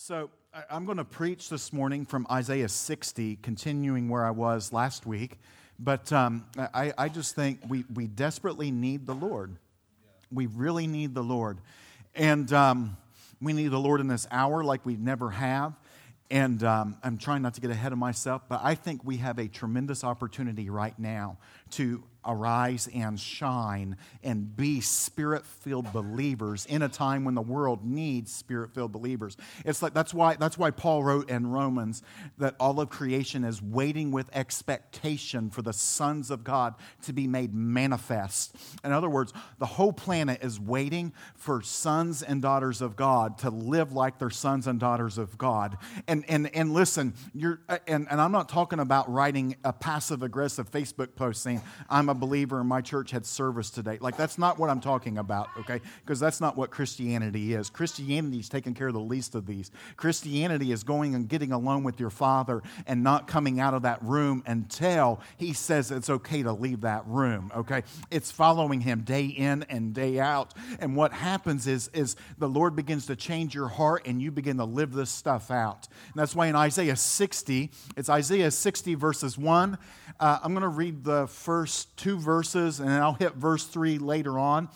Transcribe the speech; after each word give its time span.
So 0.00 0.30
I'm 0.70 0.84
going 0.84 0.98
to 0.98 1.04
preach 1.04 1.50
this 1.50 1.72
morning 1.72 2.04
from 2.04 2.24
Isaiah 2.30 2.68
60, 2.68 3.34
continuing 3.42 4.08
where 4.08 4.24
I 4.24 4.30
was 4.30 4.72
last 4.72 5.06
week. 5.06 5.40
But 5.76 6.12
um, 6.12 6.46
I, 6.56 6.92
I 6.96 7.08
just 7.08 7.34
think 7.34 7.62
we, 7.68 7.84
we 7.92 8.06
desperately 8.06 8.70
need 8.70 9.06
the 9.06 9.14
Lord. 9.16 9.56
We 10.30 10.46
really 10.46 10.86
need 10.86 11.14
the 11.14 11.24
Lord. 11.24 11.58
And 12.14 12.52
um, 12.52 12.96
we 13.40 13.52
need 13.52 13.72
the 13.72 13.80
Lord 13.80 14.00
in 14.00 14.06
this 14.06 14.28
hour 14.30 14.62
like 14.62 14.86
we 14.86 14.94
never 14.94 15.30
have. 15.30 15.74
And 16.30 16.62
um, 16.62 16.96
I'm 17.02 17.18
trying 17.18 17.42
not 17.42 17.54
to 17.54 17.60
get 17.60 17.72
ahead 17.72 17.90
of 17.90 17.98
myself, 17.98 18.42
but 18.48 18.60
I 18.62 18.76
think 18.76 19.02
we 19.04 19.16
have 19.16 19.40
a 19.40 19.48
tremendous 19.48 20.04
opportunity 20.04 20.70
right 20.70 20.96
now 20.96 21.38
to 21.72 22.04
arise 22.24 22.88
and 22.94 23.18
shine 23.18 23.96
and 24.22 24.56
be 24.56 24.80
spirit 24.80 25.44
filled 25.44 25.92
believers 25.92 26.66
in 26.66 26.82
a 26.82 26.88
time 26.88 27.24
when 27.24 27.34
the 27.34 27.42
world 27.42 27.84
needs 27.84 28.32
spirit 28.32 28.72
filled 28.72 28.92
believers. 28.92 29.36
It's 29.64 29.82
like 29.82 29.94
that's 29.94 30.12
why, 30.12 30.36
that's 30.36 30.58
why 30.58 30.70
Paul 30.70 31.04
wrote 31.04 31.30
in 31.30 31.46
Romans 31.46 32.02
that 32.38 32.54
all 32.60 32.80
of 32.80 32.90
creation 32.90 33.44
is 33.44 33.62
waiting 33.62 34.10
with 34.10 34.28
expectation 34.34 35.50
for 35.50 35.62
the 35.62 35.72
sons 35.72 36.30
of 36.30 36.44
God 36.44 36.74
to 37.02 37.12
be 37.12 37.26
made 37.26 37.54
manifest. 37.54 38.54
In 38.84 38.92
other 38.92 39.08
words, 39.08 39.32
the 39.58 39.66
whole 39.66 39.92
planet 39.92 40.42
is 40.42 40.60
waiting 40.60 41.12
for 41.34 41.62
sons 41.62 42.22
and 42.22 42.42
daughters 42.42 42.82
of 42.82 42.96
God 42.96 43.38
to 43.38 43.50
live 43.50 43.92
like 43.92 44.18
they're 44.18 44.30
sons 44.30 44.66
and 44.66 44.78
daughters 44.78 45.18
of 45.18 45.38
God. 45.38 45.78
And, 46.06 46.24
and, 46.28 46.54
and 46.54 46.72
listen, 46.72 47.14
you're, 47.34 47.60
and, 47.86 48.06
and 48.10 48.20
I'm 48.20 48.32
not 48.32 48.48
talking 48.48 48.80
about 48.80 49.10
writing 49.10 49.56
a 49.64 49.72
passive 49.72 50.22
aggressive 50.22 50.70
Facebook 50.70 51.14
post 51.14 51.42
saying, 51.42 51.62
I'm 51.88 52.07
a 52.08 52.14
believer 52.14 52.60
and 52.60 52.68
my 52.68 52.80
church 52.80 53.10
had 53.10 53.26
service 53.26 53.70
today. 53.70 53.98
Like, 54.00 54.16
that's 54.16 54.38
not 54.38 54.58
what 54.58 54.70
I'm 54.70 54.80
talking 54.80 55.18
about, 55.18 55.48
okay? 55.58 55.80
Because 56.04 56.20
that's 56.20 56.40
not 56.40 56.56
what 56.56 56.70
Christianity 56.70 57.54
is. 57.54 57.70
Christianity 57.70 58.38
is 58.38 58.48
taking 58.48 58.74
care 58.74 58.88
of 58.88 58.94
the 58.94 59.00
least 59.00 59.34
of 59.34 59.46
these. 59.46 59.70
Christianity 59.96 60.72
is 60.72 60.84
going 60.84 61.14
and 61.14 61.28
getting 61.28 61.52
alone 61.52 61.84
with 61.84 62.00
your 62.00 62.10
Father 62.10 62.62
and 62.86 63.02
not 63.02 63.26
coming 63.26 63.60
out 63.60 63.74
of 63.74 63.82
that 63.82 64.02
room 64.02 64.42
until 64.46 65.20
He 65.36 65.52
says 65.52 65.90
it's 65.90 66.10
okay 66.10 66.42
to 66.42 66.52
leave 66.52 66.82
that 66.82 67.06
room, 67.06 67.52
okay? 67.54 67.82
It's 68.10 68.30
following 68.30 68.80
Him 68.80 69.02
day 69.02 69.26
in 69.26 69.64
and 69.64 69.94
day 69.94 70.18
out. 70.18 70.54
And 70.78 70.96
what 70.96 71.12
happens 71.12 71.66
is, 71.66 71.88
is 71.92 72.16
the 72.38 72.48
Lord 72.48 72.76
begins 72.76 73.06
to 73.06 73.16
change 73.16 73.54
your 73.54 73.68
heart 73.68 74.06
and 74.06 74.22
you 74.22 74.30
begin 74.30 74.56
to 74.58 74.64
live 74.64 74.92
this 74.92 75.10
stuff 75.10 75.50
out. 75.50 75.88
And 76.06 76.14
that's 76.16 76.34
why 76.34 76.46
in 76.46 76.56
Isaiah 76.56 76.96
60, 76.96 77.70
it's 77.96 78.08
Isaiah 78.08 78.50
60, 78.50 78.94
verses 78.94 79.36
1. 79.36 79.78
Uh, 80.20 80.38
I'm 80.42 80.52
going 80.52 80.62
to 80.62 80.68
read 80.68 81.04
the 81.04 81.26
first 81.26 81.96
two 81.98 82.18
verses 82.18 82.80
and 82.80 82.90
I'll 82.90 83.12
hit 83.12 83.34
verse 83.34 83.64
3 83.64 83.98
later 83.98 84.38
on. 84.38 84.68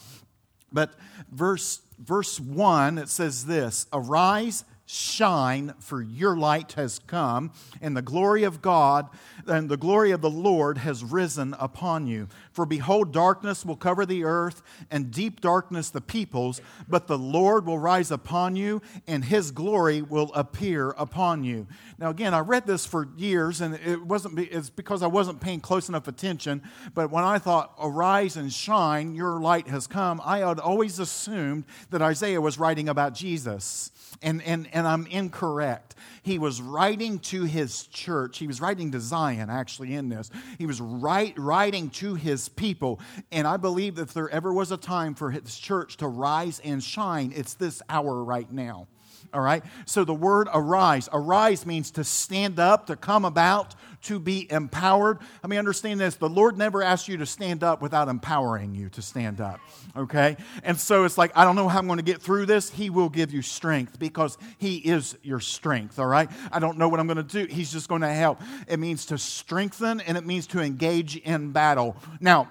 But 0.73 0.95
verse, 1.31 1.81
verse 1.99 2.39
1, 2.39 2.99
it 2.99 3.09
says 3.09 3.47
this 3.47 3.87
Arise, 3.93 4.65
shine, 4.93 5.73
for 5.79 6.03
your 6.03 6.37
light 6.37 6.73
has 6.73 6.99
come, 6.99 7.53
and 7.81 7.97
the 7.97 8.03
glory 8.03 8.43
of 8.43 8.61
God 8.61 9.09
and 9.47 9.69
the 9.69 9.77
glory 9.77 10.11
of 10.11 10.21
the 10.21 10.31
Lord 10.31 10.79
has 10.79 11.03
risen 11.03 11.55
upon 11.59 12.07
you. 12.07 12.29
For 12.53 12.67
behold, 12.67 13.13
darkness 13.13 13.65
will 13.65 13.77
cover 13.77 14.05
the 14.05 14.25
earth, 14.25 14.63
and 14.91 15.11
deep 15.11 15.41
darkness 15.41 15.89
the 15.89 16.01
peoples, 16.01 16.61
but 16.89 17.07
the 17.07 17.19
Lord 17.19 17.65
will 17.65 17.79
rise 17.79 18.11
upon 18.11 18.57
you, 18.57 18.83
and 19.07 19.25
his 19.25 19.51
glory 19.51 20.03
will 20.03 20.31
appear 20.35 20.91
upon 20.91 21.45
you. 21.45 21.67
Now, 21.99 22.11
again, 22.11 22.35
I 22.35 22.41
read 22.41 22.67
this 22.67 22.85
for 22.85 23.09
years, 23.17 23.61
and 23.61 23.75
it 23.77 24.03
wasn't 24.05 24.39
it's 24.39 24.69
because 24.69 25.03
I 25.03 25.07
wasn't 25.07 25.41
paying 25.41 25.61
close 25.61 25.89
enough 25.89 26.09
attention. 26.09 26.63
But 26.95 27.11
when 27.11 27.25
I 27.25 27.39
thought, 27.39 27.75
arise 27.81 28.37
and 28.37 28.53
shine, 28.53 29.15
your 29.15 29.41
light 29.41 29.69
has 29.69 29.87
come, 29.87 30.21
I 30.25 30.39
had 30.39 30.59
always 30.59 30.99
assumed 30.99 31.65
that 31.91 32.03
Isaiah 32.03 32.41
was 32.41 32.59
writing 32.59 32.89
about 32.89 33.15
Jesus. 33.15 33.92
And, 34.23 34.43
and, 34.43 34.69
and 34.73 34.87
I'm 34.87 35.07
incorrect. 35.07 35.97
He 36.23 36.39
was 36.39 36.63
writing 36.63 37.19
to 37.21 37.45
his 37.45 37.87
church. 37.89 38.39
He 38.39 38.47
was 38.47 38.61
writing 38.61 38.93
to 38.93 39.01
Zion, 39.01 39.51
actually, 39.51 39.95
in 39.95 40.09
this. 40.09 40.31
He 40.59 40.67
was 40.67 40.81
writing 40.81 41.91
to 41.91 42.15
his 42.15 42.49
people. 42.49 43.01
And 43.33 43.47
I 43.47 43.57
believe 43.57 43.97
that 43.97 44.03
if 44.03 44.15
there 44.15 44.29
ever 44.31 44.53
was 44.53 44.71
a 44.71 44.77
time 44.77 45.15
for 45.15 45.31
his 45.31 45.59
church 45.59 45.97
to 45.99 46.07
rise 46.07 46.61
and 46.61 46.83
shine, 46.83 47.33
it's 47.35 47.55
this 47.55 47.83
hour 47.89 48.23
right 48.23 48.51
now. 48.51 48.87
All 49.33 49.41
right? 49.41 49.65
So 49.87 50.05
the 50.05 50.15
word 50.15 50.49
arise, 50.53 51.09
arise 51.13 51.65
means 51.65 51.91
to 51.93 52.05
stand 52.05 52.59
up, 52.59 52.87
to 52.87 52.97
come 52.97 53.25
about, 53.25 53.75
to 54.03 54.19
be 54.19 54.51
empowered. 54.51 55.19
I 55.43 55.47
mean, 55.47 55.59
understand 55.59 56.01
this 56.01 56.17
the 56.17 56.29
Lord 56.29 56.59
never 56.59 56.83
asked 56.83 57.09
you 57.09 57.17
to 57.19 57.27
stand 57.27 57.63
up 57.63 57.81
without 57.81 58.09
empowering 58.09 58.75
you 58.75 58.89
to 58.91 59.03
stand 59.03 59.41
up. 59.41 59.61
Okay? 59.97 60.37
And 60.63 60.79
so 60.79 61.05
it's 61.05 61.17
like, 61.17 61.33
I 61.37 61.45
don't 61.45 61.57
know 61.57 61.69
how 61.69 61.79
I'm 61.79 61.87
going 61.87 61.99
to 61.99 62.05
get 62.05 62.21
through 62.21 62.47
this. 62.47 62.71
He 62.71 62.91
will 62.91 63.09
give 63.09 63.33
you 63.33 63.43
strength 63.43 63.99
because 63.99 64.37
He 64.59 64.77
is 64.77 65.17
your 65.23 65.41
strength. 65.41 65.99
All 65.99 66.07
right? 66.07 66.31
I 66.51 66.59
don't 66.59 66.79
know 66.79 66.89
what 66.89 67.01
I'm 67.01 67.07
going 67.07 67.17
to 67.17 67.23
do. 67.23 67.53
He's 67.53 67.73
just 67.73 67.89
going 67.89 68.03
to 68.03 68.13
help. 68.13 68.41
It 68.69 68.79
means 68.79 69.07
to 69.07 69.19
strengthen 69.19 70.01
and 70.01 70.17
it 70.17 70.27
means 70.27 70.47
to 70.49 70.61
engage 70.61 71.17
in 71.17 71.53
battle. 71.53 71.97
Now, 72.21 72.49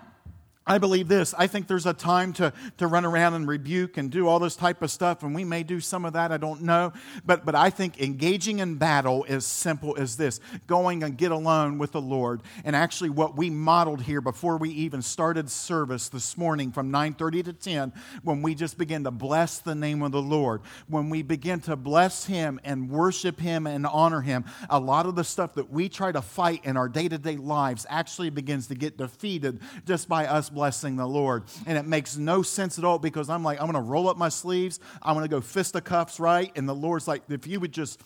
I 0.72 0.78
believe 0.78 1.10
this. 1.10 1.34
I 1.38 1.48
think 1.48 1.68
there's 1.68 1.86
a 1.86 1.92
time 1.92 2.32
to, 2.36 2.54
to 2.78 2.88
run 2.88 3.04
around 3.04 3.34
and 3.34 3.46
rebuke 3.46 3.98
and 3.98 4.10
do 4.10 4.30
all 4.30 4.40
this 4.40 4.56
type 4.56 4.82
of 4.82 4.90
stuff, 4.90 5.22
and 5.22 5.36
we 5.36 5.44
may 5.44 5.64
do 5.64 5.82
some 5.82 6.06
of 6.06 6.14
that, 6.14 6.32
I 6.32 6.38
don't 6.38 6.62
know. 6.62 6.94
But, 7.26 7.44
but 7.44 7.56
I 7.56 7.70
think 7.70 8.00
engaging 8.00 8.60
in 8.60 8.76
battle 8.76 9.26
is 9.26 9.46
simple 9.46 9.98
as 9.98 10.16
this 10.16 10.40
going 10.68 11.04
and 11.04 11.18
get 11.18 11.34
alone 11.34 11.78
with 11.78 11.92
the 11.92 12.00
Lord. 12.00 12.42
And 12.64 12.74
actually, 12.74 13.10
what 13.10 13.36
we 13.36 13.50
modeled 13.50 14.04
here 14.04 14.22
before 14.22 14.56
we 14.56 14.70
even 14.70 15.02
started 15.02 15.52
service 15.52 16.08
this 16.08 16.38
morning 16.38 16.72
from 16.72 16.90
9:30 16.90 17.44
to 17.44 17.52
10, 17.52 17.92
when 18.24 18.42
we 18.42 18.56
just 18.56 18.78
begin 18.78 19.04
to 19.04 19.12
bless 19.12 19.60
the 19.60 19.76
name 19.76 20.02
of 20.02 20.14
the 20.14 20.22
Lord, 20.22 20.62
when 20.88 21.10
we 21.10 21.22
begin 21.22 21.60
to 21.62 21.76
bless 21.76 22.24
Him 22.28 22.62
and 22.64 22.90
worship 22.90 23.42
Him 23.42 23.68
and 23.68 23.86
honor 23.86 24.22
Him, 24.22 24.46
a 24.70 24.80
lot 24.80 25.06
of 25.06 25.16
the 25.16 25.26
stuff 25.26 25.54
that 25.56 25.70
we 25.70 25.90
try 25.90 26.14
to 26.14 26.22
fight 26.22 26.64
in 26.64 26.78
our 26.78 26.88
day 26.88 27.10
to 27.10 27.18
day 27.18 27.36
lives 27.36 27.86
actually 27.90 28.30
begins 28.30 28.68
to 28.68 28.76
get 28.76 28.96
defeated 28.96 29.60
just 29.86 30.08
by 30.08 30.26
us 30.26 30.50
blessing 30.50 30.61
the 30.70 31.08
Lord. 31.08 31.44
And 31.66 31.78
it 31.78 31.86
makes 31.86 32.18
no 32.18 32.42
sense 32.42 32.78
at 32.78 32.86
all 32.86 33.00
because 33.00 33.30
I'm 33.30 33.44
like, 33.44 33.60
I'm 33.60 33.70
going 33.70 33.84
to 33.84 33.90
roll 33.90 34.10
up 34.10 34.18
my 34.18 34.30
sleeves. 34.30 34.80
I'm 35.02 35.16
going 35.16 35.26
to 35.26 35.30
go 35.30 35.42
fist 35.42 35.74
the 35.74 35.82
cuffs, 35.82 36.20
right? 36.20 36.52
And 36.56 36.68
the 36.68 36.76
Lord's 36.76 37.08
like, 37.08 37.24
if 37.30 37.48
you 37.48 37.60
would 37.60 37.72
just 37.72 38.02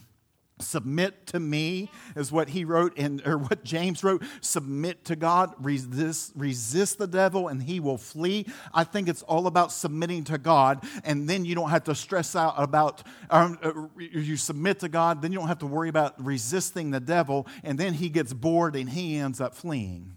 submit 0.59 1.27
to 1.27 1.39
me 1.39 1.89
is 2.15 2.31
what 2.31 2.47
he 2.47 2.63
wrote 2.63 2.97
in 2.97 3.21
or 3.25 3.37
what 3.37 3.65
james 3.65 4.05
wrote 4.05 4.23
submit 4.39 5.03
to 5.03 5.13
god 5.13 5.53
resist 5.59 6.31
resist 6.33 6.97
the 6.97 7.07
devil 7.07 7.49
and 7.49 7.61
he 7.63 7.81
will 7.81 7.97
flee 7.97 8.45
i 8.73 8.81
think 8.81 9.09
it's 9.09 9.21
all 9.23 9.47
about 9.47 9.69
submitting 9.69 10.23
to 10.23 10.37
god 10.37 10.81
and 11.03 11.27
then 11.27 11.43
you 11.43 11.55
don't 11.55 11.71
have 11.71 11.83
to 11.83 11.93
stress 11.93 12.37
out 12.37 12.53
about 12.57 13.03
um, 13.29 13.59
uh, 13.61 13.73
you 13.97 14.37
submit 14.37 14.79
to 14.79 14.87
god 14.87 15.21
then 15.21 15.33
you 15.33 15.37
don't 15.37 15.49
have 15.49 15.59
to 15.59 15.67
worry 15.67 15.89
about 15.89 16.13
resisting 16.23 16.89
the 16.89 17.01
devil 17.01 17.45
and 17.65 17.77
then 17.77 17.93
he 17.93 18.07
gets 18.07 18.31
bored 18.31 18.77
and 18.77 18.89
he 18.89 19.17
ends 19.17 19.41
up 19.41 19.53
fleeing 19.53 20.15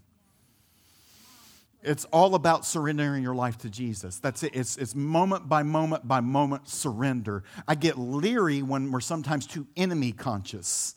it's 1.81 2.05
all 2.05 2.35
about 2.35 2.65
surrendering 2.65 3.23
your 3.23 3.35
life 3.35 3.57
to 3.59 3.69
Jesus. 3.69 4.19
That's 4.19 4.43
it. 4.43 4.51
It's, 4.53 4.77
it's 4.77 4.95
moment 4.95 5.47
by 5.47 5.63
moment 5.63 6.07
by 6.07 6.19
moment 6.19 6.67
surrender. 6.67 7.43
I 7.67 7.75
get 7.75 7.97
leery 7.97 8.61
when 8.61 8.91
we're 8.91 8.99
sometimes 8.99 9.47
too 9.47 9.65
enemy 9.77 10.11
conscious. 10.11 10.95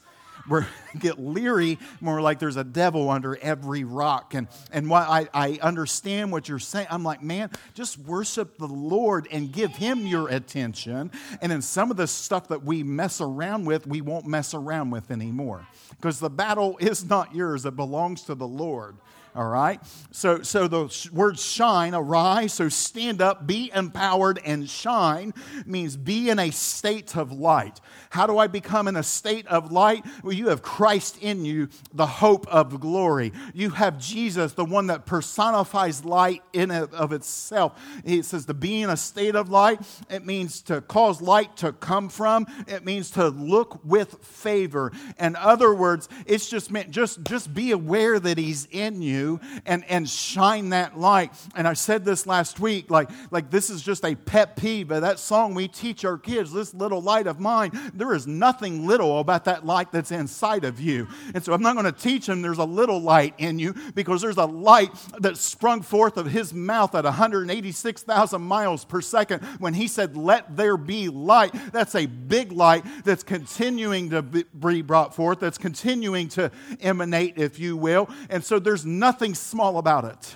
We 0.50 0.60
get 0.98 1.20
leery 1.20 1.78
when 2.00 2.14
we're 2.14 2.20
like 2.20 2.40
there's 2.40 2.56
a 2.56 2.64
devil 2.64 3.10
under 3.10 3.36
every 3.36 3.84
rock. 3.84 4.34
And, 4.34 4.48
and 4.72 4.90
while 4.90 5.08
I, 5.08 5.28
I 5.32 5.58
understand 5.62 6.32
what 6.32 6.48
you're 6.48 6.58
saying, 6.58 6.88
I'm 6.90 7.04
like, 7.04 7.22
man, 7.22 7.50
just 7.74 7.98
worship 7.98 8.58
the 8.58 8.66
Lord 8.66 9.28
and 9.30 9.52
give 9.52 9.70
him 9.70 10.04
your 10.04 10.28
attention. 10.28 11.12
And 11.40 11.52
then 11.52 11.62
some 11.62 11.92
of 11.92 11.96
the 11.96 12.08
stuff 12.08 12.48
that 12.48 12.64
we 12.64 12.82
mess 12.82 13.20
around 13.20 13.66
with, 13.66 13.86
we 13.86 14.00
won't 14.00 14.26
mess 14.26 14.52
around 14.52 14.90
with 14.90 15.12
anymore. 15.12 15.64
Because 15.90 16.18
the 16.18 16.30
battle 16.30 16.76
is 16.80 17.04
not 17.04 17.34
yours, 17.34 17.64
it 17.66 17.76
belongs 17.76 18.22
to 18.22 18.34
the 18.34 18.48
Lord. 18.48 18.96
All 19.34 19.48
right? 19.48 19.80
So, 20.10 20.42
so 20.42 20.68
the 20.68 21.08
word 21.10 21.38
shine, 21.38 21.94
arise, 21.94 22.52
so 22.52 22.68
stand 22.68 23.22
up, 23.22 23.46
be 23.46 23.70
empowered, 23.74 24.38
and 24.44 24.68
shine 24.68 25.32
means 25.64 25.96
be 25.96 26.28
in 26.28 26.38
a 26.38 26.50
state 26.50 27.16
of 27.16 27.32
light. 27.32 27.80
How 28.10 28.26
do 28.26 28.36
I 28.36 28.46
become 28.46 28.88
in 28.88 28.96
a 28.96 29.02
state 29.02 29.46
of 29.46 29.72
light? 29.72 30.04
Well, 30.22 30.34
you 30.34 30.48
have 30.48 30.60
Christ 30.60 31.16
in 31.22 31.46
you, 31.46 31.70
the 31.94 32.06
hope 32.06 32.46
of 32.48 32.78
glory. 32.78 33.32
You 33.54 33.70
have 33.70 33.98
Jesus, 33.98 34.52
the 34.52 34.66
one 34.66 34.88
that 34.88 35.06
personifies 35.06 36.04
light 36.04 36.42
in 36.52 36.70
of 36.70 37.12
itself. 37.12 37.80
It 38.04 38.26
says 38.26 38.44
to 38.46 38.54
be 38.54 38.82
in 38.82 38.90
a 38.90 38.98
state 38.98 39.34
of 39.34 39.48
light, 39.48 39.80
it 40.10 40.26
means 40.26 40.60
to 40.62 40.82
cause 40.82 41.22
light 41.22 41.56
to 41.58 41.72
come 41.72 42.10
from, 42.10 42.46
it 42.68 42.84
means 42.84 43.10
to 43.12 43.28
look 43.28 43.80
with 43.82 44.22
favor. 44.22 44.92
In 45.18 45.36
other 45.36 45.74
words, 45.74 46.10
it's 46.26 46.50
just 46.50 46.70
meant 46.70 46.90
just, 46.90 47.22
just 47.24 47.54
be 47.54 47.70
aware 47.70 48.20
that 48.20 48.36
He's 48.36 48.68
in 48.70 49.00
you 49.00 49.21
and, 49.66 49.84
and 49.88 50.08
shine 50.08 50.70
that 50.70 50.98
light. 50.98 51.32
And 51.54 51.66
I 51.66 51.74
said 51.74 52.04
this 52.04 52.26
last 52.26 52.60
week, 52.60 52.90
like, 52.90 53.10
like 53.30 53.50
this 53.50 53.70
is 53.70 53.82
just 53.82 54.04
a 54.04 54.14
pet 54.14 54.56
peeve, 54.56 54.88
but 54.88 55.00
that 55.00 55.18
song 55.18 55.54
we 55.54 55.68
teach 55.68 56.04
our 56.04 56.18
kids, 56.18 56.52
this 56.52 56.74
little 56.74 57.00
light 57.00 57.26
of 57.26 57.40
mine, 57.40 57.72
there 57.94 58.14
is 58.14 58.26
nothing 58.26 58.86
little 58.86 59.18
about 59.18 59.44
that 59.44 59.64
light 59.64 59.92
that's 59.92 60.10
inside 60.10 60.64
of 60.64 60.80
you. 60.80 61.08
And 61.34 61.44
so 61.44 61.52
I'm 61.52 61.62
not 61.62 61.74
going 61.74 61.86
to 61.86 61.92
teach 61.92 62.26
them 62.26 62.42
there's 62.42 62.58
a 62.58 62.64
little 62.64 63.00
light 63.00 63.34
in 63.38 63.58
you 63.58 63.74
because 63.94 64.22
there's 64.22 64.36
a 64.36 64.46
light 64.46 64.90
that 65.18 65.36
sprung 65.36 65.82
forth 65.82 66.16
of 66.16 66.26
his 66.26 66.52
mouth 66.52 66.94
at 66.94 67.04
186,000 67.04 68.42
miles 68.42 68.84
per 68.84 69.00
second 69.00 69.42
when 69.58 69.74
he 69.74 69.88
said, 69.88 70.16
Let 70.16 70.56
there 70.56 70.76
be 70.76 71.08
light. 71.08 71.52
That's 71.72 71.94
a 71.94 72.06
big 72.06 72.52
light 72.52 72.84
that's 73.04 73.22
continuing 73.22 74.10
to 74.10 74.22
be 74.22 74.82
brought 74.82 75.14
forth, 75.14 75.40
that's 75.40 75.58
continuing 75.58 76.28
to 76.30 76.50
emanate, 76.80 77.38
if 77.38 77.58
you 77.58 77.76
will. 77.76 78.08
And 78.30 78.44
so 78.44 78.58
there's 78.58 78.84
nothing 78.84 79.11
small 79.34 79.78
about 79.78 80.04
it. 80.04 80.34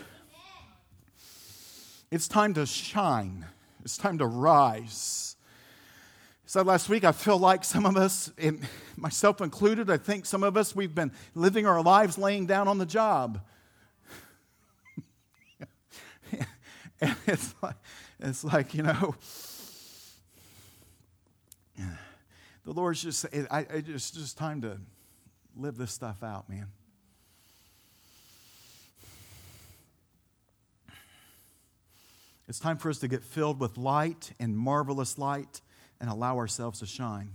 It's 2.11 2.29
time 2.29 2.55
to 2.55 2.67
shine, 2.67 3.47
it's 3.85 3.97
time 3.97 4.19
to 4.19 4.27
rise. 4.27 5.37
Said 6.49 6.65
last 6.67 6.89
week, 6.89 7.03
I 7.03 7.11
feel 7.11 7.39
like 7.39 7.65
some 7.65 7.85
of 7.85 7.97
us, 7.97 8.31
and 8.39 8.61
myself 8.97 9.41
included, 9.41 9.91
I 9.91 9.97
think 9.97 10.27
some 10.27 10.45
of 10.45 10.57
us, 10.57 10.77
we've 10.77 10.95
been 10.95 11.11
living 11.35 11.67
our 11.67 11.83
lives 11.83 12.17
laying 12.19 12.47
down 12.47 12.69
on 12.69 12.79
the 12.79 12.87
job. 12.87 13.41
and 17.01 17.17
it's 17.27 17.53
like, 17.61 17.75
it's 18.21 18.45
like, 18.45 18.75
you 18.75 18.85
know, 18.85 19.17
the 22.67 22.73
Lord's 22.73 23.01
just, 23.01 23.25
I, 23.51 23.67
I 23.73 23.81
just, 23.81 24.15
just 24.15 24.37
time 24.37 24.61
to 24.63 24.79
live 25.57 25.77
this 25.77 25.93
stuff 25.93 26.23
out, 26.23 26.49
man. 26.51 26.67
It's 32.49 32.61
time 32.61 32.77
for 32.77 32.91
us 32.91 32.99
to 32.99 33.09
get 33.09 33.25
filled 33.25 33.61
with 33.61 33.77
light 33.77 34.33
and 34.39 34.57
marvelous 34.57 35.19
light 35.19 35.61
and 36.01 36.09
allow 36.09 36.37
ourselves 36.37 36.79
to 36.81 36.87
shine. 36.87 37.33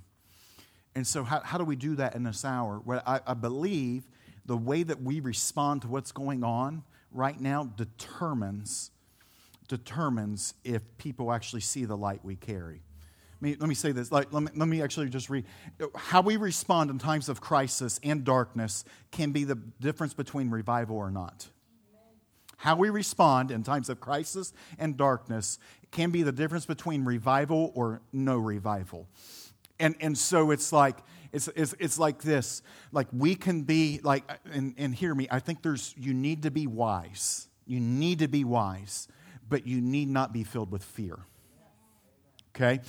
And 0.96 1.06
so, 1.06 1.24
how, 1.24 1.42
how 1.42 1.58
do 1.58 1.64
we 1.64 1.76
do 1.76 1.96
that 1.96 2.16
in 2.16 2.24
this 2.24 2.46
hour? 2.46 2.82
Well, 2.84 3.02
I, 3.06 3.20
I 3.26 3.34
believe 3.34 4.04
the 4.46 4.58
way 4.58 4.84
that 4.84 5.02
we 5.02 5.20
respond 5.20 5.84
to 5.84 5.88
what's 5.88 6.12
going 6.12 6.44
on 6.44 6.84
right 7.12 7.40
now 7.40 7.70
determines 7.76 8.92
determines 9.68 10.54
if 10.66 10.82
people 10.98 11.32
actually 11.32 11.62
see 11.62 11.86
the 11.86 11.96
light 11.96 12.20
we 12.26 12.36
carry. 12.36 12.82
Let 13.40 13.42
me, 13.42 13.56
let 13.58 13.70
me 13.70 13.76
say 13.76 13.94
this. 13.94 14.12
Like, 14.12 14.34
let, 14.34 14.44
me, 14.44 14.50
let 14.54 14.68
me 14.68 14.82
actually 14.82 15.08
just 15.08 15.30
read. 15.30 15.46
How 15.96 16.22
we 16.22 16.36
respond 16.36 16.90
in 16.90 17.00
times 17.00 17.30
of 17.30 17.40
crisis 17.40 17.98
and 18.04 18.26
darkness 18.26 18.84
can 19.12 19.32
be 19.32 19.46
the 19.46 19.56
difference 19.56 20.14
between 20.14 20.50
revival 20.50 20.98
or 20.98 21.10
not. 21.10 21.48
How 22.62 22.76
we 22.76 22.92
respond 22.92 23.50
in 23.50 23.64
times 23.64 23.90
of 23.90 24.00
crisis 24.00 24.54
and 24.78 24.96
darkness 24.96 25.58
can 25.90 26.12
be 26.12 26.22
the 26.22 26.32
difference 26.32 26.68
between 26.68 27.04
revival 27.04 27.72
or 27.74 28.04
no 28.14 28.38
revival. 28.38 29.08
And, 29.80 29.96
and 30.00 30.16
so 30.16 30.52
it's 30.52 30.72
like, 30.72 31.00
it's, 31.32 31.50
it's, 31.56 31.74
it's 31.80 31.98
like 31.98 32.22
this. 32.22 32.62
Like 32.92 33.08
we 33.12 33.34
can 33.34 33.64
be 33.64 34.00
like, 34.04 34.30
and, 34.54 34.76
and 34.78 34.94
hear 34.94 35.16
me, 35.16 35.28
I 35.32 35.40
think 35.40 35.64
there's, 35.64 35.96
you 35.98 36.14
need 36.14 36.44
to 36.44 36.52
be 36.52 36.68
wise. 36.68 37.48
You 37.66 37.80
need 37.80 38.20
to 38.20 38.28
be 38.28 38.44
wise, 38.44 39.08
but 39.50 39.66
you 39.66 39.82
need 39.82 40.10
not 40.10 40.32
be 40.32 40.44
filled 40.44 40.70
with 40.70 40.84
fear. 40.84 41.18
Okay? 42.56 42.82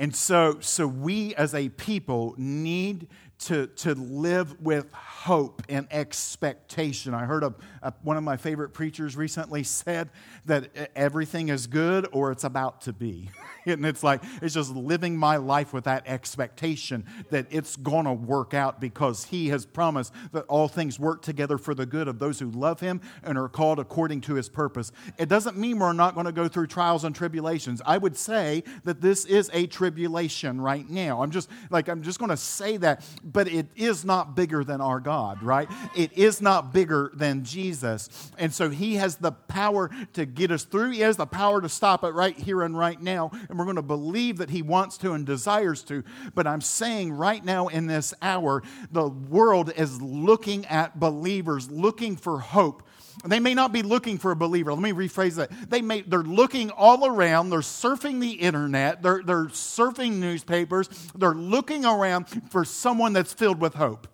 And 0.00 0.16
so, 0.16 0.58
so 0.58 0.88
we 0.88 1.32
as 1.36 1.54
a 1.54 1.68
people 1.68 2.34
need 2.36 3.06
to, 3.42 3.66
to 3.66 3.94
live 3.94 4.60
with 4.60 4.92
hope 4.92 5.62
and 5.68 5.86
expectation. 5.90 7.12
I 7.14 7.24
heard 7.24 7.42
a, 7.42 7.54
a, 7.82 7.92
one 8.02 8.16
of 8.16 8.22
my 8.22 8.36
favorite 8.36 8.70
preachers 8.70 9.16
recently 9.16 9.64
said 9.64 10.10
that 10.46 10.90
everything 10.94 11.48
is 11.48 11.66
good 11.66 12.06
or 12.12 12.30
it's 12.30 12.44
about 12.44 12.82
to 12.82 12.92
be. 12.92 13.30
and 13.66 13.84
it's 13.84 14.02
like, 14.02 14.22
it's 14.40 14.54
just 14.54 14.70
living 14.70 15.16
my 15.16 15.36
life 15.36 15.72
with 15.72 15.84
that 15.84 16.04
expectation 16.06 17.04
that 17.30 17.46
it's 17.50 17.76
going 17.76 18.04
to 18.04 18.12
work 18.12 18.54
out 18.54 18.80
because 18.80 19.24
he 19.24 19.48
has 19.48 19.66
promised 19.66 20.12
that 20.32 20.44
all 20.46 20.68
things 20.68 20.98
work 20.98 21.22
together 21.22 21.58
for 21.58 21.74
the 21.74 21.86
good 21.86 22.08
of 22.08 22.18
those 22.18 22.38
who 22.38 22.50
love 22.50 22.80
him 22.80 23.00
and 23.24 23.36
are 23.36 23.48
called 23.48 23.78
according 23.78 24.20
to 24.20 24.34
his 24.34 24.48
purpose. 24.48 24.92
It 25.18 25.28
doesn't 25.28 25.56
mean 25.56 25.78
we're 25.78 25.92
not 25.92 26.14
going 26.14 26.26
to 26.26 26.32
go 26.32 26.46
through 26.46 26.68
trials 26.68 27.04
and 27.04 27.14
tribulations. 27.14 27.82
I 27.84 27.98
would 27.98 28.16
say 28.16 28.62
that 28.84 29.00
this 29.00 29.24
is 29.24 29.50
a 29.52 29.66
tribulation 29.66 30.60
right 30.60 30.88
now. 30.88 31.22
I'm 31.22 31.30
just 31.30 31.48
like, 31.70 31.88
I'm 31.88 32.02
just 32.02 32.18
going 32.18 32.30
to 32.30 32.36
say 32.36 32.76
that 32.78 33.04
but 33.32 33.48
it 33.48 33.66
is 33.76 34.04
not 34.04 34.36
bigger 34.36 34.64
than 34.64 34.80
our 34.80 35.00
God, 35.00 35.42
right? 35.42 35.68
It 35.94 36.12
is 36.12 36.40
not 36.40 36.72
bigger 36.72 37.10
than 37.14 37.44
Jesus. 37.44 38.30
And 38.38 38.52
so 38.52 38.70
he 38.70 38.96
has 38.96 39.16
the 39.16 39.32
power 39.32 39.90
to 40.14 40.26
get 40.26 40.50
us 40.50 40.64
through. 40.64 40.90
He 40.90 41.00
has 41.00 41.16
the 41.16 41.26
power 41.26 41.60
to 41.60 41.68
stop 41.68 42.04
it 42.04 42.10
right 42.10 42.36
here 42.36 42.62
and 42.62 42.76
right 42.76 43.00
now. 43.00 43.30
And 43.48 43.58
we're 43.58 43.64
going 43.64 43.76
to 43.76 43.82
believe 43.82 44.38
that 44.38 44.50
he 44.50 44.62
wants 44.62 44.98
to 44.98 45.12
and 45.12 45.24
desires 45.26 45.82
to. 45.84 46.04
But 46.34 46.46
I'm 46.46 46.60
saying 46.60 47.12
right 47.12 47.44
now 47.44 47.68
in 47.68 47.86
this 47.86 48.14
hour, 48.22 48.62
the 48.90 49.08
world 49.08 49.72
is 49.76 50.00
looking 50.00 50.66
at 50.66 50.98
believers, 50.98 51.70
looking 51.70 52.16
for 52.16 52.38
hope 52.38 52.82
they 53.24 53.40
may 53.40 53.54
not 53.54 53.72
be 53.72 53.82
looking 53.82 54.18
for 54.18 54.30
a 54.30 54.36
believer. 54.36 54.72
Let 54.72 54.82
me 54.82 54.92
rephrase 54.92 55.36
that. 55.36 55.50
They 55.70 55.82
may, 55.82 56.02
they're 56.02 56.20
looking 56.20 56.70
all 56.70 57.06
around. 57.06 57.50
They're 57.50 57.60
surfing 57.60 58.20
the 58.20 58.32
internet. 58.32 59.02
They're, 59.02 59.22
they're 59.22 59.46
surfing 59.46 60.14
newspapers. 60.14 60.88
They're 61.14 61.34
looking 61.34 61.84
around 61.84 62.26
for 62.50 62.64
someone 62.64 63.12
that's 63.12 63.32
filled 63.32 63.60
with 63.60 63.74
hope. 63.74 64.08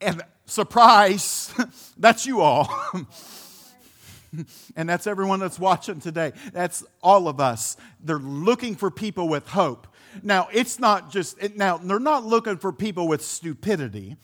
And 0.00 0.22
surprise, 0.46 1.52
that's 1.96 2.26
you 2.26 2.40
all. 2.40 2.68
and 4.76 4.88
that's 4.88 5.06
everyone 5.06 5.40
that's 5.40 5.58
watching 5.58 6.00
today. 6.00 6.32
That's 6.52 6.84
all 7.02 7.28
of 7.28 7.40
us. 7.40 7.76
They're 8.00 8.18
looking 8.18 8.76
for 8.76 8.90
people 8.90 9.28
with 9.28 9.48
hope. 9.48 9.86
Now, 10.22 10.48
it's 10.52 10.78
not 10.78 11.10
just, 11.10 11.56
now, 11.56 11.78
they're 11.78 11.98
not 11.98 12.24
looking 12.24 12.56
for 12.56 12.72
people 12.72 13.08
with 13.08 13.22
stupidity. 13.22 14.16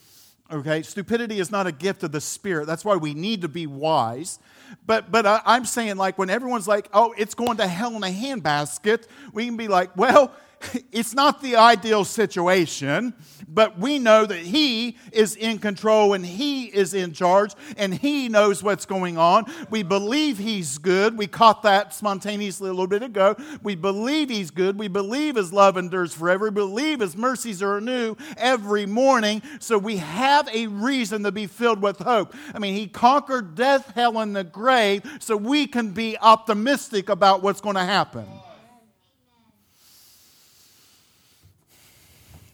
Okay, 0.52 0.82
stupidity 0.82 1.38
is 1.38 1.52
not 1.52 1.68
a 1.68 1.72
gift 1.72 2.02
of 2.02 2.10
the 2.10 2.20
Spirit. 2.20 2.66
That's 2.66 2.84
why 2.84 2.96
we 2.96 3.14
need 3.14 3.42
to 3.42 3.48
be 3.48 3.68
wise. 3.68 4.40
But 4.84 5.12
but 5.12 5.24
I, 5.24 5.40
I'm 5.46 5.64
saying 5.64 5.96
like 5.96 6.18
when 6.18 6.28
everyone's 6.28 6.66
like, 6.66 6.88
oh, 6.92 7.14
it's 7.16 7.34
going 7.34 7.58
to 7.58 7.68
hell 7.68 7.94
in 7.94 8.02
a 8.02 8.08
handbasket, 8.08 9.06
we 9.32 9.46
can 9.46 9.56
be 9.56 9.68
like, 9.68 9.96
well, 9.96 10.32
it's 10.92 11.14
not 11.14 11.42
the 11.42 11.56
ideal 11.56 12.04
situation, 12.04 13.14
but 13.48 13.78
we 13.78 13.98
know 13.98 14.26
that 14.26 14.38
He 14.38 14.96
is 15.12 15.34
in 15.36 15.58
control 15.58 16.12
and 16.12 16.24
He 16.24 16.66
is 16.66 16.92
in 16.92 17.12
charge 17.12 17.54
and 17.76 17.94
He 17.94 18.28
knows 18.28 18.62
what's 18.62 18.86
going 18.86 19.16
on. 19.16 19.46
We 19.70 19.82
believe 19.82 20.38
He's 20.38 20.78
good. 20.78 21.16
We 21.16 21.26
caught 21.26 21.62
that 21.62 21.94
spontaneously 21.94 22.68
a 22.68 22.72
little 22.72 22.86
bit 22.86 23.02
ago. 23.02 23.36
We 23.62 23.74
believe 23.74 24.28
He's 24.28 24.50
good. 24.50 24.78
We 24.78 24.88
believe 24.88 25.36
His 25.36 25.52
love 25.52 25.76
endures 25.76 26.12
forever. 26.12 26.46
We 26.46 26.50
believe 26.50 27.00
His 27.00 27.16
mercies 27.16 27.62
are 27.62 27.80
new 27.80 28.16
every 28.36 28.86
morning. 28.86 29.42
So 29.60 29.78
we 29.78 29.96
have 29.96 30.48
a 30.52 30.66
reason 30.66 31.22
to 31.22 31.32
be 31.32 31.46
filled 31.46 31.80
with 31.80 31.98
hope. 31.98 32.34
I 32.54 32.58
mean, 32.58 32.74
He 32.74 32.86
conquered 32.86 33.54
death, 33.54 33.92
hell, 33.94 34.18
and 34.18 34.36
the 34.36 34.44
grave, 34.44 35.02
so 35.20 35.36
we 35.36 35.66
can 35.66 35.92
be 35.92 36.18
optimistic 36.18 37.08
about 37.08 37.42
what's 37.42 37.60
going 37.60 37.76
to 37.76 37.84
happen. 37.84 38.26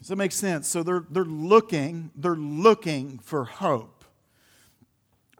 Does 0.06 0.10
that 0.10 0.16
make 0.18 0.30
sense? 0.30 0.68
So 0.68 0.84
they're, 0.84 1.04
they're 1.10 1.24
looking, 1.24 2.12
they're 2.14 2.36
looking 2.36 3.18
for 3.18 3.44
hope. 3.44 4.04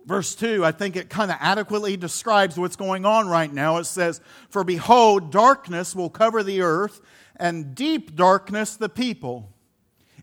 Verse 0.04 0.34
2, 0.34 0.64
I 0.64 0.72
think 0.72 0.96
it 0.96 1.08
kind 1.08 1.30
of 1.30 1.36
adequately 1.38 1.96
describes 1.96 2.58
what's 2.58 2.74
going 2.74 3.06
on 3.06 3.28
right 3.28 3.52
now. 3.52 3.76
It 3.76 3.84
says, 3.84 4.20
For 4.48 4.64
behold, 4.64 5.30
darkness 5.30 5.94
will 5.94 6.10
cover 6.10 6.42
the 6.42 6.62
earth, 6.62 7.00
and 7.36 7.76
deep 7.76 8.16
darkness 8.16 8.74
the 8.74 8.88
people. 8.88 9.52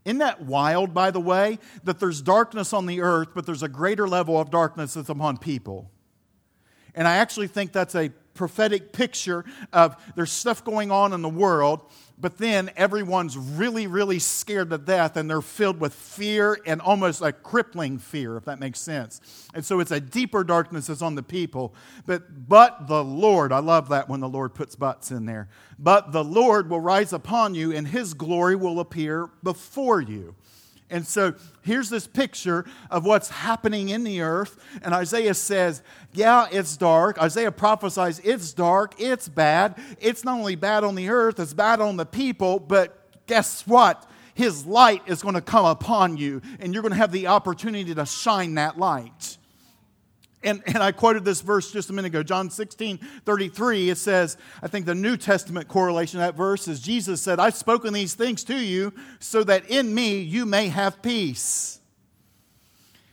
Isn't 0.04 0.18
that 0.18 0.42
wild, 0.42 0.94
by 0.94 1.10
the 1.10 1.22
way, 1.22 1.58
that 1.86 2.02
there's 2.02 2.22
darkness 2.22 2.74
on 2.74 2.86
the 2.86 3.00
earth, 3.00 3.30
but 3.34 3.46
there's 3.46 3.64
a 3.64 3.70
greater 3.70 4.10
level 4.10 4.38
of 4.38 4.52
darkness 4.52 4.96
that's 4.96 5.08
upon 5.08 5.38
people? 5.38 5.90
And 6.94 7.08
I 7.08 7.16
actually 7.16 7.48
think 7.48 7.72
that's 7.72 7.96
a 7.96 8.10
prophetic 8.34 8.92
picture 8.92 9.46
of 9.72 9.96
there's 10.16 10.32
stuff 10.32 10.64
going 10.66 10.92
on 10.92 11.14
in 11.14 11.22
the 11.22 11.30
world, 11.30 11.82
but 12.24 12.38
then 12.38 12.72
everyone's 12.78 13.38
really, 13.38 13.86
really 13.86 14.18
scared 14.18 14.70
to 14.70 14.78
death 14.78 15.18
and 15.18 15.30
they're 15.30 15.42
filled 15.42 15.82
with 15.82 15.94
fear 15.94 16.58
and 16.66 16.80
almost 16.80 17.22
a 17.22 17.34
crippling 17.34 17.98
fear, 17.98 18.38
if 18.38 18.46
that 18.46 18.62
makes 18.62 18.80
sense. 18.80 19.50
And 19.54 19.66
so 19.66 19.82
it's 19.82 19.92
a 19.92 20.00
deeper 20.00 20.46
darkness 20.46 20.88
that's 20.88 21.02
on 21.02 21.16
the 21.16 21.22
people. 21.22 21.76
But, 22.06 22.48
but 22.48 22.88
the 22.88 23.04
Lord, 23.04 23.52
I 23.52 23.60
love 23.60 23.90
that 23.90 24.08
when 24.08 24.22
the 24.22 24.30
Lord 24.30 24.56
puts 24.56 24.78
buts 24.78 25.12
in 25.12 25.26
there. 25.26 25.50
But 25.78 26.14
the 26.14 26.24
Lord 26.24 26.70
will 26.70 26.80
rise 26.80 27.12
upon 27.12 27.56
you 27.56 27.74
and 27.74 27.86
his 27.86 28.14
glory 28.14 28.56
will 28.56 28.80
appear 28.80 29.30
before 29.44 30.00
you. 30.00 30.34
And 30.90 31.08
so 31.08 31.34
here's 31.62 31.90
this 31.90 32.08
picture 32.08 32.66
of 32.92 33.06
what's 33.06 33.30
happening 33.30 33.90
in 33.90 34.04
the 34.04 34.22
earth. 34.22 34.64
And 34.84 34.94
Isaiah 34.94 35.34
says, 35.34 35.82
Yeah, 36.14 36.48
it's 36.52 36.78
dark. 36.78 37.22
Isaiah 37.22 37.52
prophesies, 37.52 38.20
It's 38.20 38.54
dark, 38.54 38.96
it's 39.00 39.28
bad. 39.28 39.76
It's 40.00 40.24
not 40.24 40.38
only 40.38 40.56
bad 40.56 40.84
on 40.84 40.96
the 40.96 41.10
earth, 41.10 41.40
it's 41.40 41.54
bad 41.54 41.82
on 41.82 41.98
the 41.98 42.06
people. 42.06 42.60
But 42.60 43.26
guess 43.28 43.66
what? 43.66 44.10
His 44.36 44.66
light 44.66 45.04
is 45.06 45.22
going 45.22 45.36
to 45.36 45.42
come 45.42 45.66
upon 45.66 46.18
you, 46.18 46.42
and 46.60 46.74
you're 46.74 46.82
going 46.82 46.92
to 46.92 46.98
have 46.98 47.12
the 47.12 47.28
opportunity 47.28 47.94
to 47.94 48.06
shine 48.06 48.56
that 48.56 48.80
light. 48.80 49.38
And, 50.44 50.62
and 50.66 50.78
I 50.78 50.92
quoted 50.92 51.24
this 51.24 51.42
verse 51.42 51.72
just 51.72 51.90
a 51.90 51.94
minute 51.94 52.10
ago, 52.10 52.24
John 52.24 52.50
16, 52.50 53.00
33. 53.26 53.90
It 53.90 53.98
says, 53.98 54.38
I 54.62 54.68
think 54.68 54.86
the 54.86 54.96
New 54.96 55.16
Testament 55.16 55.68
correlation 55.68 56.20
of 56.20 56.26
that 56.26 56.36
verse 56.36 56.68
is 56.68 56.82
Jesus 56.82 57.22
said, 57.22 57.40
I've 57.40 57.56
spoken 57.56 57.94
these 57.94 58.14
things 58.14 58.44
to 58.46 58.56
you 58.56 58.94
so 59.20 59.44
that 59.46 59.70
in 59.70 59.94
me 59.94 60.20
you 60.20 60.46
may 60.46 60.68
have 60.68 61.02
peace. 61.02 61.80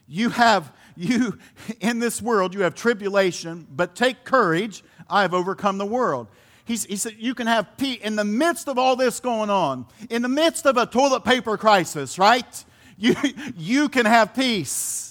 You 0.09 0.31
have, 0.31 0.73
you, 0.97 1.39
in 1.81 2.01
this 2.01 2.21
world, 2.21 2.55
you 2.55 2.63
have 2.63 2.75
tribulation, 2.75 3.67
but 3.71 3.95
take 3.95 4.25
courage. 4.25 4.83
I 5.09 5.23
have 5.23 5.35
overcome 5.35 5.79
the 5.79 5.87
world. 5.87 6.27
He's, 6.65 6.85
he 6.85 6.97
said, 6.97 7.17
You 7.19 7.35
can 7.35 7.47
have 7.47 7.77
peace 7.77 8.01
in 8.03 8.17
the 8.17 8.25
midst 8.25 8.69
of 8.69 8.79
all 8.79 8.97
this 8.97 9.19
going 9.19 9.51
on, 9.51 9.87
in 10.09 10.23
the 10.23 10.29
midst 10.29 10.67
of 10.67 10.77
a 10.77 10.87
toilet 10.87 11.25
paper 11.25 11.57
crisis, 11.57 12.19
right? 12.19 12.65
You, 13.03 13.15
you 13.57 13.89
can 13.89 14.05
have 14.05 14.35
peace. 14.35 15.10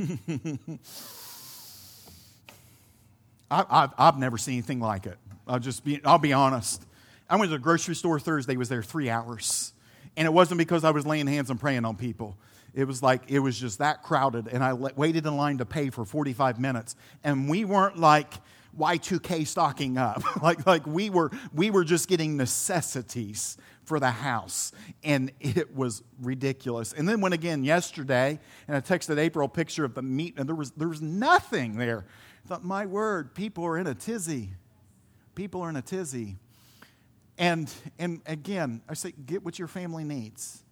I, 3.50 3.88
have 3.98 4.18
never 4.18 4.38
seen 4.38 4.54
anything 4.54 4.80
like 4.80 5.06
it. 5.06 5.18
I'll 5.46 5.58
just 5.58 5.84
be, 5.84 6.00
I'll 6.04 6.18
be 6.18 6.32
honest. 6.32 6.84
I 7.28 7.36
went 7.36 7.50
to 7.50 7.56
the 7.56 7.62
grocery 7.62 7.94
store 7.94 8.20
Thursday, 8.20 8.56
was 8.56 8.68
there 8.68 8.82
three 8.82 9.10
hours. 9.10 9.72
And 10.16 10.26
it 10.26 10.32
wasn't 10.32 10.58
because 10.58 10.84
I 10.84 10.90
was 10.90 11.06
laying 11.06 11.26
hands 11.26 11.50
and 11.50 11.58
praying 11.58 11.84
on 11.84 11.96
people. 11.96 12.36
It 12.74 12.84
was 12.84 13.02
like, 13.02 13.22
it 13.28 13.40
was 13.40 13.58
just 13.58 13.78
that 13.78 14.02
crowded. 14.02 14.48
And 14.48 14.62
I 14.62 14.72
waited 14.74 15.26
in 15.26 15.36
line 15.36 15.58
to 15.58 15.66
pay 15.66 15.90
for 15.90 16.04
45 16.04 16.60
minutes. 16.60 16.94
And 17.24 17.48
we 17.48 17.64
weren't 17.64 17.98
like 17.98 18.32
Y2K 18.78 19.46
stocking 19.46 19.98
up. 19.98 20.22
like, 20.42 20.66
like 20.66 20.86
we, 20.86 21.10
were, 21.10 21.30
we 21.52 21.70
were 21.70 21.84
just 21.84 22.08
getting 22.08 22.36
necessities 22.36 23.56
for 23.90 23.98
the 23.98 24.12
house. 24.12 24.70
And 25.02 25.32
it 25.40 25.74
was 25.74 26.04
ridiculous. 26.22 26.92
And 26.92 27.08
then 27.08 27.20
went 27.20 27.34
again 27.34 27.64
yesterday, 27.64 28.38
and 28.68 28.76
I 28.76 28.80
texted 28.80 29.18
April 29.18 29.46
a 29.46 29.48
picture 29.48 29.84
of 29.84 29.94
the 29.94 30.02
meat, 30.02 30.34
and 30.36 30.48
there 30.48 30.54
was, 30.54 30.70
there 30.70 30.86
was 30.86 31.02
nothing 31.02 31.76
there. 31.76 32.06
I 32.44 32.48
thought, 32.48 32.64
my 32.64 32.86
word, 32.86 33.34
people 33.34 33.64
are 33.64 33.76
in 33.76 33.88
a 33.88 33.94
tizzy. 33.94 34.50
People 35.34 35.62
are 35.62 35.68
in 35.68 35.74
a 35.74 35.82
tizzy. 35.82 36.36
And, 37.36 37.68
and 37.98 38.20
again, 38.26 38.80
I 38.88 38.94
say, 38.94 39.12
get 39.26 39.44
what 39.44 39.58
your 39.58 39.66
family 39.66 40.04
needs. 40.04 40.62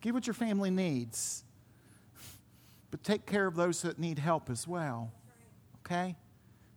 Get 0.00 0.14
what 0.14 0.26
your 0.26 0.32
family 0.32 0.70
needs. 0.70 1.44
But 2.90 3.04
take 3.04 3.26
care 3.26 3.46
of 3.46 3.54
those 3.54 3.82
that 3.82 3.98
need 3.98 4.18
help 4.18 4.48
as 4.48 4.66
well. 4.66 5.12
Okay? 5.84 6.16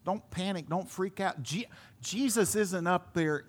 Don't 0.04 0.30
panic. 0.30 0.68
Don't 0.68 0.90
freak 0.90 1.22
out. 1.22 1.42
Je- 1.42 1.70
Jesus 2.02 2.54
isn't 2.58 2.86
up 2.86 3.14
there 3.14 3.46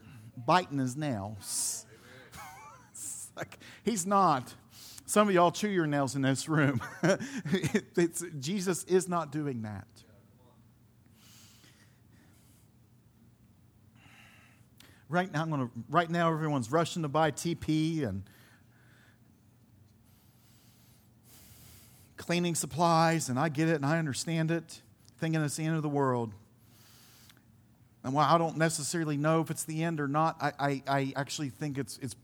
biting 0.47 0.79
his 0.79 0.97
nails. 0.97 1.87
like, 3.37 3.59
he's 3.85 4.07
not. 4.07 4.55
Some 5.07 5.29
of 5.29 5.35
y'all 5.35 5.51
chew 5.51 5.69
your 5.69 5.87
nails 5.87 6.15
in 6.15 6.23
this 6.23 6.49
room. 6.49 6.81
Jesus 8.39 8.85
is 8.85 9.09
not 9.09 9.33
doing 9.33 9.63
that. 9.63 9.87
Right 15.09 15.33
now, 15.33 15.43
I'm 15.43 15.51
gonna, 15.51 15.71
right 15.89 16.09
now, 16.09 16.33
everyone's 16.33 16.71
rushing 16.71 17.03
to 17.03 17.09
buy 17.09 17.33
TP 17.33 18.07
and 18.07 18.23
cleaning 22.17 22.55
supplies, 22.55 23.29
and 23.29 23.37
I 23.37 23.49
get 23.49 23.67
it 23.69 23.75
and 23.75 23.85
I 23.85 23.99
understand 23.99 24.53
it, 24.53 24.83
thinking 25.19 25.43
it's 25.43 25.57
the 25.57 25.65
end 25.65 25.75
of 25.75 25.83
the 25.83 25.89
world. 25.89 26.33
And 28.03 28.15
while 28.15 28.33
I 28.33 28.39
don't 28.39 28.57
necessarily 28.57 29.17
know 29.17 29.41
if 29.41 29.51
it's 29.51 29.65
the 29.65 29.83
end 29.83 30.01
or 30.01 30.09
not, 30.09 30.37
I, 30.41 30.53
I, 30.59 30.83
I 30.89 31.13
actually 31.17 31.51
think 31.51 31.77
it's, 31.79 31.99
it's 31.99 32.17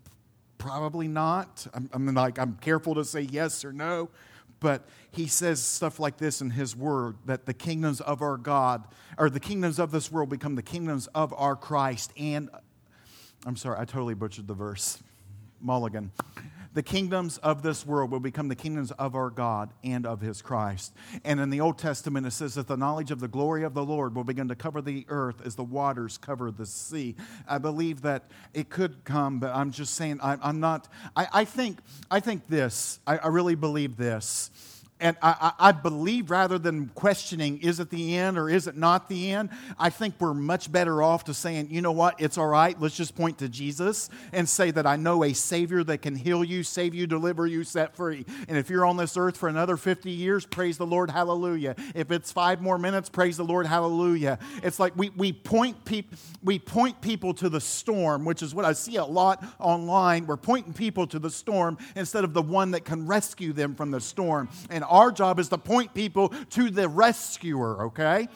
probably 0.58 1.06
not. 1.06 1.66
I'm, 1.74 1.90
I'm, 1.92 2.14
like, 2.14 2.38
I'm 2.38 2.54
careful 2.60 2.94
to 2.94 3.04
say 3.04 3.22
yes 3.22 3.64
or 3.64 3.72
no. 3.72 4.08
But 4.58 4.86
he 5.12 5.26
says 5.26 5.62
stuff 5.62 6.00
like 6.00 6.16
this 6.16 6.40
in 6.40 6.50
his 6.50 6.74
word 6.74 7.16
that 7.26 7.44
the 7.44 7.52
kingdoms 7.52 8.00
of 8.00 8.22
our 8.22 8.38
God, 8.38 8.84
or 9.18 9.28
the 9.28 9.40
kingdoms 9.40 9.78
of 9.78 9.90
this 9.90 10.10
world 10.10 10.30
become 10.30 10.54
the 10.54 10.62
kingdoms 10.62 11.08
of 11.08 11.34
our 11.36 11.56
Christ. 11.56 12.12
And 12.16 12.48
I'm 13.44 13.56
sorry, 13.56 13.78
I 13.78 13.84
totally 13.84 14.14
butchered 14.14 14.46
the 14.46 14.54
verse. 14.54 14.98
Mulligan 15.60 16.10
the 16.76 16.82
kingdoms 16.82 17.38
of 17.38 17.62
this 17.62 17.86
world 17.86 18.10
will 18.10 18.20
become 18.20 18.48
the 18.48 18.54
kingdoms 18.54 18.90
of 18.92 19.14
our 19.14 19.30
God 19.30 19.70
and 19.82 20.04
of 20.04 20.20
his 20.20 20.42
Christ. 20.42 20.92
And 21.24 21.40
in 21.40 21.48
the 21.48 21.62
Old 21.62 21.78
Testament, 21.78 22.26
it 22.26 22.32
says 22.32 22.56
that 22.56 22.68
the 22.68 22.76
knowledge 22.76 23.10
of 23.10 23.18
the 23.18 23.28
glory 23.28 23.64
of 23.64 23.72
the 23.72 23.82
Lord 23.82 24.14
will 24.14 24.24
begin 24.24 24.48
to 24.48 24.54
cover 24.54 24.82
the 24.82 25.06
earth 25.08 25.40
as 25.42 25.54
the 25.54 25.64
waters 25.64 26.18
cover 26.18 26.50
the 26.50 26.66
sea. 26.66 27.16
I 27.48 27.56
believe 27.56 28.02
that 28.02 28.30
it 28.52 28.68
could 28.68 29.04
come, 29.04 29.40
but 29.40 29.54
I'm 29.54 29.70
just 29.70 29.94
saying, 29.94 30.20
I, 30.22 30.50
am 30.50 30.60
not, 30.60 30.86
I, 31.16 31.26
I, 31.32 31.44
think, 31.46 31.78
I 32.10 32.20
think 32.20 32.46
this, 32.46 33.00
I, 33.06 33.16
I 33.16 33.28
really 33.28 33.54
believe 33.54 33.96
this 33.96 34.50
and 34.98 35.16
I, 35.20 35.52
I, 35.58 35.72
believe 35.72 36.30
rather 36.30 36.58
than 36.58 36.88
questioning, 36.94 37.58
is 37.60 37.80
it 37.80 37.90
the 37.90 38.16
end 38.16 38.38
or 38.38 38.48
is 38.48 38.66
it 38.66 38.78
not 38.78 39.10
the 39.10 39.32
end? 39.32 39.50
I 39.78 39.90
think 39.90 40.14
we're 40.18 40.32
much 40.32 40.72
better 40.72 41.02
off 41.02 41.24
to 41.24 41.34
saying, 41.34 41.68
you 41.70 41.82
know 41.82 41.92
what, 41.92 42.18
it's 42.18 42.38
all 42.38 42.46
right. 42.46 42.80
Let's 42.80 42.96
just 42.96 43.14
point 43.14 43.36
to 43.38 43.48
Jesus 43.48 44.08
and 44.32 44.48
say 44.48 44.70
that 44.70 44.86
I 44.86 44.96
know 44.96 45.22
a 45.22 45.34
Savior 45.34 45.84
that 45.84 45.98
can 45.98 46.16
heal 46.16 46.42
you, 46.42 46.62
save 46.62 46.94
you, 46.94 47.06
deliver 47.06 47.46
you, 47.46 47.62
set 47.62 47.94
free. 47.94 48.24
And 48.48 48.56
if 48.56 48.70
you're 48.70 48.86
on 48.86 48.96
this 48.96 49.18
earth 49.18 49.36
for 49.36 49.50
another 49.50 49.76
50 49.76 50.10
years, 50.10 50.46
praise 50.46 50.78
the 50.78 50.86
Lord, 50.86 51.10
hallelujah. 51.10 51.76
If 51.94 52.10
it's 52.10 52.32
five 52.32 52.62
more 52.62 52.78
minutes, 52.78 53.10
praise 53.10 53.36
the 53.36 53.44
Lord, 53.44 53.66
hallelujah. 53.66 54.38
It's 54.62 54.80
like 54.80 54.96
we, 54.96 55.10
we, 55.10 55.30
point, 55.30 55.84
peop, 55.84 56.14
we 56.42 56.58
point 56.58 57.02
people 57.02 57.34
to 57.34 57.50
the 57.50 57.60
storm, 57.60 58.24
which 58.24 58.42
is 58.42 58.54
what 58.54 58.64
I 58.64 58.72
see 58.72 58.96
a 58.96 59.04
lot 59.04 59.44
online. 59.58 60.26
We're 60.26 60.38
pointing 60.38 60.72
people 60.72 61.06
to 61.08 61.18
the 61.18 61.30
storm 61.30 61.76
instead 61.94 62.24
of 62.24 62.32
the 62.32 62.42
one 62.42 62.70
that 62.70 62.86
can 62.86 63.06
rescue 63.06 63.52
them 63.52 63.74
from 63.74 63.90
the 63.90 64.00
storm. 64.00 64.48
And 64.70 64.85
our 64.86 65.12
job 65.12 65.38
is 65.38 65.48
to 65.50 65.58
point 65.58 65.94
people 65.94 66.30
to 66.50 66.70
the 66.70 66.88
rescuer, 66.88 67.86
okay? 67.86 68.28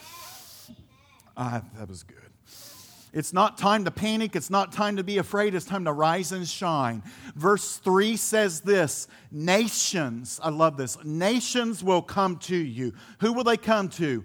Uh, 1.37 1.61
that 1.76 1.88
was 1.88 2.02
good. 2.02 2.16
It's 3.12 3.33
not 3.33 3.59
time 3.59 3.85
to 3.87 3.90
panic. 3.90 4.37
It's 4.37 4.50
not 4.50 4.73
time 4.73 4.97
to 4.97 5.04
be 5.04 5.19
afraid. 5.19 5.54
It's 5.54 5.64
time 5.64 5.85
to 5.87 5.92
rise 5.92 6.30
and 6.30 6.47
shine. 6.47 7.02
Verse 7.35 7.76
3 7.78 8.16
says 8.16 8.61
this 8.61 9.09
Nations, 9.33 10.38
I 10.42 10.50
love 10.50 10.76
this, 10.76 11.02
nations 11.04 11.83
will 11.83 12.02
come 12.02 12.37
to 12.38 12.57
you. 12.57 12.92
Who 13.19 13.33
will 13.33 13.45
they 13.45 13.57
come 13.57 13.88
to? 13.90 14.25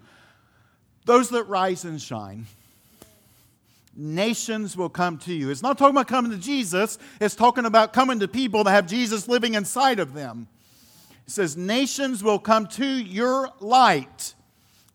Those 1.06 1.30
that 1.30 1.44
rise 1.44 1.84
and 1.86 2.02
shine. 2.02 2.46
Nations 3.96 4.76
will 4.76 4.90
come 4.90 5.18
to 5.20 5.34
you. 5.34 5.50
It's 5.50 5.62
not 5.62 5.78
talking 5.78 5.96
about 5.96 6.08
coming 6.08 6.32
to 6.32 6.38
Jesus, 6.38 7.00
it's 7.20 7.36
talking 7.36 7.66
about 7.66 7.94
coming 7.94 8.20
to 8.20 8.28
people 8.28 8.64
that 8.66 8.72
have 8.72 8.88
Jesus 8.88 9.28
living 9.28 9.56
inside 9.56 10.00
of 10.00 10.14
them. 10.14 10.48
It 11.26 11.32
says, 11.32 11.58
Nations 11.58 12.24
will 12.24 12.40
come 12.40 12.68
to 12.68 12.86
your 12.86 13.50
light, 13.60 14.34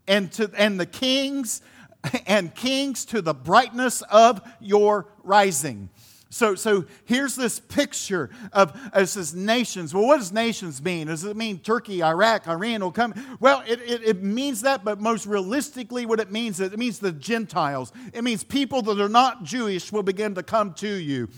and, 0.07 0.31
to, 0.33 0.51
and 0.57 0.79
the 0.79 0.87
kings 0.87 1.63
and 2.27 2.55
kings 2.55 3.05
to 3.07 3.23
the 3.23 3.35
brightness 3.35 4.03
of 4.03 4.41
your 4.61 5.07
rising. 5.23 5.91
So, 6.33 6.55
so 6.55 6.85
here's 7.07 7.35
this 7.35 7.59
picture 7.59 8.31
of 8.53 8.81
it 8.95 9.07
says 9.09 9.35
nations. 9.35 9.93
Well, 9.93 10.07
what 10.07 10.19
does 10.19 10.33
nations 10.33 10.81
mean? 10.81 11.09
Does 11.09 11.25
it 11.25 11.37
mean 11.37 11.59
Turkey, 11.59 12.05
Iraq, 12.05 12.47
Iran 12.47 12.83
will 12.83 12.93
come? 12.93 13.15
Well, 13.41 13.65
it, 13.67 13.81
it, 13.81 14.03
it 14.05 14.23
means 14.23 14.63
that, 14.63 14.85
but 14.85 15.01
most 15.01 15.27
realistically, 15.27 16.07
what 16.07 16.21
it 16.21 16.31
means 16.31 16.61
is 16.61 16.73
it 16.73 16.79
means 16.79 17.01
the 17.01 17.11
Gentiles. 17.11 17.93
It 18.13 18.23
means 18.23 18.45
people 18.45 18.81
that 18.83 19.01
are 19.01 19.09
not 19.09 19.43
Jewish 19.43 19.91
will 19.91 20.05
begin 20.05 20.37
to 20.37 20.45
come 20.45 20.73
to 20.75 20.89
you. 20.89 21.29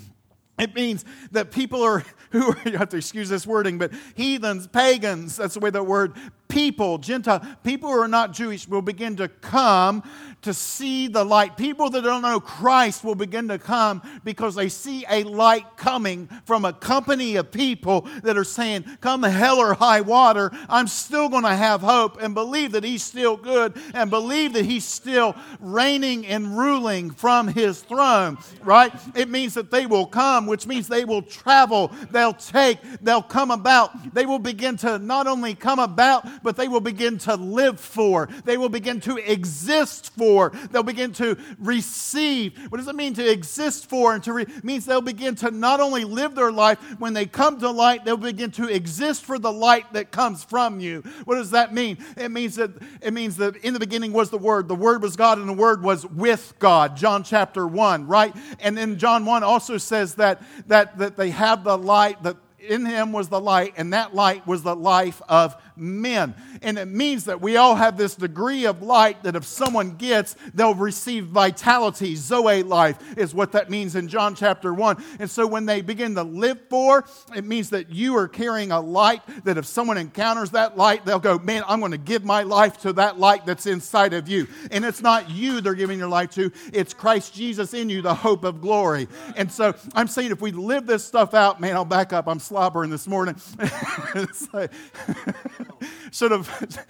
It 0.63 0.77
means 0.77 1.05
that 1.33 1.51
people 1.51 1.83
are 1.83 2.05
who 2.31 2.55
you 2.65 2.79
have 2.79 2.89
to 2.91 2.97
excuse 2.97 3.29
this 3.29 3.47
wording, 3.47 3.79
but 3.79 3.93
heathens, 4.15 4.67
pagans, 4.67 5.37
that's 5.37 5.55
the 5.55 5.61
way 5.61 5.71
the 5.71 5.83
word 5.83 6.15
people, 6.53 6.99
Gentile, 6.99 7.41
people 7.65 7.91
who 7.91 7.99
are 7.99 8.07
not 8.07 8.33
Jewish 8.33 8.69
will 8.69 8.83
begin 8.83 9.17
to 9.17 9.27
come 9.27 10.03
to 10.43 10.53
see 10.53 11.09
the 11.09 11.25
light. 11.25 11.57
People 11.57 11.89
that 11.91 12.03
don't 12.03 12.23
know 12.23 12.41
Christ 12.41 13.05
will 13.05 13.15
begin 13.15 13.49
to 13.49 13.59
come 13.59 14.03
because 14.25 14.55
they 14.55 14.69
see 14.69 15.05
a 15.09 15.23
light 15.23 15.77
coming 15.77 16.29
from 16.45 16.65
a 16.65 16.73
company 16.73 17.37
of 17.37 17.51
people 17.51 18.03
that 18.23 18.37
are 18.37 18.45
saying, 18.45 18.85
Come 19.01 19.23
hell 19.23 19.59
or 19.59 19.75
high 19.75 20.01
water, 20.01 20.51
I'm 20.69 20.89
still 20.89 21.29
going 21.29 21.45
to 21.45 21.55
have 21.55 21.81
hope 21.81 22.21
and 22.21 22.35
believe 22.35 22.73
that 22.73 22.85
He's 22.85 23.03
still 23.03 23.37
good 23.37 23.75
and 23.95 24.11
believe 24.11 24.53
that 24.55 24.65
He's 24.65 24.85
still 24.85 25.35
reigning 25.61 26.27
and 26.27 26.59
ruling 26.59 27.13
from 27.13 27.49
His 27.49 27.81
throne, 27.81 28.37
right? 28.63 28.93
It 29.15 29.31
means 29.31 29.55
that 29.55 29.71
they 29.71 29.87
will 29.87 30.07
come, 30.07 30.47
which 30.47 30.67
means 30.67 30.89
they 30.89 31.05
will 31.05 31.23
travel, 31.23 31.93
they'll 32.11 32.35
take, 32.35 32.79
they'll 33.01 33.23
come 33.23 33.51
about. 33.51 34.13
They 34.13 34.27
will 34.27 34.41
begin 34.41 34.77
to 34.79 34.99
not 34.99 35.27
only 35.27 35.55
come 35.55 35.79
about, 35.79 36.42
but 36.43 36.57
they 36.57 36.69
will 36.69 36.81
begin 36.81 37.19
to 37.19 37.37
live 37.37 37.79
for, 37.79 38.29
they 38.45 38.57
will 38.57 38.69
begin 38.69 39.01
to 39.01 39.17
exist 39.17 40.13
for, 40.17 40.51
they'll 40.71 40.83
begin 40.83 41.13
to 41.13 41.37
receive. 41.59 42.59
What 42.69 42.79
does 42.79 42.89
it 42.89 42.95
mean 42.95 43.15
to 43.15 43.31
exist 43.31 43.89
for? 43.89 44.15
And 44.15 44.23
to 44.25 44.33
re- 44.33 44.47
means 44.63 44.85
they'll 44.85 45.01
begin 45.01 45.35
to 45.37 45.51
not 45.51 45.81
only 45.81 46.05
live 46.05 46.35
their 46.35 46.53
life, 46.53 46.79
when 46.99 47.13
they 47.13 47.27
come 47.27 47.59
to 47.61 47.71
light, 47.71 48.05
they'll 48.05 48.17
begin 48.17 48.51
to 48.53 48.69
exist 48.69 49.25
for 49.25 49.39
the 49.39 49.53
light 49.53 49.93
that 49.93 50.11
comes 50.11 50.45
from 50.45 50.81
you. 50.81 51.03
What 51.25 51.37
does 51.37 51.51
that 51.51 51.73
mean? 51.73 51.99
It 52.17 52.31
means 52.31 52.57
that 52.57 52.71
it 53.01 53.13
means 53.13 53.37
that 53.37 53.57
in 53.57 53.75
the 53.75 53.81
beginning 53.81 54.13
was 54.13 54.31
the 54.31 54.39
Word, 54.39 54.69
the 54.69 54.75
Word 54.75 55.03
was 55.03 55.17
God, 55.17 55.39
and 55.39 55.49
the 55.49 55.53
Word 55.53 55.83
was 55.83 56.07
with 56.07 56.55
God. 56.59 56.97
John 56.97 57.23
chapter 57.23 57.67
1, 57.67 58.07
right? 58.07 58.35
And 58.61 58.77
then 58.77 58.99
John 58.99 59.25
1 59.25 59.43
also 59.43 59.79
says 59.79 60.15
that 60.17 60.43
that, 60.69 60.99
that 60.99 61.17
they 61.17 61.31
have 61.31 61.65
the 61.65 61.77
light, 61.77 62.23
that 62.23 62.37
in 62.59 62.87
him 62.87 63.13
was 63.13 63.29
the 63.29 63.41
light, 63.41 63.75
and 63.77 63.93
that 63.93 64.15
light 64.15 64.47
was 64.47 64.63
the 64.63 64.77
life 64.77 65.21
of 65.29 65.61
men. 65.77 66.35
And 66.63 66.79
it 66.79 66.87
means 66.87 67.25
that 67.25 67.41
we 67.41 67.57
all 67.57 67.75
have 67.75 67.97
this 67.97 68.15
degree 68.15 68.67
of 68.67 68.83
light 68.83 69.23
that 69.23 69.37
if 69.37 69.45
someone 69.45 69.97
gets, 69.97 70.37
they'll 70.55 70.75
receive 70.75 71.27
vitality. 71.27 72.15
Zoe 72.15 72.63
life 72.63 73.19
is 73.19 73.35
what 73.35 73.53
that 73.53 73.71
means 73.71 73.97
in 73.97 74.09
John 74.09 74.35
chapter 74.35 74.73
1. 74.73 75.03
And 75.19 75.31
so 75.31 75.47
when 75.47 75.67
they 75.67 75.81
begin 75.81 76.15
to 76.15 76.23
live 76.23 76.59
for, 76.69 77.05
it 77.35 77.45
means 77.45 77.71
that 77.71 77.91
you 77.91 78.17
are 78.17 78.29
carrying 78.29 78.73
a 78.73 78.81
light 78.81 79.23
that 79.45 79.59
if 79.59 79.67
someone 79.67 79.99
encounters 79.99 80.51
that 80.51 80.77
light, 80.77 81.05
they'll 81.05 81.19
go, 81.19 81.39
Man, 81.39 81.63
I'm 81.67 81.81
going 81.81 81.93
to 81.93 81.99
give 81.99 82.25
my 82.25 82.43
life 82.43 82.79
to 82.83 82.93
that 82.95 83.19
light 83.19 83.47
that's 83.47 83.67
inside 83.67 84.13
of 84.13 84.29
you. 84.29 84.47
And 84.71 84.85
it's 84.85 85.03
not 85.03 85.31
you 85.31 85.61
they're 85.61 85.75
giving 85.75 85.99
your 85.99 86.09
life 86.09 86.31
to, 86.33 86.53
it's 86.73 86.95
Christ 86.95 87.35
Jesus 87.35 87.75
in 87.75 87.89
you, 87.89 88.03
the 88.03 88.15
hope 88.15 88.45
of 88.45 88.61
glory. 88.61 89.09
And 89.37 89.51
so 89.51 89.75
I'm 89.95 90.09
saying 90.09 90.31
if 90.31 90.41
we 90.41 90.53
live 90.53 90.87
this 90.87 91.05
stuff 91.05 91.35
out, 91.35 91.61
man, 91.61 91.75
I'll 91.75 91.85
back 91.85 92.13
up. 92.13 92.29
I'm 92.29 92.39
slobbering 92.39 92.91
this 92.91 93.07
morning. 93.07 93.37
like, 94.53 94.71
should 96.13 96.31
have, 96.31 96.87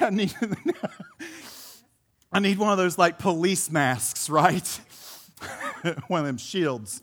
I 0.00 0.10
need, 0.10 0.34
I 2.32 2.40
need 2.40 2.58
one 2.58 2.70
of 2.70 2.78
those 2.78 2.98
like 2.98 3.18
police 3.18 3.70
masks, 3.70 4.28
right? 4.28 4.80
one 6.08 6.20
of 6.20 6.26
them 6.26 6.38
shields. 6.38 7.00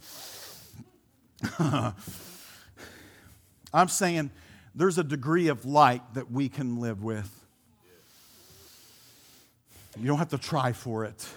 I'm 3.74 3.88
saying 3.88 4.32
there's 4.74 4.98
a 4.98 5.04
degree 5.04 5.48
of 5.48 5.66
light 5.66 6.02
that 6.14 6.32
we 6.32 6.50
can 6.50 6.80
live 6.80 7.04
with. 7.04 7.32
You 9.98 10.08
don't 10.08 10.18
have 10.18 10.30
to 10.30 10.38
try 10.38 10.74
for 10.74 11.06
it. 11.06 11.28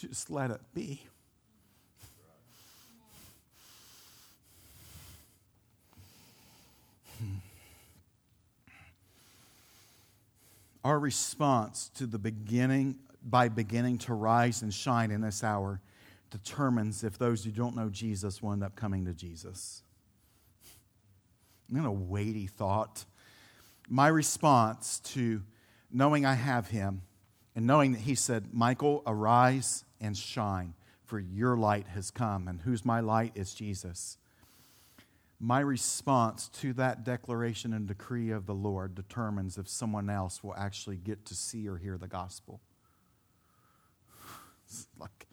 You 0.00 0.08
just 0.08 0.30
let 0.30 0.50
it 0.50 0.60
be. 0.74 1.02
Our 10.84 10.98
response 10.98 11.90
to 11.96 12.06
the 12.06 12.18
beginning, 12.18 12.98
by 13.22 13.48
beginning 13.48 13.98
to 13.98 14.14
rise 14.14 14.62
and 14.62 14.72
shine 14.72 15.10
in 15.10 15.20
this 15.20 15.44
hour, 15.44 15.80
determines 16.30 17.04
if 17.04 17.18
those 17.18 17.44
who 17.44 17.50
don't 17.50 17.76
know 17.76 17.90
Jesus 17.90 18.42
will 18.42 18.52
end 18.52 18.64
up 18.64 18.76
coming 18.76 19.04
to 19.04 19.12
Jesus. 19.12 19.82
Isn't 21.70 21.84
a 21.84 21.92
weighty 21.92 22.46
thought? 22.46 23.04
My 23.88 24.08
response 24.08 25.00
to 25.00 25.42
knowing 25.90 26.24
I 26.24 26.34
have 26.34 26.68
him 26.68 27.02
and 27.54 27.66
knowing 27.66 27.92
that 27.92 28.00
he 28.00 28.14
said, 28.14 28.54
Michael, 28.54 29.02
arise 29.06 29.84
and 30.00 30.16
shine, 30.16 30.74
for 31.04 31.18
your 31.18 31.56
light 31.56 31.88
has 31.88 32.10
come. 32.10 32.48
And 32.48 32.60
whose 32.60 32.84
my 32.84 33.00
light 33.00 33.32
is 33.34 33.52
Jesus 33.52 34.16
my 35.40 35.60
response 35.60 36.48
to 36.48 36.74
that 36.74 37.02
declaration 37.02 37.72
and 37.72 37.88
decree 37.88 38.30
of 38.30 38.44
the 38.44 38.54
Lord 38.54 38.94
determines 38.94 39.56
if 39.56 39.66
someone 39.68 40.10
else 40.10 40.44
will 40.44 40.54
actually 40.54 40.98
get 40.98 41.24
to 41.26 41.34
see 41.34 41.66
or 41.66 41.78
hear 41.78 41.96
the 41.96 42.08
gospel. 42.08 42.60
It's 44.68 44.86
like, 45.00 45.26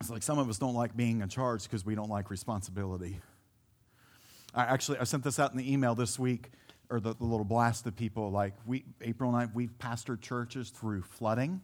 it's 0.00 0.10
like 0.10 0.24
some 0.24 0.40
of 0.40 0.48
us 0.48 0.58
don't 0.58 0.74
like 0.74 0.96
being 0.96 1.20
in 1.20 1.28
charge 1.28 1.62
because 1.62 1.86
we 1.86 1.94
don't 1.94 2.10
like 2.10 2.28
responsibility. 2.28 3.20
I 4.52 4.64
actually 4.64 4.98
I 4.98 5.04
sent 5.04 5.22
this 5.22 5.38
out 5.38 5.52
in 5.52 5.58
the 5.58 5.72
email 5.72 5.94
this 5.94 6.18
week, 6.18 6.50
or 6.90 6.98
the, 6.98 7.14
the 7.14 7.24
little 7.24 7.44
blast 7.44 7.86
of 7.86 7.94
people. 7.94 8.32
Like 8.32 8.54
we 8.66 8.84
April 9.00 9.30
9th, 9.30 9.54
we've 9.54 9.78
pastored 9.78 10.20
churches 10.20 10.70
through 10.70 11.02
flooding, 11.02 11.60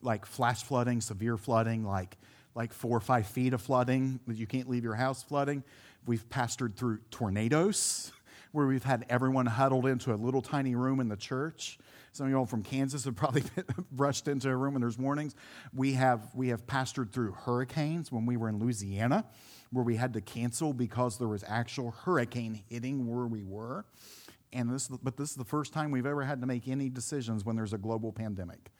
like 0.00 0.24
flash 0.24 0.62
flooding, 0.62 1.02
severe 1.02 1.36
flooding, 1.36 1.84
like 1.84 2.16
like 2.54 2.72
four 2.72 2.96
or 2.96 3.00
five 3.00 3.26
feet 3.26 3.52
of 3.52 3.62
flooding 3.62 4.18
you 4.26 4.46
can't 4.46 4.68
leave 4.68 4.82
your 4.82 4.94
house 4.94 5.22
flooding. 5.22 5.62
We've 6.06 6.28
pastored 6.28 6.76
through 6.76 6.98
tornadoes 7.10 8.12
where 8.52 8.66
we've 8.66 8.84
had 8.84 9.04
everyone 9.08 9.46
huddled 9.46 9.86
into 9.86 10.14
a 10.14 10.16
little 10.16 10.42
tiny 10.42 10.74
room 10.74 11.00
in 11.00 11.08
the 11.08 11.16
church. 11.16 11.78
Some 12.12 12.26
of 12.26 12.30
you 12.30 12.38
all 12.38 12.46
from 12.46 12.62
Kansas 12.62 13.04
have 13.04 13.16
probably 13.16 13.44
rushed 13.96 14.28
into 14.28 14.48
a 14.48 14.56
room 14.56 14.74
and 14.74 14.82
there's 14.82 14.98
warnings. 14.98 15.34
We 15.74 15.92
have, 15.94 16.34
we 16.34 16.48
have 16.48 16.66
pastored 16.66 17.12
through 17.12 17.32
hurricanes 17.32 18.10
when 18.10 18.26
we 18.26 18.36
were 18.36 18.48
in 18.48 18.58
Louisiana, 18.58 19.24
where 19.70 19.84
we 19.84 19.96
had 19.96 20.14
to 20.14 20.20
cancel 20.20 20.72
because 20.72 21.18
there 21.18 21.28
was 21.28 21.44
actual 21.46 21.90
hurricane 21.90 22.62
hitting 22.68 23.06
where 23.06 23.26
we 23.26 23.42
were. 23.42 23.84
And 24.52 24.70
this, 24.70 24.88
but 24.88 25.16
this 25.16 25.30
is 25.30 25.36
the 25.36 25.44
first 25.44 25.74
time 25.74 25.90
we've 25.90 26.06
ever 26.06 26.22
had 26.22 26.40
to 26.40 26.46
make 26.46 26.68
any 26.68 26.88
decisions 26.88 27.44
when 27.44 27.54
there's 27.54 27.74
a 27.74 27.78
global 27.78 28.12
pandemic. 28.12 28.70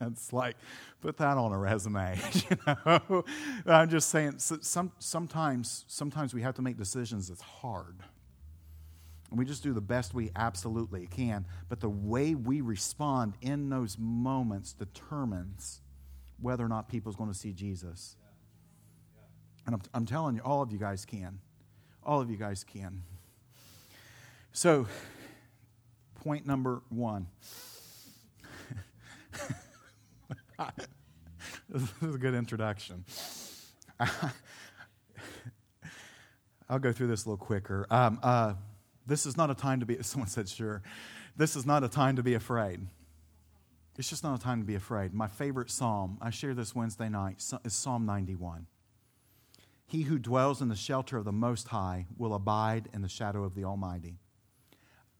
it's 0.06 0.32
like, 0.32 0.56
put 1.00 1.16
that 1.18 1.36
on 1.36 1.52
a 1.52 1.58
resume. 1.58 2.18
you 2.34 2.56
know, 2.66 3.24
I'm 3.66 3.88
just 3.88 4.08
saying. 4.08 4.38
Some, 4.38 4.92
sometimes, 4.98 5.84
sometimes 5.88 6.32
we 6.34 6.42
have 6.42 6.54
to 6.54 6.62
make 6.62 6.76
decisions 6.76 7.28
that's 7.28 7.42
hard, 7.42 7.96
and 9.30 9.38
we 9.38 9.44
just 9.44 9.62
do 9.62 9.72
the 9.72 9.80
best 9.80 10.14
we 10.14 10.30
absolutely 10.34 11.06
can. 11.06 11.44
But 11.68 11.80
the 11.80 11.90
way 11.90 12.34
we 12.34 12.60
respond 12.60 13.34
in 13.40 13.68
those 13.68 13.96
moments 13.98 14.72
determines 14.72 15.80
whether 16.40 16.64
or 16.64 16.68
not 16.68 16.88
people's 16.88 17.16
going 17.16 17.30
to 17.30 17.38
see 17.38 17.52
Jesus. 17.52 18.16
And 19.66 19.74
I'm, 19.74 19.82
I'm 19.92 20.06
telling 20.06 20.36
you, 20.36 20.42
all 20.42 20.62
of 20.62 20.72
you 20.72 20.78
guys 20.78 21.04
can. 21.04 21.38
All 22.02 22.20
of 22.20 22.30
you 22.30 22.36
guys 22.36 22.64
can. 22.64 23.02
So, 24.52 24.86
point 26.14 26.46
number 26.46 26.82
one. 26.88 27.26
this 31.68 31.82
is 32.02 32.14
a 32.14 32.18
good 32.18 32.34
introduction. 32.34 33.04
I'll 36.68 36.78
go 36.78 36.92
through 36.92 37.08
this 37.08 37.24
a 37.24 37.30
little 37.30 37.44
quicker. 37.44 37.86
Um, 37.90 38.20
uh, 38.22 38.54
this 39.06 39.26
is 39.26 39.36
not 39.36 39.50
a 39.50 39.54
time 39.54 39.80
to 39.80 39.86
be, 39.86 39.98
someone 40.02 40.28
said, 40.28 40.48
sure. 40.48 40.82
This 41.36 41.56
is 41.56 41.66
not 41.66 41.82
a 41.84 41.88
time 41.88 42.16
to 42.16 42.22
be 42.22 42.34
afraid. 42.34 42.80
It's 43.98 44.08
just 44.08 44.22
not 44.22 44.38
a 44.38 44.42
time 44.42 44.60
to 44.60 44.66
be 44.66 44.74
afraid. 44.74 45.12
My 45.12 45.26
favorite 45.26 45.70
psalm, 45.70 46.18
I 46.20 46.30
share 46.30 46.54
this 46.54 46.74
Wednesday 46.74 47.08
night, 47.08 47.42
is 47.64 47.74
Psalm 47.74 48.06
91. 48.06 48.66
He 49.86 50.02
who 50.02 50.18
dwells 50.18 50.62
in 50.62 50.68
the 50.68 50.76
shelter 50.76 51.16
of 51.16 51.24
the 51.24 51.32
Most 51.32 51.68
High 51.68 52.06
will 52.16 52.32
abide 52.32 52.88
in 52.94 53.02
the 53.02 53.08
shadow 53.08 53.42
of 53.44 53.54
the 53.54 53.64
Almighty. 53.64 54.18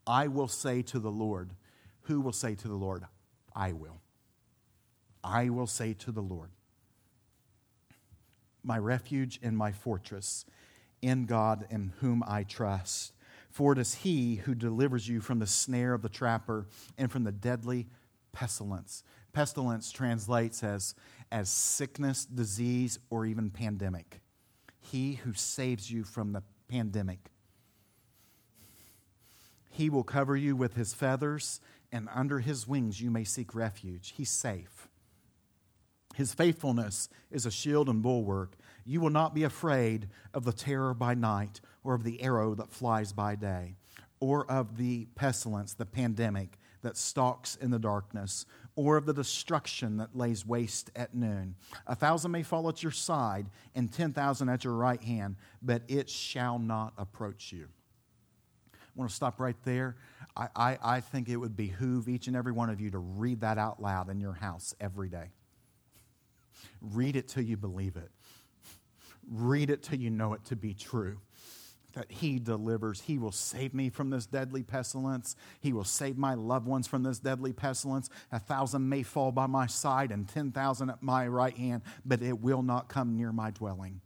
I 0.07 0.29
will 0.29 0.49
say 0.49 0.83
to 0.83 0.99
the 0.99 1.11
Lord, 1.11 1.51
who 2.03 2.21
will 2.21 2.33
say 2.33 2.55
to 2.55 2.69
the 2.69 2.77
Lord, 2.77 3.05
I 3.55 3.73
will. 3.73 4.01
I 5.23 5.49
will 5.49 5.67
say 5.67 5.93
to 5.95 6.13
the 6.13 6.23
Lord, 6.23 6.51
my 8.63 8.79
refuge 8.79 9.39
and 9.43 9.57
my 9.57 9.73
fortress, 9.73 10.45
in 11.03 11.25
God 11.27 11.67
in 11.71 11.93
whom 12.01 12.23
I 12.27 12.43
trust. 12.43 13.13
For 13.51 13.73
it 13.73 13.79
is 13.79 13.95
He 13.95 14.37
who 14.37 14.55
delivers 14.55 15.09
you 15.09 15.21
from 15.21 15.39
the 15.39 15.47
snare 15.47 15.95
of 15.95 16.03
the 16.03 16.09
trapper 16.09 16.67
and 16.99 17.11
from 17.11 17.25
the 17.25 17.33
deadly 17.33 17.89
pestilence. 18.33 19.03
Pestilence 19.33 19.91
translates 19.91 20.63
as, 20.63 20.95
as 21.33 21.49
sickness, 21.49 22.25
disease, 22.25 22.99
or 23.11 23.27
even 23.27 23.51
pandemic. 23.51 24.21
He 24.81 25.15
who 25.15 25.33
saves 25.33 25.91
you 25.91 26.05
from 26.05 26.33
the 26.33 26.43
pandemic. 26.69 27.31
He 29.71 29.89
will 29.89 30.05
cover 30.05 30.37
you 30.37 30.57
with 30.57 30.75
his 30.75 30.95
feathers, 30.95 31.61
and 31.93 32.09
under 32.15 32.41
his 32.41 32.69
wings 32.69 33.01
you 33.01 33.11
may 33.11 33.25
seek 33.25 33.55
refuge. 33.55 34.15
He's 34.17 34.31
safe. 34.31 34.90
His 36.17 36.35
faithfulness 36.35 37.09
is 37.31 37.47
a 37.47 37.51
shield 37.51 37.89
and 37.89 38.03
bulwark. 38.03 38.57
You 38.85 39.01
will 39.01 39.11
not 39.11 39.35
be 39.35 39.45
afraid 39.45 40.09
of 40.35 40.45
the 40.45 40.53
terror 40.53 40.93
by 40.93 41.15
night, 41.15 41.61
or 41.85 41.95
of 41.95 42.05
the 42.05 42.21
arrow 42.23 42.55
that 42.55 42.73
flies 42.73 43.13
by 43.13 43.37
day, 43.37 43.77
or 44.19 44.51
of 44.51 44.77
the 44.77 45.07
pestilence, 45.15 45.75
the 45.75 45.87
pandemic 45.87 46.59
that 46.83 46.97
stalks 46.97 47.57
in 47.57 47.71
the 47.71 47.79
darkness, 47.79 48.47
or 48.75 48.97
of 48.97 49.07
the 49.07 49.15
destruction 49.15 49.99
that 49.99 50.17
lays 50.17 50.47
waste 50.47 50.91
at 50.97 51.15
noon. 51.15 51.55
A 51.87 51.95
thousand 51.95 52.31
may 52.31 52.43
fall 52.43 52.69
at 52.69 52.83
your 52.83 52.93
side, 52.93 53.47
and 53.75 53.93
ten 53.93 54.13
thousand 54.13 54.49
at 54.49 54.65
your 54.65 54.75
right 54.75 55.01
hand, 55.03 55.37
but 55.63 55.83
it 55.89 56.11
shall 56.11 56.59
not 56.59 56.93
approach 56.99 57.53
you. 57.53 57.69
I 58.73 58.77
want 58.97 59.11
to 59.11 59.17
stop 59.17 59.41
right 59.41 59.57
there. 59.65 59.97
I, 60.37 60.49
I, 60.57 60.79
I 60.83 61.01
think 61.01 61.29
it 61.29 61.37
would 61.37 61.57
behoove 61.57 62.09
each 62.09 62.27
and 62.27 62.37
every 62.37 62.53
one 62.53 62.69
of 62.71 62.81
you 62.81 62.91
to 62.91 62.99
read 62.99 63.43
that 63.43 63.59
out 63.59 63.81
loud 63.81 64.11
in 64.11 64.21
your 64.21 64.35
house 64.35 64.75
every 64.81 65.09
day. 65.09 65.31
Read 66.81 67.17
it 67.17 67.29
till 67.29 67.43
you 67.43 67.57
believe 67.57 67.97
it. 67.97 68.11
Read 69.31 69.71
it 69.71 69.83
till 69.83 69.99
you 69.99 70.11
know 70.11 70.33
it 70.35 70.45
to 70.47 70.57
be 70.57 70.75
true. 70.75 71.19
That 71.95 72.11
He 72.11 72.39
delivers. 72.39 73.01
He 73.01 73.19
will 73.19 73.33
save 73.33 73.75
me 73.75 73.91
from 73.91 74.11
this 74.11 74.27
deadly 74.27 74.63
pestilence. 74.63 75.37
He 75.61 75.73
will 75.73 75.85
save 75.85 76.17
my 76.17 76.35
loved 76.35 76.67
ones 76.67 76.87
from 76.87 77.03
this 77.03 77.19
deadly 77.19 77.53
pestilence. 77.53 78.09
A 78.31 78.39
thousand 78.39 78.89
may 78.89 79.03
fall 79.03 79.33
by 79.33 79.47
my 79.47 79.67
side 79.67 80.13
and 80.13 80.29
10,000 80.29 80.91
at 80.91 81.03
my 81.03 81.27
right 81.27 81.57
hand, 81.57 81.83
but 82.05 82.23
it 82.23 82.41
will 82.41 82.63
not 82.63 82.89
come 82.89 83.17
near 83.17 83.33
my 83.33 83.51
dwelling 83.51 84.01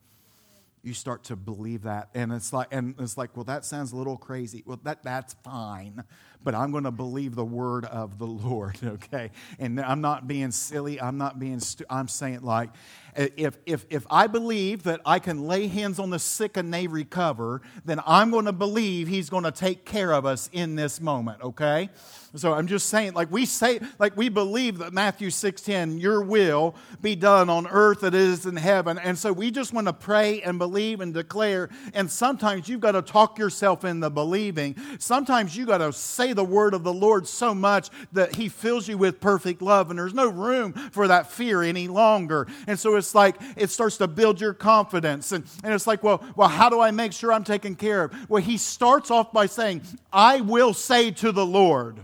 you 0.84 0.92
start 0.92 1.24
to 1.24 1.34
believe 1.34 1.82
that 1.82 2.10
and 2.14 2.30
it's 2.30 2.52
like 2.52 2.68
and 2.70 2.94
it's 2.98 3.16
like 3.16 3.34
well 3.34 3.44
that 3.44 3.64
sounds 3.64 3.92
a 3.92 3.96
little 3.96 4.18
crazy 4.18 4.62
well 4.66 4.78
that 4.82 5.02
that's 5.02 5.34
fine 5.42 6.04
but 6.44 6.54
I'm 6.54 6.70
going 6.70 6.84
to 6.84 6.90
believe 6.90 7.34
the 7.34 7.44
word 7.44 7.86
of 7.86 8.18
the 8.18 8.26
Lord, 8.26 8.78
okay? 8.84 9.30
And 9.58 9.80
I'm 9.80 10.00
not 10.00 10.28
being 10.28 10.50
silly. 10.50 11.00
I'm 11.00 11.18
not 11.18 11.38
being, 11.38 11.60
stu- 11.60 11.86
I'm 11.90 12.08
saying 12.08 12.42
like, 12.42 12.70
if, 13.16 13.58
if, 13.64 13.86
if 13.90 14.06
I 14.10 14.26
believe 14.26 14.82
that 14.84 15.00
I 15.06 15.18
can 15.18 15.46
lay 15.46 15.68
hands 15.68 15.98
on 15.98 16.10
the 16.10 16.18
sick 16.18 16.56
and 16.56 16.74
they 16.74 16.86
recover, 16.86 17.62
then 17.84 18.00
I'm 18.06 18.30
going 18.30 18.46
to 18.46 18.52
believe 18.52 19.08
He's 19.08 19.30
going 19.30 19.44
to 19.44 19.52
take 19.52 19.84
care 19.84 20.12
of 20.12 20.26
us 20.26 20.50
in 20.52 20.74
this 20.74 21.00
moment, 21.00 21.42
okay? 21.42 21.90
So 22.36 22.52
I'm 22.52 22.66
just 22.66 22.88
saying, 22.88 23.12
like 23.14 23.30
we 23.30 23.46
say, 23.46 23.78
like 24.00 24.16
we 24.16 24.28
believe 24.28 24.78
that 24.78 24.92
Matthew 24.92 25.28
6:10, 25.28 26.00
your 26.00 26.20
will 26.20 26.74
be 27.00 27.14
done 27.14 27.48
on 27.48 27.68
earth 27.68 28.02
as 28.02 28.08
it 28.08 28.14
is 28.14 28.46
in 28.46 28.56
heaven. 28.56 28.98
And 28.98 29.16
so 29.16 29.32
we 29.32 29.52
just 29.52 29.72
want 29.72 29.86
to 29.86 29.92
pray 29.92 30.42
and 30.42 30.58
believe 30.58 31.00
and 31.00 31.14
declare. 31.14 31.70
And 31.94 32.10
sometimes 32.10 32.68
you've 32.68 32.80
got 32.80 32.92
to 32.92 33.02
talk 33.02 33.38
yourself 33.38 33.84
into 33.84 34.10
believing. 34.10 34.74
Sometimes 34.98 35.56
you've 35.56 35.68
got 35.68 35.78
to 35.78 35.92
say 35.92 36.32
the 36.34 36.44
word 36.44 36.74
of 36.74 36.84
the 36.84 36.92
Lord 36.92 37.26
so 37.26 37.54
much 37.54 37.88
that 38.12 38.34
He 38.34 38.48
fills 38.48 38.88
you 38.88 38.98
with 38.98 39.20
perfect 39.20 39.62
love, 39.62 39.90
and 39.90 39.98
there's 39.98 40.14
no 40.14 40.28
room 40.28 40.72
for 40.72 41.08
that 41.08 41.30
fear 41.30 41.62
any 41.62 41.88
longer. 41.88 42.46
And 42.66 42.78
so 42.78 42.96
it's 42.96 43.14
like 43.14 43.36
it 43.56 43.70
starts 43.70 43.96
to 43.98 44.08
build 44.08 44.40
your 44.40 44.54
confidence. 44.54 45.32
And, 45.32 45.44
and 45.62 45.72
it's 45.72 45.86
like, 45.86 46.02
well, 46.02 46.22
well, 46.36 46.48
how 46.48 46.68
do 46.68 46.80
I 46.80 46.90
make 46.90 47.12
sure 47.12 47.32
I'm 47.32 47.44
taken 47.44 47.74
care 47.76 48.04
of? 48.04 48.30
Well, 48.30 48.42
he 48.42 48.58
starts 48.58 49.10
off 49.10 49.32
by 49.32 49.46
saying, 49.46 49.82
I 50.12 50.40
will 50.40 50.74
say 50.74 51.10
to 51.12 51.32
the 51.32 51.46
Lord. 51.46 52.00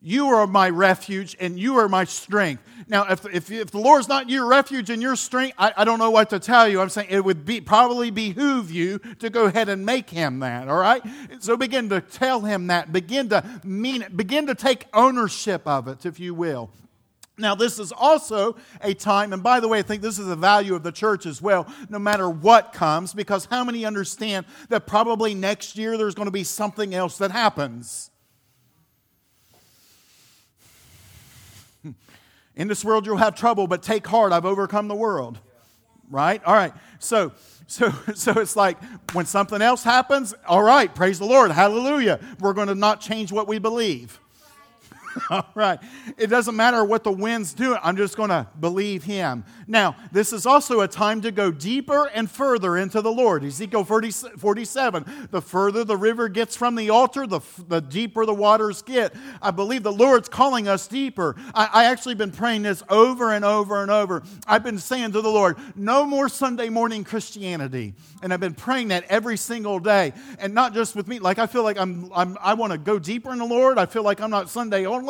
You 0.00 0.28
are 0.28 0.46
my 0.46 0.70
refuge 0.70 1.36
and 1.40 1.58
you 1.58 1.78
are 1.78 1.88
my 1.88 2.04
strength. 2.04 2.62
Now, 2.86 3.10
if, 3.10 3.26
if, 3.26 3.50
if 3.50 3.72
the 3.72 3.80
Lord's 3.80 4.06
not 4.06 4.30
your 4.30 4.46
refuge 4.46 4.90
and 4.90 5.02
your 5.02 5.16
strength, 5.16 5.56
I, 5.58 5.72
I 5.76 5.84
don't 5.84 5.98
know 5.98 6.10
what 6.10 6.30
to 6.30 6.38
tell 6.38 6.68
you. 6.68 6.80
I'm 6.80 6.88
saying 6.88 7.08
it 7.10 7.24
would 7.24 7.44
be, 7.44 7.60
probably 7.60 8.10
behoove 8.10 8.70
you 8.70 9.00
to 9.18 9.28
go 9.28 9.46
ahead 9.46 9.68
and 9.68 9.84
make 9.84 10.08
him 10.08 10.38
that, 10.38 10.68
all 10.68 10.78
right? 10.78 11.02
So 11.40 11.56
begin 11.56 11.88
to 11.88 12.00
tell 12.00 12.42
him 12.42 12.68
that. 12.68 12.92
Begin 12.92 13.28
to 13.30 13.44
mean 13.64 14.02
it. 14.02 14.16
Begin 14.16 14.46
to 14.46 14.54
take 14.54 14.86
ownership 14.94 15.62
of 15.66 15.88
it, 15.88 16.06
if 16.06 16.20
you 16.20 16.32
will. 16.32 16.70
Now, 17.36 17.54
this 17.54 17.78
is 17.78 17.92
also 17.92 18.56
a 18.80 18.94
time, 18.94 19.32
and 19.32 19.42
by 19.42 19.60
the 19.60 19.68
way, 19.68 19.78
I 19.78 19.82
think 19.82 20.02
this 20.02 20.18
is 20.18 20.26
the 20.26 20.36
value 20.36 20.74
of 20.74 20.82
the 20.82 20.92
church 20.92 21.24
as 21.26 21.42
well, 21.42 21.72
no 21.88 21.98
matter 21.98 22.28
what 22.28 22.72
comes, 22.72 23.14
because 23.14 23.44
how 23.46 23.62
many 23.64 23.84
understand 23.84 24.46
that 24.70 24.86
probably 24.86 25.34
next 25.34 25.76
year 25.76 25.96
there's 25.96 26.14
going 26.14 26.26
to 26.26 26.32
be 26.32 26.44
something 26.44 26.94
else 26.94 27.18
that 27.18 27.30
happens? 27.30 28.10
In 32.58 32.68
this 32.68 32.84
world 32.84 33.06
you'll 33.06 33.16
have 33.16 33.34
trouble, 33.34 33.66
but 33.66 33.82
take 33.82 34.06
heart, 34.06 34.32
I've 34.32 34.44
overcome 34.44 34.88
the 34.88 34.94
world. 34.94 35.38
Right? 36.10 36.42
All 36.44 36.54
right. 36.54 36.74
So, 36.98 37.32
so, 37.66 37.90
so 38.14 38.32
it's 38.32 38.56
like 38.56 38.76
when 39.12 39.24
something 39.24 39.62
else 39.62 39.84
happens, 39.84 40.34
all 40.46 40.62
right, 40.62 40.94
praise 40.94 41.18
the 41.18 41.24
Lord, 41.24 41.52
hallelujah. 41.52 42.20
We're 42.40 42.52
going 42.52 42.68
to 42.68 42.74
not 42.74 43.00
change 43.00 43.32
what 43.32 43.48
we 43.48 43.58
believe. 43.58 44.20
All 45.30 45.48
right. 45.54 45.78
It 46.16 46.28
doesn't 46.28 46.56
matter 46.56 46.84
what 46.84 47.04
the 47.04 47.12
wind's 47.12 47.52
doing. 47.52 47.78
I'm 47.82 47.96
just 47.96 48.16
going 48.16 48.30
to 48.30 48.46
believe 48.60 49.04
him. 49.04 49.44
Now, 49.66 49.96
this 50.12 50.32
is 50.32 50.46
also 50.46 50.80
a 50.80 50.88
time 50.88 51.20
to 51.22 51.30
go 51.30 51.50
deeper 51.50 52.06
and 52.06 52.30
further 52.30 52.76
into 52.76 53.00
the 53.00 53.12
Lord. 53.12 53.44
Ezekiel 53.44 53.84
40, 53.84 54.10
47. 54.10 55.28
The 55.30 55.42
further 55.42 55.84
the 55.84 55.96
river 55.96 56.28
gets 56.28 56.56
from 56.56 56.74
the 56.74 56.90
altar, 56.90 57.26
the, 57.26 57.40
the 57.68 57.80
deeper 57.80 58.26
the 58.26 58.34
waters 58.34 58.82
get. 58.82 59.14
I 59.42 59.50
believe 59.50 59.82
the 59.82 59.92
Lord's 59.92 60.28
calling 60.28 60.68
us 60.68 60.86
deeper. 60.86 61.36
I, 61.54 61.68
I 61.72 61.84
actually 61.86 62.14
been 62.14 62.32
praying 62.32 62.62
this 62.62 62.82
over 62.88 63.32
and 63.32 63.44
over 63.44 63.82
and 63.82 63.90
over. 63.90 64.22
I've 64.46 64.62
been 64.62 64.78
saying 64.78 65.12
to 65.12 65.20
the 65.20 65.30
Lord, 65.30 65.56
no 65.74 66.04
more 66.04 66.28
Sunday 66.28 66.68
morning 66.68 67.04
Christianity. 67.04 67.94
And 68.22 68.32
I've 68.32 68.40
been 68.40 68.54
praying 68.54 68.88
that 68.88 69.04
every 69.08 69.36
single 69.36 69.78
day. 69.78 70.12
And 70.38 70.54
not 70.54 70.74
just 70.74 70.96
with 70.96 71.08
me. 71.08 71.18
Like 71.18 71.38
I 71.38 71.46
feel 71.46 71.62
like 71.62 71.78
I'm, 71.78 72.10
I'm 72.14 72.36
I 72.40 72.54
want 72.54 72.72
to 72.72 72.78
go 72.78 72.98
deeper 72.98 73.32
in 73.32 73.38
the 73.38 73.44
Lord. 73.44 73.78
I 73.78 73.86
feel 73.86 74.02
like 74.02 74.20
I'm 74.20 74.30
not 74.30 74.50
Sunday 74.50 74.86
only. 74.86 75.07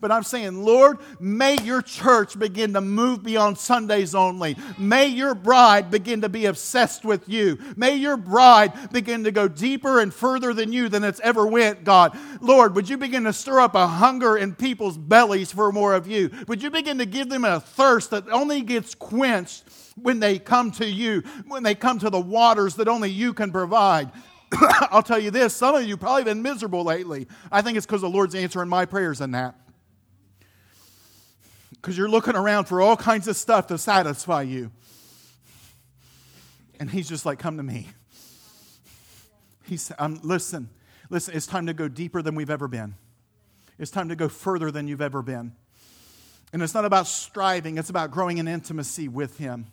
But 0.00 0.12
I'm 0.12 0.22
saying, 0.22 0.62
Lord, 0.62 0.98
may 1.18 1.56
your 1.62 1.82
church 1.82 2.38
begin 2.38 2.72
to 2.74 2.80
move 2.80 3.22
beyond 3.22 3.58
Sundays 3.58 4.14
only. 4.14 4.56
May 4.78 5.06
your 5.06 5.34
bride 5.34 5.90
begin 5.90 6.20
to 6.22 6.28
be 6.28 6.46
obsessed 6.46 7.04
with 7.04 7.28
you. 7.28 7.58
May 7.76 7.96
your 7.96 8.16
bride 8.16 8.92
begin 8.92 9.24
to 9.24 9.32
go 9.32 9.48
deeper 9.48 10.00
and 10.00 10.12
further 10.12 10.54
than 10.54 10.72
you 10.72 10.88
than 10.88 11.04
it's 11.04 11.20
ever 11.20 11.46
went, 11.46 11.84
God. 11.84 12.16
Lord, 12.40 12.74
would 12.74 12.88
you 12.88 12.96
begin 12.96 13.24
to 13.24 13.32
stir 13.32 13.60
up 13.60 13.74
a 13.74 13.86
hunger 13.86 14.36
in 14.36 14.54
people's 14.54 14.96
bellies 14.96 15.52
for 15.52 15.72
more 15.72 15.94
of 15.94 16.06
you? 16.06 16.30
Would 16.48 16.62
you 16.62 16.70
begin 16.70 16.98
to 16.98 17.06
give 17.06 17.28
them 17.28 17.44
a 17.44 17.60
thirst 17.60 18.10
that 18.10 18.28
only 18.28 18.62
gets 18.62 18.94
quenched 18.94 19.64
when 19.96 20.20
they 20.20 20.38
come 20.38 20.70
to 20.72 20.86
you, 20.86 21.22
when 21.46 21.62
they 21.62 21.74
come 21.74 21.98
to 21.98 22.10
the 22.10 22.20
waters 22.20 22.76
that 22.76 22.88
only 22.88 23.10
you 23.10 23.34
can 23.34 23.50
provide? 23.52 24.10
I'll 24.90 25.02
tell 25.02 25.18
you 25.18 25.30
this 25.30 25.54
some 25.54 25.74
of 25.74 25.84
you 25.84 25.96
probably 25.96 26.24
been 26.24 26.42
miserable 26.42 26.84
lately. 26.84 27.26
I 27.50 27.62
think 27.62 27.76
it's 27.76 27.86
because 27.86 28.00
the 28.00 28.10
Lord's 28.10 28.34
answering 28.34 28.68
my 28.68 28.84
prayers 28.84 29.20
in 29.20 29.32
that. 29.32 29.54
Because 31.70 31.96
you're 31.96 32.08
looking 32.08 32.36
around 32.36 32.66
for 32.66 32.80
all 32.80 32.96
kinds 32.96 33.26
of 33.28 33.36
stuff 33.36 33.68
to 33.68 33.78
satisfy 33.78 34.42
you. 34.42 34.70
And 36.78 36.90
He's 36.90 37.08
just 37.08 37.24
like, 37.24 37.38
come 37.38 37.56
to 37.56 37.62
me. 37.62 37.88
He 39.64 39.76
said, 39.76 39.96
um, 39.98 40.20
listen, 40.22 40.68
listen, 41.10 41.36
it's 41.36 41.46
time 41.46 41.66
to 41.66 41.74
go 41.74 41.86
deeper 41.88 42.22
than 42.22 42.34
we've 42.34 42.50
ever 42.50 42.66
been. 42.68 42.96
It's 43.78 43.90
time 43.90 44.08
to 44.08 44.16
go 44.16 44.28
further 44.28 44.70
than 44.70 44.88
you've 44.88 45.00
ever 45.00 45.22
been. 45.22 45.52
And 46.52 46.62
it's 46.62 46.74
not 46.74 46.84
about 46.84 47.06
striving, 47.06 47.78
it's 47.78 47.90
about 47.90 48.10
growing 48.10 48.38
in 48.38 48.48
intimacy 48.48 49.08
with 49.08 49.38
Him. 49.38 49.66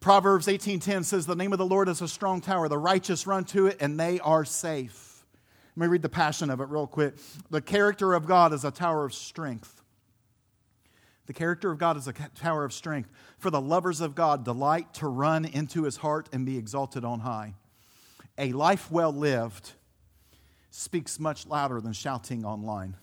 Proverbs 0.00 0.46
18:10 0.48 1.04
says 1.04 1.26
the 1.26 1.36
name 1.36 1.52
of 1.52 1.58
the 1.58 1.66
Lord 1.66 1.88
is 1.88 2.00
a 2.00 2.08
strong 2.08 2.40
tower 2.40 2.68
the 2.68 2.78
righteous 2.78 3.26
run 3.26 3.44
to 3.46 3.66
it 3.66 3.76
and 3.80 4.00
they 4.00 4.18
are 4.20 4.46
safe. 4.46 5.26
Let 5.76 5.86
me 5.86 5.92
read 5.92 6.02
the 6.02 6.08
passion 6.08 6.48
of 6.48 6.60
it 6.60 6.68
real 6.68 6.86
quick. 6.86 7.14
The 7.50 7.60
character 7.60 8.14
of 8.14 8.26
God 8.26 8.54
is 8.54 8.64
a 8.64 8.70
tower 8.70 9.04
of 9.04 9.12
strength. 9.12 9.82
The 11.26 11.34
character 11.34 11.70
of 11.70 11.78
God 11.78 11.98
is 11.98 12.08
a 12.08 12.12
tower 12.12 12.64
of 12.64 12.72
strength. 12.72 13.10
For 13.38 13.50
the 13.50 13.60
lovers 13.60 14.00
of 14.00 14.14
God 14.14 14.42
delight 14.42 14.94
to 14.94 15.06
run 15.06 15.44
into 15.44 15.84
his 15.84 15.98
heart 15.98 16.28
and 16.32 16.46
be 16.46 16.56
exalted 16.56 17.04
on 17.04 17.20
high. 17.20 17.54
A 18.38 18.52
life 18.52 18.90
well 18.90 19.12
lived 19.12 19.72
speaks 20.70 21.20
much 21.20 21.46
louder 21.46 21.80
than 21.80 21.92
shouting 21.92 22.44
online. 22.44 22.96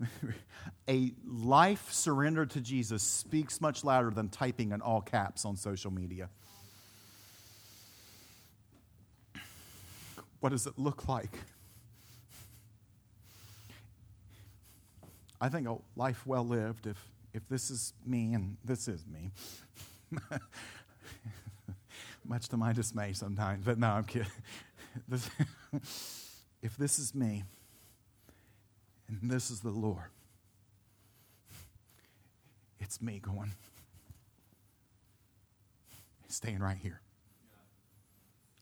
a 0.88 1.12
life 1.26 1.92
surrendered 1.92 2.50
to 2.50 2.60
Jesus 2.60 3.02
speaks 3.02 3.60
much 3.60 3.84
louder 3.84 4.10
than 4.10 4.28
typing 4.28 4.72
in 4.72 4.80
all 4.80 5.00
caps 5.00 5.44
on 5.44 5.56
social 5.56 5.90
media. 5.90 6.28
What 10.40 10.50
does 10.50 10.66
it 10.66 10.78
look 10.78 11.08
like? 11.08 11.38
I 15.40 15.48
think 15.48 15.66
a 15.68 15.76
life 15.96 16.26
well 16.26 16.46
lived, 16.46 16.86
if, 16.86 16.96
if 17.32 17.48
this 17.48 17.70
is 17.70 17.92
me 18.06 18.34
and 18.34 18.56
this 18.64 18.88
is 18.88 19.04
me, 19.06 19.30
much 22.24 22.48
to 22.48 22.56
my 22.56 22.72
dismay 22.72 23.12
sometimes, 23.12 23.64
but 23.64 23.78
no, 23.78 23.88
I'm 23.88 24.04
kidding. 24.04 24.28
This, 25.08 25.28
if 26.62 26.76
this 26.76 27.00
is 27.00 27.16
me 27.16 27.42
and 29.08 29.28
this 29.28 29.50
is 29.50 29.58
the 29.58 29.70
Lord, 29.70 30.04
it's 32.84 33.00
me 33.00 33.18
going, 33.18 33.52
staying 36.28 36.60
right 36.60 36.76
here. 36.76 37.00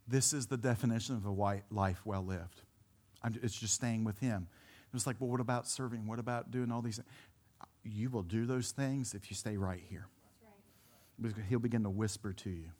This 0.06 0.32
is 0.32 0.46
the 0.46 0.56
definition 0.56 1.16
of 1.16 1.26
a 1.26 1.32
white 1.32 1.64
life 1.70 2.00
well 2.04 2.24
lived. 2.24 2.62
I'm, 3.22 3.38
it's 3.42 3.58
just 3.58 3.74
staying 3.74 4.04
with 4.04 4.18
Him. 4.20 4.46
It's 4.94 5.06
like, 5.06 5.16
well, 5.18 5.30
what 5.30 5.40
about 5.40 5.66
serving? 5.66 6.06
What 6.06 6.18
about 6.18 6.50
doing 6.50 6.70
all 6.70 6.82
these 6.82 6.96
things? 6.96 7.08
You 7.82 8.10
will 8.10 8.22
do 8.22 8.46
those 8.46 8.70
things 8.70 9.14
if 9.14 9.30
you 9.30 9.34
stay 9.34 9.56
right 9.56 9.82
here. 9.88 10.06
Right. 11.20 11.34
He'll 11.48 11.58
begin 11.58 11.82
to 11.82 11.90
whisper 11.90 12.32
to 12.32 12.50
you. 12.50 12.70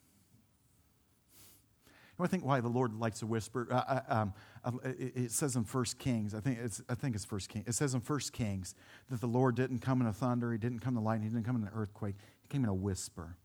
I 2.23 2.27
think 2.27 2.45
why 2.45 2.61
the 2.61 2.69
Lord 2.69 2.95
likes 2.95 3.21
to 3.21 3.27
whisper. 3.27 3.67
Uh, 3.71 4.01
uh 4.09 4.27
um, 4.65 4.81
it 4.85 5.33
says 5.33 5.57
in 5.57 5.65
First 5.65 5.99
Kings, 5.99 6.35
I 6.35 6.41
think 6.41 6.59
it's, 6.63 6.81
I 6.89 6.95
think 6.95 7.15
it's 7.15 7.25
First 7.25 7.49
Kings. 7.49 7.67
It 7.67 7.75
says 7.75 7.95
in 7.95 8.01
First 8.01 8.33
Kings 8.33 8.75
that 9.11 9.21
the 9.21 9.27
Lord 9.27 9.57
didn't 9.57 9.81
come 9.81 10.01
in 10.01 10.07
a 10.07 10.13
thunder, 10.13 10.53
He 10.53 10.59
didn't 10.59 10.81
come 10.81 10.97
in 10.97 11.03
a 11.03 11.05
lightning, 11.05 11.29
He 11.29 11.35
didn't 11.35 11.47
come 11.47 11.57
in 11.57 11.63
an 11.63 11.71
earthquake. 11.75 12.17
He 12.43 12.49
came 12.49 12.63
in 12.63 12.71
a 12.71 12.75
whisper. 12.75 13.37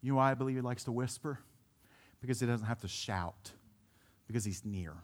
You 0.00 0.12
know 0.12 0.16
why 0.16 0.30
I 0.30 0.34
believe 0.34 0.56
He 0.56 0.62
likes 0.62 0.84
to 0.84 0.92
whisper? 0.92 1.40
Because 2.20 2.40
He 2.40 2.46
doesn't 2.46 2.66
have 2.66 2.80
to 2.80 2.88
shout, 2.88 3.52
because 4.26 4.44
He's 4.44 4.64
near. 4.64 4.94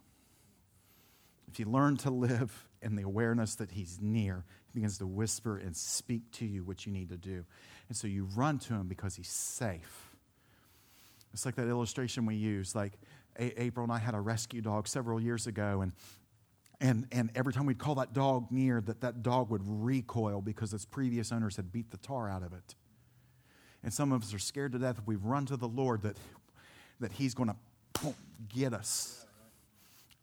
If 1.50 1.58
you 1.58 1.66
learn 1.66 1.96
to 1.98 2.10
live 2.10 2.68
in 2.80 2.96
the 2.96 3.02
awareness 3.02 3.56
that 3.56 3.72
He's 3.72 3.98
near, 4.00 4.44
He 4.66 4.74
begins 4.74 4.98
to 4.98 5.06
whisper 5.06 5.58
and 5.58 5.76
speak 5.76 6.30
to 6.32 6.46
you 6.46 6.62
what 6.62 6.86
you 6.86 6.92
need 6.92 7.08
to 7.08 7.16
do. 7.16 7.44
And 7.88 7.96
so 7.96 8.06
you 8.06 8.28
run 8.36 8.58
to 8.60 8.74
Him 8.74 8.86
because 8.86 9.16
He's 9.16 9.30
safe 9.30 10.09
it's 11.32 11.44
like 11.44 11.56
that 11.56 11.68
illustration 11.68 12.26
we 12.26 12.34
use. 12.34 12.74
Like 12.74 12.94
a- 13.38 13.62
April 13.62 13.84
and 13.84 13.92
I 13.92 13.98
had 13.98 14.14
a 14.14 14.20
rescue 14.20 14.60
dog 14.60 14.88
several 14.88 15.20
years 15.20 15.46
ago, 15.46 15.82
and 15.82 15.92
and, 16.80 17.06
and 17.12 17.30
every 17.34 17.52
time 17.52 17.66
we'd 17.66 17.78
call 17.78 17.96
that 17.96 18.14
dog 18.14 18.50
near, 18.50 18.80
that 18.80 19.02
that 19.02 19.22
dog 19.22 19.50
would 19.50 19.60
recoil 19.64 20.40
because 20.40 20.72
its 20.72 20.86
previous 20.86 21.30
owners 21.30 21.56
had 21.56 21.70
beat 21.70 21.90
the 21.90 21.98
tar 21.98 22.28
out 22.28 22.42
of 22.42 22.54
it. 22.54 22.74
And 23.82 23.92
some 23.92 24.12
of 24.12 24.22
us 24.22 24.32
are 24.32 24.38
scared 24.38 24.72
to 24.72 24.78
death 24.78 24.96
if 24.98 25.06
we 25.06 25.16
run 25.16 25.44
to 25.46 25.58
the 25.58 25.68
Lord 25.68 26.02
that, 26.02 26.16
that 27.00 27.12
He's 27.12 27.34
going 27.34 27.50
to 27.50 28.14
get 28.48 28.72
us. 28.72 29.26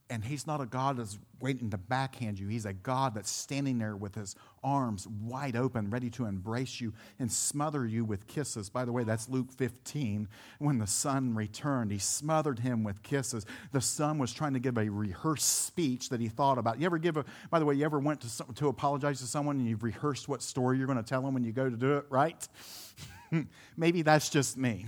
And 0.09 0.23
he's 0.23 0.47
not 0.47 0.61
a 0.61 0.65
God 0.65 0.97
that's 0.97 1.19
waiting 1.41 1.69
to 1.71 1.77
backhand 1.77 2.39
you. 2.39 2.47
He's 2.47 2.65
a 2.65 2.71
God 2.71 3.13
that's 3.13 3.29
standing 3.29 3.77
there 3.77 3.95
with 3.95 4.15
his 4.15 4.35
arms 4.63 5.05
wide 5.05 5.55
open, 5.55 5.89
ready 5.89 6.09
to 6.11 6.25
embrace 6.25 6.79
you 6.79 6.93
and 7.19 7.29
smother 7.29 7.85
you 7.85 8.05
with 8.05 8.25
kisses. 8.25 8.69
By 8.69 8.85
the 8.85 8.93
way, 8.93 9.03
that's 9.03 9.27
Luke 9.27 9.51
15. 9.51 10.29
When 10.59 10.77
the 10.77 10.87
son 10.87 11.35
returned, 11.35 11.91
he 11.91 11.97
smothered 11.97 12.59
him 12.59 12.83
with 12.83 13.03
kisses. 13.03 13.45
The 13.73 13.81
son 13.81 14.17
was 14.17 14.33
trying 14.33 14.53
to 14.53 14.59
give 14.59 14.77
a 14.77 14.87
rehearsed 14.87 15.65
speech 15.65 16.07
that 16.09 16.21
he 16.21 16.29
thought 16.29 16.57
about. 16.57 16.79
You 16.79 16.85
ever 16.85 16.97
give 16.97 17.17
a, 17.17 17.25
by 17.49 17.59
the 17.59 17.65
way, 17.65 17.75
you 17.75 17.83
ever 17.83 17.99
went 17.99 18.21
to, 18.21 18.53
to 18.55 18.69
apologize 18.69 19.19
to 19.19 19.27
someone 19.27 19.57
and 19.57 19.67
you've 19.67 19.83
rehearsed 19.83 20.29
what 20.29 20.41
story 20.41 20.77
you're 20.77 20.87
going 20.87 20.97
to 20.97 21.03
tell 21.03 21.21
them 21.21 21.33
when 21.33 21.43
you 21.43 21.51
go 21.51 21.69
to 21.69 21.75
do 21.75 21.97
it, 21.97 22.05
right? 22.09 22.47
Maybe 23.77 24.03
that's 24.03 24.29
just 24.29 24.57
me. 24.57 24.85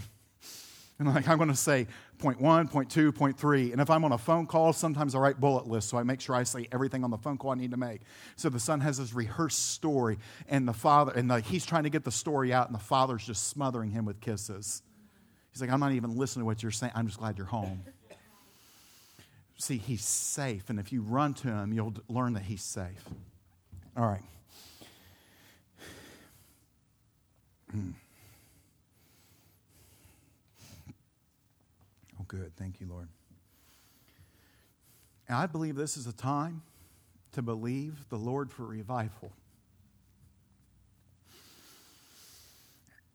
And 0.99 1.07
like 1.07 1.29
I'm 1.29 1.38
going 1.38 1.49
to 1.49 1.55
say 1.55 1.88
point 2.17 2.41
one, 2.41 2.67
point 2.67 2.89
two, 2.89 3.13
point 3.13 3.39
three. 3.39 3.71
And 3.71 3.79
if 3.79 3.89
I'm 3.89 4.03
on 4.03 4.12
a 4.12 4.17
phone 4.17 4.45
call, 4.45 4.73
sometimes 4.73 5.15
I 5.15 5.19
write 5.19 5.39
bullet 5.39 5.65
lists 5.65 5.89
so 5.89 5.97
I 5.97 6.03
make 6.03 6.19
sure 6.19 6.35
I 6.35 6.43
say 6.43 6.67
everything 6.73 7.05
on 7.05 7.09
the 7.09 7.17
phone 7.17 7.38
call 7.38 7.51
I 7.51 7.55
need 7.55 7.71
to 7.71 7.77
make. 7.77 8.01
So 8.35 8.49
the 8.49 8.59
son 8.59 8.81
has 8.81 8.97
this 8.97 9.13
rehearsed 9.13 9.71
story, 9.71 10.19
and 10.49 10.67
the 10.67 10.73
father, 10.73 11.13
and 11.13 11.31
he's 11.45 11.65
trying 11.65 11.83
to 11.83 11.89
get 11.89 12.03
the 12.03 12.12
story 12.12 12.51
out, 12.51 12.67
and 12.67 12.75
the 12.75 12.83
father's 12.83 13.25
just 13.25 13.47
smothering 13.47 13.91
him 13.91 14.03
with 14.03 14.19
kisses. 14.19 14.83
He's 15.51 15.62
like, 15.62 15.71
I'm 15.71 15.79
not 15.79 15.93
even 15.93 16.17
listening 16.17 16.41
to 16.41 16.45
what 16.45 16.62
you're 16.62 16.71
saying. 16.71 16.91
I'm 16.95 17.07
just 17.07 17.19
glad 17.19 17.38
you're 17.38 17.47
home. 17.47 17.81
See, 19.57 19.77
he's 19.77 20.03
safe, 20.03 20.69
and 20.69 20.79
if 20.79 20.91
you 20.91 21.01
run 21.01 21.33
to 21.35 21.47
him, 21.47 21.71
you'll 21.73 21.93
learn 22.09 22.33
that 22.33 22.43
he's 22.43 22.62
safe. 22.62 23.03
All 23.95 24.05
right. 24.05 24.21
Hmm. 27.71 27.91
Good. 32.29 32.53
Thank 32.55 32.79
you, 32.79 32.87
Lord. 32.87 33.09
And 35.27 35.37
I 35.37 35.47
believe 35.47 35.75
this 35.75 35.97
is 35.97 36.07
a 36.07 36.13
time 36.13 36.61
to 37.33 37.41
believe 37.41 38.07
the 38.09 38.17
Lord 38.17 38.51
for 38.51 38.65
revival. 38.65 39.33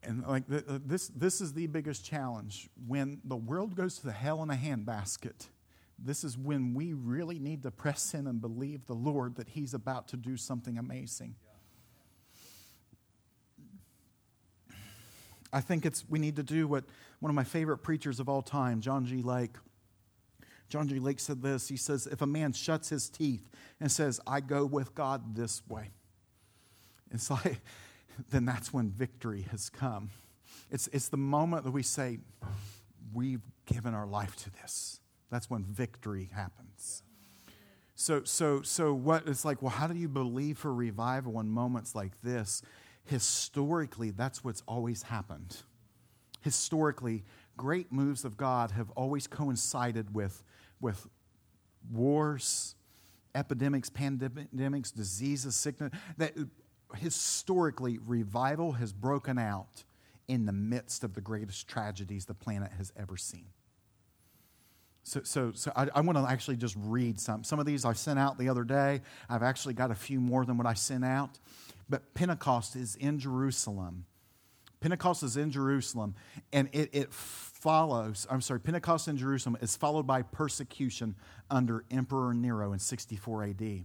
And 0.03 0.27
like 0.27 0.45
this, 0.47 1.09
this 1.09 1.41
is 1.41 1.55
the 1.55 1.67
biggest 1.67 2.05
challenge. 2.05 2.69
When 2.87 3.21
the 3.25 3.37
world 3.37 3.75
goes 3.75 3.99
to 4.01 4.07
the 4.07 4.13
hell 4.13 4.43
in 4.43 4.51
a 4.51 4.55
handbasket, 4.55 5.49
this 5.99 6.25
is 6.25 6.37
when 6.37 6.75
we 6.75 6.93
really 6.93 7.39
need 7.39 7.63
to 7.63 7.71
press 7.71 8.13
in 8.13 8.27
and 8.27 8.41
believe 8.41 8.87
the 8.87 8.95
Lord 8.95 9.37
that 9.37 9.49
He's 9.49 9.73
about 9.73 10.09
to 10.09 10.17
do 10.17 10.37
something 10.37 10.77
amazing. 10.77 11.37
I 15.55 15.61
think 15.61 15.87
it's 15.87 16.05
we 16.09 16.19
need 16.19 16.35
to 16.37 16.43
do 16.43 16.67
what 16.67 16.85
one 17.21 17.31
of 17.31 17.37
my 17.37 17.45
favorite 17.45 17.79
preachers 17.79 18.19
of 18.19 18.29
all 18.29 18.43
time, 18.43 18.81
John 18.81 19.07
G. 19.07 19.23
Lake. 19.23 19.55
John 20.69 20.89
G. 20.89 20.99
Lake 20.99 21.21
said 21.21 21.43
this. 21.43 21.69
He 21.69 21.77
says, 21.77 22.09
If 22.09 22.21
a 22.23 22.27
man 22.27 22.53
shuts 22.53 22.89
his 22.89 23.09
teeth 23.09 23.49
and 23.81 23.91
says, 23.91 24.21
I 24.27 24.41
go 24.41 24.67
with 24.67 24.95
God 24.97 25.37
this 25.37 25.63
way, 25.69 25.91
it's 27.13 27.31
like, 27.31 27.61
then 28.31 28.45
that's 28.45 28.73
when 28.73 28.91
victory 28.91 29.47
has 29.53 29.71
come. 29.71 30.11
It's, 30.73 30.89
it's 30.89 31.09
the 31.09 31.17
moment 31.17 31.63
that 31.65 31.71
we 31.71 31.85
say, 31.85 32.19
We've 33.13 33.43
given 33.67 33.95
our 33.95 34.07
life 34.07 34.35
to 34.37 34.51
this. 34.51 34.99
That's 35.31 35.49
when 35.49 35.63
victory 35.63 36.31
happens. 36.35 37.05
So, 37.95 38.25
so, 38.25 38.63
so 38.63 38.93
what 38.93 39.29
it's 39.29 39.45
like, 39.45 39.63
well, 39.63 39.71
how 39.71 39.87
do 39.87 39.95
you 39.95 40.09
believe 40.09 40.59
for 40.59 40.75
revival 40.75 41.39
in 41.39 41.49
moments 41.49 41.95
like 41.95 42.21
this? 42.23 42.61
Historically, 43.05 44.11
that's 44.11 44.43
what's 44.43 44.63
always 44.67 45.03
happened. 45.03 45.57
Historically, 46.41 47.25
great 47.57 47.93
moves 47.93 48.25
of 48.25 48.37
God 48.37 48.71
have 48.73 48.91
always 48.91 49.27
coincided 49.27 50.15
with, 50.15 50.43
with 50.81 51.07
wars, 51.91 52.75
epidemics, 53.35 53.91
pandemics, 53.91 54.95
diseases, 54.95 55.57
sickness. 55.57 55.93
That 56.17 56.35
historically, 56.97 57.99
revival 57.99 58.73
has 58.73 58.93
broken 58.93 59.39
out 59.39 59.85
in 60.29 60.47
the 60.47 60.53
midst 60.53 61.05
of 61.05 61.15
the 61.15 61.21
greatest 61.21 61.69
tragedies 61.69 62.25
the 62.25 62.35
planet 62.35 62.73
has 62.79 62.93
ever 62.97 63.17
seen. 63.17 63.47
So, 65.03 65.21
so, 65.23 65.53
so 65.53 65.71
I, 65.77 65.89
I 65.95 66.01
want 66.01 66.17
to 66.17 66.25
actually 66.27 66.57
just 66.57 66.77
read 66.79 67.21
some. 67.21 67.45
Some 67.45 67.59
of 67.59 67.67
these 67.67 67.85
I 67.85 67.93
sent 67.93 68.19
out 68.19 68.39
the 68.39 68.49
other 68.49 68.65
day. 68.65 69.03
I've 69.29 69.43
actually 69.43 69.75
got 69.75 69.91
a 69.91 69.95
few 69.95 70.19
more 70.19 70.47
than 70.47 70.57
what 70.57 70.67
I 70.67 70.73
sent 70.73 71.05
out. 71.05 71.39
But 71.89 72.15
Pentecost 72.15 72.77
is 72.77 72.97
in 72.97 73.19
Jerusalem. 73.19 74.07
Pentecost 74.81 75.23
is 75.23 75.39
in 75.39 75.51
Jerusalem, 75.51 76.15
and 76.53 76.69
it, 76.73 76.91
it 76.93 77.13
follows, 77.13 78.27
I'm 78.31 78.43
sorry, 78.43 78.61
Pentecost 78.61 79.09
in 79.09 79.17
Jerusalem 79.17 79.57
is 79.63 79.77
followed 79.77 80.07
by 80.07 80.21
persecution 80.21 81.15
under 81.51 81.85
Emperor 81.91 82.35
Nero 82.35 82.75
in 82.75 82.79
64 82.79 83.45
AD. 83.45 83.85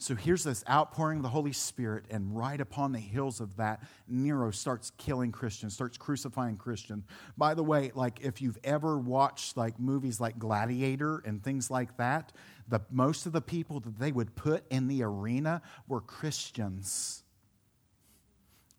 So 0.00 0.14
here's 0.14 0.44
this 0.44 0.64
outpouring 0.70 1.18
of 1.18 1.22
the 1.24 1.28
Holy 1.28 1.52
Spirit, 1.52 2.04
and 2.08 2.34
right 2.34 2.60
upon 2.60 2.92
the 2.92 3.00
heels 3.00 3.40
of 3.40 3.56
that, 3.56 3.82
Nero 4.06 4.52
starts 4.52 4.92
killing 4.96 5.32
Christians, 5.32 5.74
starts 5.74 5.98
crucifying 5.98 6.56
Christians. 6.56 7.04
By 7.36 7.54
the 7.54 7.64
way, 7.64 7.90
like 7.94 8.20
if 8.22 8.40
you've 8.40 8.58
ever 8.62 8.96
watched 8.96 9.56
like 9.56 9.78
movies 9.80 10.20
like 10.20 10.38
Gladiator 10.38 11.18
and 11.26 11.42
things 11.42 11.68
like 11.68 11.96
that, 11.96 12.32
the 12.68 12.80
most 12.90 13.26
of 13.26 13.32
the 13.32 13.40
people 13.40 13.80
that 13.80 13.98
they 13.98 14.12
would 14.12 14.36
put 14.36 14.64
in 14.70 14.86
the 14.86 15.02
arena 15.02 15.62
were 15.88 16.00
Christians. 16.00 17.24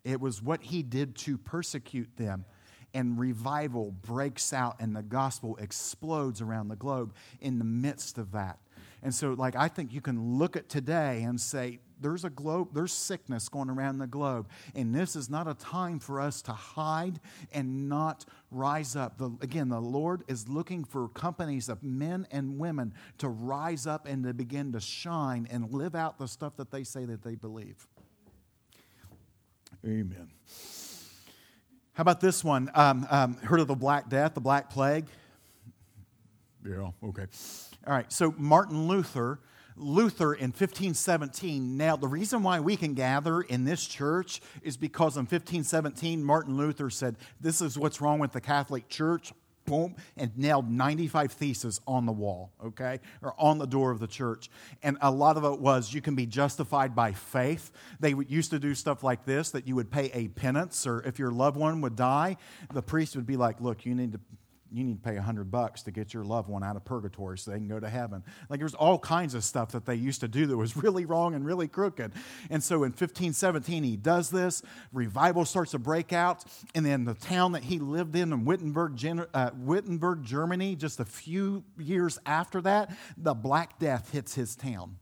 It 0.10 0.20
was 0.20 0.42
what 0.42 0.64
he 0.64 0.82
did 0.82 1.16
to 1.18 1.38
persecute 1.38 2.18
them. 2.18 2.46
And 2.94 3.20
revival 3.20 3.92
breaks 3.92 4.52
out, 4.52 4.78
and 4.80 4.96
the 4.96 5.04
gospel 5.04 5.56
explodes 5.58 6.42
around 6.42 6.70
the 6.70 6.76
globe 6.76 7.14
in 7.40 7.60
the 7.60 7.66
midst 7.66 8.18
of 8.18 8.32
that. 8.32 8.58
And 9.04 9.14
so, 9.14 9.34
like, 9.34 9.56
I 9.56 9.68
think 9.68 9.94
you 9.94 10.02
can 10.02 10.40
look 10.40 10.56
at 10.56 10.70
today 10.70 11.22
and 11.22 11.40
say, 11.40 11.80
there's 12.02 12.24
a 12.24 12.30
globe, 12.30 12.70
there's 12.74 12.94
sickness 12.94 13.48
going 13.48 13.70
around 13.70 14.00
the 14.00 14.08
globe. 14.08 14.50
And 14.74 14.96
this 14.96 15.16
is 15.16 15.30
not 15.30 15.48
a 15.48 15.54
time 15.54 16.00
for 16.00 16.20
us 16.20 16.42
to 16.44 16.52
hide 16.52 17.20
and 17.52 17.88
not 17.90 18.26
rise 18.52 18.96
up. 18.96 19.18
The, 19.18 19.32
again, 19.42 19.70
the 19.70 19.82
Lord 19.82 20.24
is 20.28 20.48
looking 20.48 20.84
for 20.84 21.10
companies 21.10 21.70
of 21.70 21.84
men 21.84 22.26
and 22.32 22.58
women 22.58 22.94
to 23.20 23.28
rise 23.28 23.86
up 23.86 24.08
and 24.08 24.24
to 24.24 24.34
begin 24.34 24.72
to 24.72 24.80
shine 24.80 25.48
and 25.52 25.72
live 25.72 25.94
out 25.94 26.18
the 26.18 26.28
stuff 26.28 26.56
that 26.58 26.72
they 26.72 26.84
say 26.84 27.06
that 27.06 27.22
they 27.22 27.36
believe. 27.36 27.88
Amen. 29.86 30.30
How 31.94 32.02
about 32.02 32.22
this 32.22 32.44
one? 32.44 32.70
Um, 32.76 33.08
um, 33.10 33.36
heard 33.36 33.60
of 33.60 33.68
the 33.68 33.76
Black 33.76 34.10
Death, 34.10 34.34
the 34.34 34.42
Black 34.42 34.70
Plague? 34.70 35.06
Yeah, 36.66 36.92
okay. 37.04 37.26
All 37.88 37.94
right, 37.94 38.12
so 38.12 38.34
Martin 38.38 38.88
Luther. 38.88 39.40
Luther 39.82 40.34
in 40.34 40.48
1517. 40.48 41.78
Now, 41.78 41.96
the 41.96 42.08
reason 42.08 42.44
why 42.44 42.60
we 42.60 42.76
can 42.76 42.96
gather 42.96 43.40
in 43.40 43.64
this 43.64 43.86
church 43.86 44.42
is 44.62 44.76
because 44.76 45.16
in 45.16 45.22
1517, 45.22 46.22
Martin 46.22 46.58
Luther 46.58 46.90
said, 46.90 47.16
This 47.40 47.62
is 47.62 47.78
what's 47.78 48.02
wrong 48.02 48.20
with 48.20 48.34
the 48.34 48.42
Catholic 48.42 48.90
Church 48.90 49.32
boom, 49.70 49.96
and 50.18 50.36
nailed 50.38 50.70
95 50.70 51.32
theses 51.32 51.80
on 51.88 52.06
the 52.06 52.12
wall, 52.12 52.52
okay, 52.66 53.00
or 53.22 53.34
on 53.38 53.60
the 53.60 53.68
door 53.68 53.92
of 53.92 54.00
the 54.00 54.08
church. 54.08 54.50
And 54.84 54.98
a 55.02 55.12
lot 55.12 55.38
of 55.38 55.46
it 55.46 55.60
was 55.60 55.94
you 55.94 56.02
can 56.02 56.16
be 56.16 56.26
justified 56.26 56.96
by 56.96 57.14
faith. 57.14 57.72
They 58.00 58.16
used 58.28 58.50
to 58.52 58.60
do 58.60 58.74
stuff 58.74 59.04
like 59.04 59.26
this 59.26 59.52
that 59.52 59.68
you 59.68 59.76
would 59.76 59.92
pay 59.92 60.06
a 60.14 60.28
penance, 60.30 60.88
or 60.88 61.02
if 61.04 61.20
your 61.20 61.32
loved 61.32 61.58
one 61.58 61.82
would 61.82 61.96
die, 61.96 62.38
the 62.74 62.82
priest 62.82 63.16
would 63.16 63.28
be 63.28 63.38
like, 63.38 63.62
look, 63.62 63.86
you 63.86 63.94
need 63.96 64.12
to 64.14 64.20
you 64.72 64.84
need 64.84 65.04
to 65.04 65.10
pay 65.10 65.18
a 65.18 65.22
hundred 65.22 65.52
bucks 65.52 65.84
to 65.84 65.92
get 65.92 66.14
your 66.14 66.24
loved 66.24 66.50
one 66.50 66.64
out 66.64 66.76
of 66.76 66.86
purgatory 66.86 67.38
so 67.38 67.52
they 67.52 67.58
can 67.58 67.68
go 67.68 67.80
to 67.80 67.90
heaven. 67.90 68.24
Like 68.50 68.60
there's 68.60 68.76
all 68.76 69.00
kinds 69.00 69.34
of 69.34 69.44
stuff 69.44 69.72
that 69.72 69.86
they 69.86 69.96
used 69.96 70.22
to 70.22 70.28
do 70.28 70.46
that 70.48 70.58
was 70.58 70.76
really 70.84 71.06
wrong 71.06 71.36
and 71.36 71.46
really 71.46 71.68
crooked. 71.68 72.12
And 72.50 72.64
so 72.64 72.78
in 72.78 72.92
1517, 72.92 73.84
he 73.84 73.96
does 73.96 74.30
this. 74.30 74.62
Revival 74.94 75.46
starts 75.46 75.72
to 75.72 75.80
break 75.80 76.14
out. 76.14 76.44
And 76.76 76.86
then 76.86 77.06
the 77.06 77.14
town 77.14 77.54
that 77.54 77.64
he 77.64 77.80
lived 77.80 78.16
in, 78.16 78.34
in 78.34 78.46
Wittenberg, 78.46 79.00
uh, 79.34 79.52
Wittenberg, 79.58 80.24
Germany, 80.24 80.76
just 80.76 81.00
a 81.00 81.06
few 81.06 81.64
years 81.78 82.20
after 82.26 82.62
that, 82.62 82.96
the 83.18 83.34
Black 83.34 83.80
Death 83.80 84.12
hits 84.12 84.36
his 84.36 84.56
town. 84.56 84.98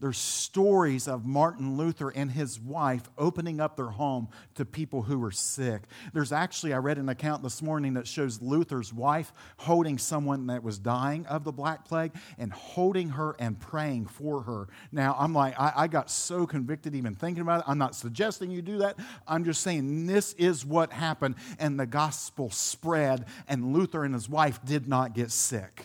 There's 0.00 0.18
stories 0.18 1.06
of 1.06 1.26
Martin 1.26 1.76
Luther 1.76 2.08
and 2.08 2.30
his 2.30 2.58
wife 2.58 3.10
opening 3.18 3.60
up 3.60 3.76
their 3.76 3.86
home 3.86 4.28
to 4.54 4.64
people 4.64 5.02
who 5.02 5.18
were 5.18 5.30
sick. 5.30 5.82
There's 6.14 6.32
actually, 6.32 6.72
I 6.72 6.78
read 6.78 6.96
an 6.96 7.10
account 7.10 7.42
this 7.42 7.60
morning 7.60 7.94
that 7.94 8.06
shows 8.06 8.40
Luther's 8.40 8.94
wife 8.94 9.32
holding 9.58 9.98
someone 9.98 10.46
that 10.46 10.62
was 10.62 10.78
dying 10.78 11.26
of 11.26 11.44
the 11.44 11.52
Black 11.52 11.84
Plague 11.84 12.12
and 12.38 12.50
holding 12.50 13.10
her 13.10 13.36
and 13.38 13.60
praying 13.60 14.06
for 14.06 14.42
her. 14.42 14.68
Now, 14.90 15.14
I'm 15.18 15.34
like, 15.34 15.58
I, 15.60 15.72
I 15.76 15.86
got 15.86 16.10
so 16.10 16.46
convicted 16.46 16.94
even 16.94 17.14
thinking 17.14 17.42
about 17.42 17.60
it. 17.60 17.64
I'm 17.68 17.78
not 17.78 17.94
suggesting 17.94 18.50
you 18.50 18.62
do 18.62 18.78
that. 18.78 18.98
I'm 19.28 19.44
just 19.44 19.60
saying 19.60 20.06
this 20.06 20.32
is 20.34 20.64
what 20.64 20.92
happened, 20.92 21.34
and 21.58 21.78
the 21.78 21.86
gospel 21.86 22.50
spread, 22.50 23.26
and 23.48 23.74
Luther 23.74 24.04
and 24.04 24.14
his 24.14 24.28
wife 24.28 24.64
did 24.64 24.88
not 24.88 25.14
get 25.14 25.30
sick. 25.30 25.84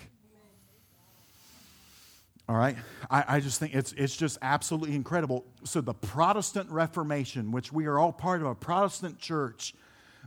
All 2.48 2.56
right? 2.56 2.78
I, 3.10 3.24
I, 3.28 3.40
just 3.40 3.60
think 3.60 3.74
it's, 3.74 3.92
it's 3.94 4.16
just 4.16 4.38
absolutely 4.42 4.96
incredible. 4.96 5.46
So, 5.64 5.82
the 5.82 5.96
Protestant 5.96 6.70
Reformation, 6.70 7.52
which 7.52 7.72
we 7.72 7.88
are 7.88 7.98
all 7.98 8.12
part 8.12 8.42
of 8.42 8.48
a 8.48 8.54
Protestant 8.54 9.18
church, 9.18 9.74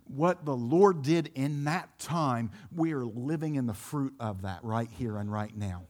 what 0.08 0.44
the 0.44 0.56
Lord 0.56 1.02
did 1.02 1.30
in 1.34 1.64
that 1.64 1.96
time, 1.98 2.50
we 2.74 2.92
are 2.92 3.04
living 3.04 3.54
in 3.54 3.66
the 3.66 3.74
fruit 3.74 4.14
of 4.18 4.42
that 4.42 4.64
right 4.64 4.90
here 4.98 5.16
and 5.16 5.30
right 5.30 5.56
now. 5.56 5.84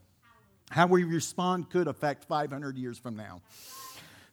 How 0.69 0.85
we 0.85 1.03
respond 1.03 1.71
could 1.71 1.87
affect 1.87 2.25
500 2.25 2.77
years 2.77 2.99
from 2.99 3.15
now. 3.15 3.41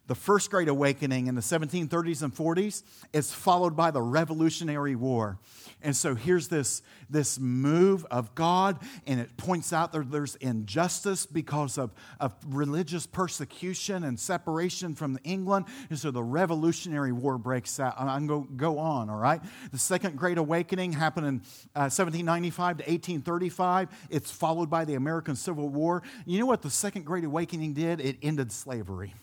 The 0.05 0.15
First 0.15 0.51
Great 0.51 0.69
Awakening 0.69 1.27
in 1.27 1.35
the 1.35 1.41
1730s 1.41 2.21
and 2.21 2.33
40s 2.33 2.83
is 3.11 3.33
followed 3.33 3.75
by 3.75 3.91
the 3.91 4.01
Revolutionary 4.01 4.95
War. 4.95 5.37
And 5.83 5.95
so 5.95 6.15
here's 6.15 6.47
this, 6.47 6.81
this 7.07 7.39
move 7.39 8.03
of 8.09 8.33
God, 8.33 8.79
and 9.05 9.19
it 9.19 9.37
points 9.37 9.71
out 9.71 9.91
that 9.93 10.11
there's 10.11 10.35
injustice 10.35 11.27
because 11.27 11.77
of, 11.77 11.91
of 12.19 12.33
religious 12.47 13.05
persecution 13.05 14.03
and 14.03 14.19
separation 14.19 14.95
from 14.95 15.19
England. 15.23 15.65
And 15.89 15.99
so 15.99 16.09
the 16.09 16.23
Revolutionary 16.23 17.11
War 17.11 17.37
breaks 17.37 17.79
out. 17.79 17.93
I'm 17.99 18.25
going 18.25 18.47
to 18.47 18.53
go 18.53 18.79
on, 18.79 19.09
all 19.09 19.19
right? 19.19 19.39
The 19.71 19.77
Second 19.77 20.17
Great 20.17 20.39
Awakening 20.39 20.93
happened 20.93 21.27
in 21.27 21.35
uh, 21.75 21.93
1795 21.93 22.77
to 22.77 22.83
1835. 22.83 23.89
It's 24.09 24.31
followed 24.31 24.71
by 24.71 24.83
the 24.83 24.95
American 24.95 25.35
Civil 25.35 25.69
War. 25.69 26.01
You 26.25 26.39
know 26.39 26.47
what 26.47 26.63
the 26.63 26.71
Second 26.71 27.05
Great 27.05 27.23
Awakening 27.23 27.73
did? 27.73 28.01
It 28.01 28.17
ended 28.23 28.51
slavery 28.51 29.13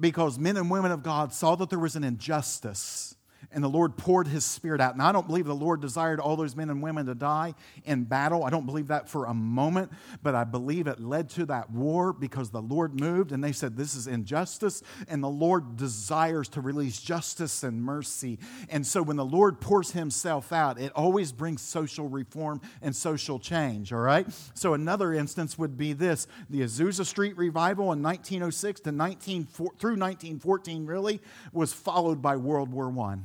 because 0.00 0.38
men 0.38 0.56
and 0.56 0.70
women 0.70 0.90
of 0.90 1.02
God 1.02 1.32
saw 1.32 1.54
that 1.56 1.70
there 1.70 1.78
was 1.78 1.96
an 1.96 2.04
injustice 2.04 3.14
and 3.52 3.62
the 3.62 3.68
Lord 3.68 3.96
poured 3.96 4.26
his 4.26 4.44
spirit 4.44 4.80
out. 4.80 4.96
Now, 4.96 5.08
I 5.08 5.12
don't 5.12 5.26
believe 5.26 5.46
the 5.46 5.54
Lord 5.54 5.80
desired 5.80 6.20
all 6.20 6.36
those 6.36 6.56
men 6.56 6.70
and 6.70 6.82
women 6.82 7.06
to 7.06 7.14
die 7.14 7.54
in 7.84 8.04
battle. 8.04 8.44
I 8.44 8.50
don't 8.50 8.66
believe 8.66 8.88
that 8.88 9.08
for 9.08 9.26
a 9.26 9.34
moment, 9.34 9.92
but 10.22 10.34
I 10.34 10.44
believe 10.44 10.86
it 10.86 11.00
led 11.00 11.30
to 11.30 11.46
that 11.46 11.70
war 11.70 12.12
because 12.12 12.50
the 12.50 12.62
Lord 12.62 13.00
moved 13.00 13.32
and 13.32 13.42
they 13.42 13.52
said, 13.52 13.76
This 13.76 13.94
is 13.94 14.06
injustice, 14.06 14.82
and 15.08 15.22
the 15.22 15.28
Lord 15.28 15.76
desires 15.76 16.48
to 16.50 16.60
release 16.60 17.00
justice 17.00 17.62
and 17.62 17.82
mercy. 17.82 18.38
And 18.68 18.86
so, 18.86 19.02
when 19.02 19.16
the 19.16 19.24
Lord 19.24 19.60
pours 19.60 19.92
himself 19.92 20.52
out, 20.52 20.78
it 20.78 20.92
always 20.92 21.32
brings 21.32 21.62
social 21.62 22.08
reform 22.08 22.60
and 22.82 22.94
social 22.94 23.38
change, 23.38 23.92
all 23.92 24.00
right? 24.00 24.26
So, 24.54 24.74
another 24.74 25.14
instance 25.14 25.56
would 25.58 25.76
be 25.76 25.92
this 25.92 26.26
the 26.50 26.60
Azusa 26.60 27.06
Street 27.06 27.36
revival 27.36 27.92
in 27.92 28.02
1906 28.02 28.80
to 28.80 28.92
19, 28.92 29.46
through 29.46 29.96
1914, 29.96 30.86
really, 30.86 31.20
was 31.52 31.72
followed 31.72 32.20
by 32.20 32.36
World 32.36 32.72
War 32.72 32.86
I 33.00 33.16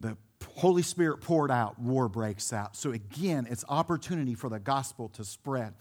the 0.00 0.16
Holy 0.56 0.82
Spirit 0.82 1.20
poured 1.20 1.50
out, 1.50 1.78
war 1.78 2.08
breaks 2.08 2.52
out. 2.52 2.76
So 2.76 2.92
again, 2.92 3.46
it's 3.48 3.64
opportunity 3.68 4.34
for 4.34 4.48
the 4.48 4.58
gospel 4.58 5.08
to 5.10 5.24
spread. 5.24 5.74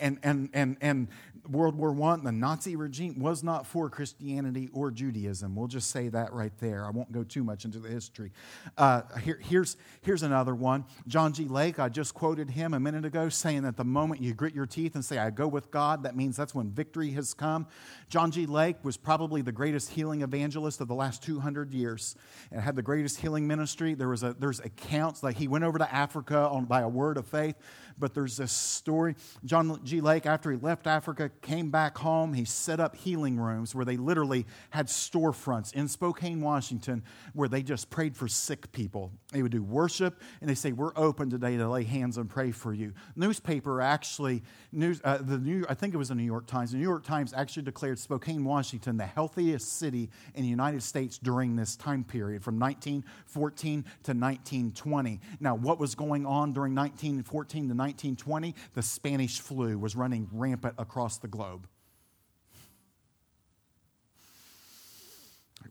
And 0.00 0.18
and 0.22 0.50
and 0.52 0.76
and 0.80 1.08
World 1.48 1.74
War 1.74 1.90
I, 2.10 2.16
the 2.16 2.32
Nazi 2.32 2.76
regime 2.76 3.18
was 3.18 3.42
not 3.42 3.66
for 3.66 3.90
Christianity 3.90 4.70
or 4.72 4.90
Judaism. 4.90 5.54
We'll 5.54 5.68
just 5.68 5.90
say 5.90 6.08
that 6.08 6.32
right 6.32 6.52
there. 6.58 6.86
I 6.86 6.90
won't 6.90 7.12
go 7.12 7.22
too 7.22 7.44
much 7.44 7.64
into 7.64 7.78
the 7.78 7.88
history. 7.88 8.32
Uh, 8.78 9.02
here, 9.22 9.38
here's, 9.42 9.76
here's 10.02 10.22
another 10.22 10.54
one. 10.54 10.84
John 11.06 11.32
G. 11.32 11.44
Lake, 11.44 11.78
I 11.78 11.88
just 11.88 12.14
quoted 12.14 12.50
him 12.50 12.74
a 12.74 12.80
minute 12.80 13.04
ago, 13.04 13.28
saying 13.28 13.62
that 13.62 13.76
the 13.76 13.84
moment 13.84 14.22
you 14.22 14.32
grit 14.34 14.54
your 14.54 14.66
teeth 14.66 14.94
and 14.94 15.04
say, 15.04 15.18
I 15.18 15.30
go 15.30 15.46
with 15.46 15.70
God, 15.70 16.04
that 16.04 16.16
means 16.16 16.36
that's 16.36 16.54
when 16.54 16.70
victory 16.70 17.10
has 17.12 17.34
come. 17.34 17.66
John 18.08 18.30
G. 18.30 18.46
Lake 18.46 18.76
was 18.82 18.96
probably 18.96 19.42
the 19.42 19.52
greatest 19.52 19.90
healing 19.90 20.22
evangelist 20.22 20.80
of 20.80 20.88
the 20.88 20.94
last 20.94 21.22
200 21.22 21.72
years 21.72 22.16
and 22.50 22.60
had 22.60 22.76
the 22.76 22.82
greatest 22.82 23.20
healing 23.20 23.46
ministry. 23.46 23.94
There 23.94 24.08
was 24.08 24.22
a, 24.22 24.34
there's 24.34 24.60
accounts 24.60 25.22
like 25.22 25.36
he 25.36 25.48
went 25.48 25.64
over 25.64 25.78
to 25.78 25.94
Africa 25.94 26.48
on, 26.48 26.64
by 26.64 26.80
a 26.80 26.88
word 26.88 27.16
of 27.16 27.26
faith 27.26 27.56
but 27.98 28.14
there's 28.14 28.36
this 28.36 28.52
story. 28.52 29.14
John 29.44 29.80
G. 29.84 30.00
Lake, 30.00 30.26
after 30.26 30.50
he 30.50 30.58
left 30.58 30.86
Africa, 30.86 31.30
came 31.42 31.70
back 31.70 31.98
home. 31.98 32.34
He 32.34 32.44
set 32.44 32.80
up 32.80 32.96
healing 32.96 33.38
rooms 33.38 33.74
where 33.74 33.84
they 33.84 33.96
literally 33.96 34.46
had 34.70 34.86
storefronts 34.86 35.72
in 35.74 35.88
Spokane, 35.88 36.40
Washington, 36.40 37.02
where 37.32 37.48
they 37.48 37.62
just 37.62 37.90
prayed 37.90 38.16
for 38.16 38.28
sick 38.28 38.72
people. 38.72 39.12
They 39.32 39.42
would 39.42 39.52
do 39.52 39.62
worship, 39.62 40.20
and 40.40 40.48
they 40.48 40.54
say, 40.54 40.72
We're 40.72 40.92
open 40.96 41.30
today 41.30 41.56
to 41.56 41.68
lay 41.68 41.84
hands 41.84 42.18
and 42.18 42.28
pray 42.28 42.50
for 42.50 42.72
you. 42.72 42.92
Newspaper 43.16 43.80
actually, 43.80 44.42
news, 44.72 45.00
uh, 45.04 45.18
the 45.18 45.38
New, 45.38 45.64
I 45.68 45.74
think 45.74 45.94
it 45.94 45.96
was 45.96 46.08
the 46.08 46.14
New 46.14 46.24
York 46.24 46.46
Times, 46.46 46.72
the 46.72 46.78
New 46.78 46.82
York 46.82 47.04
Times 47.04 47.32
actually 47.34 47.62
declared 47.64 47.98
Spokane, 47.98 48.44
Washington, 48.44 48.96
the 48.96 49.06
healthiest 49.06 49.78
city 49.78 50.10
in 50.34 50.42
the 50.42 50.48
United 50.48 50.82
States 50.82 51.18
during 51.18 51.56
this 51.56 51.76
time 51.76 52.04
period 52.04 52.42
from 52.42 52.58
1914 52.58 53.82
to 53.82 54.12
1920. 54.12 55.20
Now, 55.40 55.54
what 55.54 55.78
was 55.78 55.94
going 55.94 56.26
on 56.26 56.52
during 56.52 56.74
1914 56.74 57.68
to 57.68 57.74
1920, 57.74 58.54
the 58.74 58.82
Spanish 58.82 59.40
flu 59.40 59.78
was 59.78 59.96
running 59.96 60.28
rampant 60.32 60.74
across 60.78 61.18
the 61.24 61.28
globe. 61.28 61.66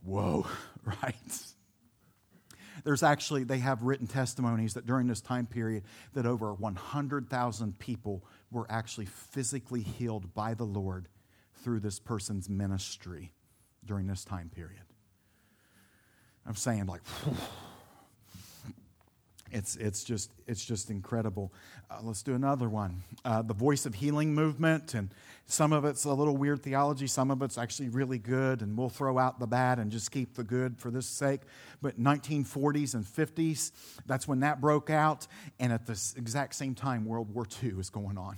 Whoa, 0.04 0.48
right? 0.84 1.16
There's 2.84 3.04
actually, 3.04 3.44
they 3.44 3.60
have 3.60 3.84
written 3.84 4.08
testimonies 4.08 4.74
that 4.74 4.88
during 4.88 5.06
this 5.06 5.22
time 5.22 5.46
period 5.46 5.84
that 6.16 6.26
over 6.26 6.56
100,000 6.56 7.78
people 7.78 8.26
were 8.52 8.66
actually 8.68 9.06
physically 9.06 9.82
healed 9.82 10.34
by 10.34 10.56
the 10.56 10.66
Lord 10.66 11.08
through 11.63 11.82
this 11.82 12.00
person's 12.00 12.50
ministry 12.50 13.32
during 13.86 14.08
this 14.08 14.26
time 14.26 14.50
period. 14.50 14.82
I'm 16.48 16.56
saying 16.56 16.88
like, 16.88 17.02
it's, 19.54 19.76
it's, 19.76 20.04
just, 20.04 20.32
it's 20.48 20.66
just 20.66 20.89
incredible. 20.89 21.54
Uh, 21.89 22.00
let's 22.02 22.24
do 22.24 22.34
another 22.34 22.68
one. 22.68 23.04
Uh, 23.24 23.42
the 23.42 23.54
Voice 23.54 23.86
of 23.86 23.94
Healing 23.96 24.34
movement, 24.34 24.94
and 24.94 25.13
some 25.46 25.72
of 25.72 25.86
it's 25.86 26.06
a 26.06 26.13
little 26.13 26.36
weird 26.36 26.63
theology, 26.63 27.08
some 27.08 27.30
of 27.30 27.42
it's 27.42 27.58
actually 27.58 27.89
really 27.89 28.18
good, 28.18 28.62
and 28.62 28.78
we'll 28.78 28.89
throw 28.89 29.18
out 29.20 29.39
the 29.39 29.48
bad 29.48 29.80
and 29.80 29.92
just 29.92 30.12
keep 30.12 30.36
the 30.36 30.44
good 30.44 30.78
for 30.80 30.89
this 30.89 31.06
sake. 31.06 31.42
But 31.82 32.00
1940s 32.00 32.96
and 32.96 33.06
50s, 33.06 33.72
that's 34.06 34.28
when 34.28 34.39
that 34.39 34.60
broke 34.60 34.89
out, 34.89 35.28
and 35.60 35.72
at 35.72 35.86
the 35.86 36.13
exact 36.18 36.56
same 36.56 36.74
time, 36.74 37.06
World 37.06 37.34
War 37.34 37.46
II 37.63 37.80
is 37.80 37.89
going 37.89 38.18
on. 38.18 38.38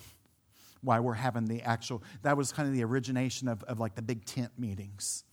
Why 0.82 1.00
we're 1.00 1.14
having 1.14 1.46
the 1.46 1.62
actual, 1.62 2.04
that 2.24 2.38
was 2.38 2.52
kind 2.52 2.68
of 2.68 2.76
the 2.76 2.84
origination 2.84 3.48
of, 3.48 3.64
of 3.64 3.80
like 3.80 3.96
the 3.96 4.02
big 4.02 4.26
tent 4.26 4.52
meetings 4.58 5.24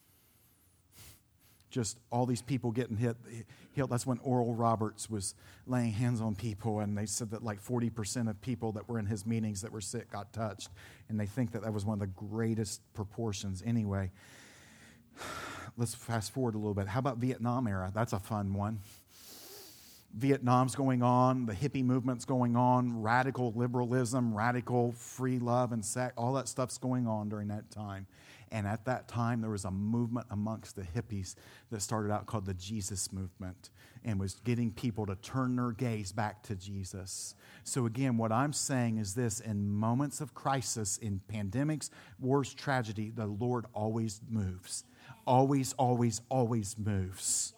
just 1.72 1.98
all 2.12 2.26
these 2.26 2.42
people 2.42 2.70
getting 2.70 2.96
hit, 2.96 3.16
healed. 3.72 3.90
That's 3.90 4.06
when 4.06 4.18
Oral 4.18 4.54
Roberts 4.54 5.10
was 5.10 5.34
laying 5.66 5.92
hands 5.92 6.20
on 6.20 6.36
people, 6.36 6.80
and 6.80 6.96
they 6.96 7.06
said 7.06 7.30
that 7.30 7.42
like 7.42 7.64
40% 7.64 8.28
of 8.28 8.40
people 8.42 8.72
that 8.72 8.88
were 8.88 8.98
in 8.98 9.06
his 9.06 9.26
meetings 9.26 9.62
that 9.62 9.72
were 9.72 9.80
sick 9.80 10.12
got 10.12 10.32
touched. 10.32 10.68
And 11.08 11.18
they 11.18 11.26
think 11.26 11.52
that 11.52 11.62
that 11.62 11.72
was 11.72 11.84
one 11.84 11.94
of 11.94 12.00
the 12.00 12.06
greatest 12.28 12.80
proportions 12.92 13.62
anyway. 13.66 14.12
Let's 15.78 15.94
fast 15.94 16.32
forward 16.32 16.54
a 16.54 16.58
little 16.58 16.74
bit. 16.74 16.86
How 16.86 16.98
about 16.98 17.16
Vietnam 17.16 17.66
era? 17.66 17.90
That's 17.94 18.12
a 18.12 18.18
fun 18.18 18.52
one. 18.52 18.80
Vietnam's 20.14 20.74
going 20.74 21.02
on, 21.02 21.46
the 21.46 21.54
hippie 21.54 21.82
movement's 21.82 22.26
going 22.26 22.54
on, 22.54 23.00
radical 23.00 23.50
liberalism, 23.56 24.36
radical 24.36 24.92
free 24.92 25.38
love 25.38 25.72
and 25.72 25.82
sex, 25.82 26.12
all 26.18 26.34
that 26.34 26.48
stuff's 26.48 26.76
going 26.76 27.06
on 27.06 27.30
during 27.30 27.48
that 27.48 27.70
time. 27.70 28.06
And 28.52 28.66
at 28.66 28.84
that 28.84 29.08
time, 29.08 29.40
there 29.40 29.50
was 29.50 29.64
a 29.64 29.70
movement 29.70 30.26
amongst 30.30 30.76
the 30.76 30.82
hippies 30.82 31.34
that 31.70 31.80
started 31.80 32.12
out 32.12 32.26
called 32.26 32.44
the 32.44 32.52
Jesus 32.52 33.10
movement 33.10 33.70
and 34.04 34.20
was 34.20 34.34
getting 34.44 34.70
people 34.70 35.06
to 35.06 35.16
turn 35.16 35.56
their 35.56 35.70
gaze 35.70 36.12
back 36.12 36.42
to 36.44 36.54
Jesus. 36.54 37.34
So, 37.64 37.86
again, 37.86 38.18
what 38.18 38.30
I'm 38.30 38.52
saying 38.52 38.98
is 38.98 39.14
this 39.14 39.40
in 39.40 39.70
moments 39.70 40.20
of 40.20 40.34
crisis, 40.34 40.98
in 40.98 41.22
pandemics, 41.32 41.88
wars, 42.20 42.52
tragedy, 42.52 43.10
the 43.10 43.26
Lord 43.26 43.64
always 43.72 44.20
moves. 44.28 44.84
Always, 45.26 45.72
always, 45.74 46.20
always 46.28 46.76
moves. 46.78 47.54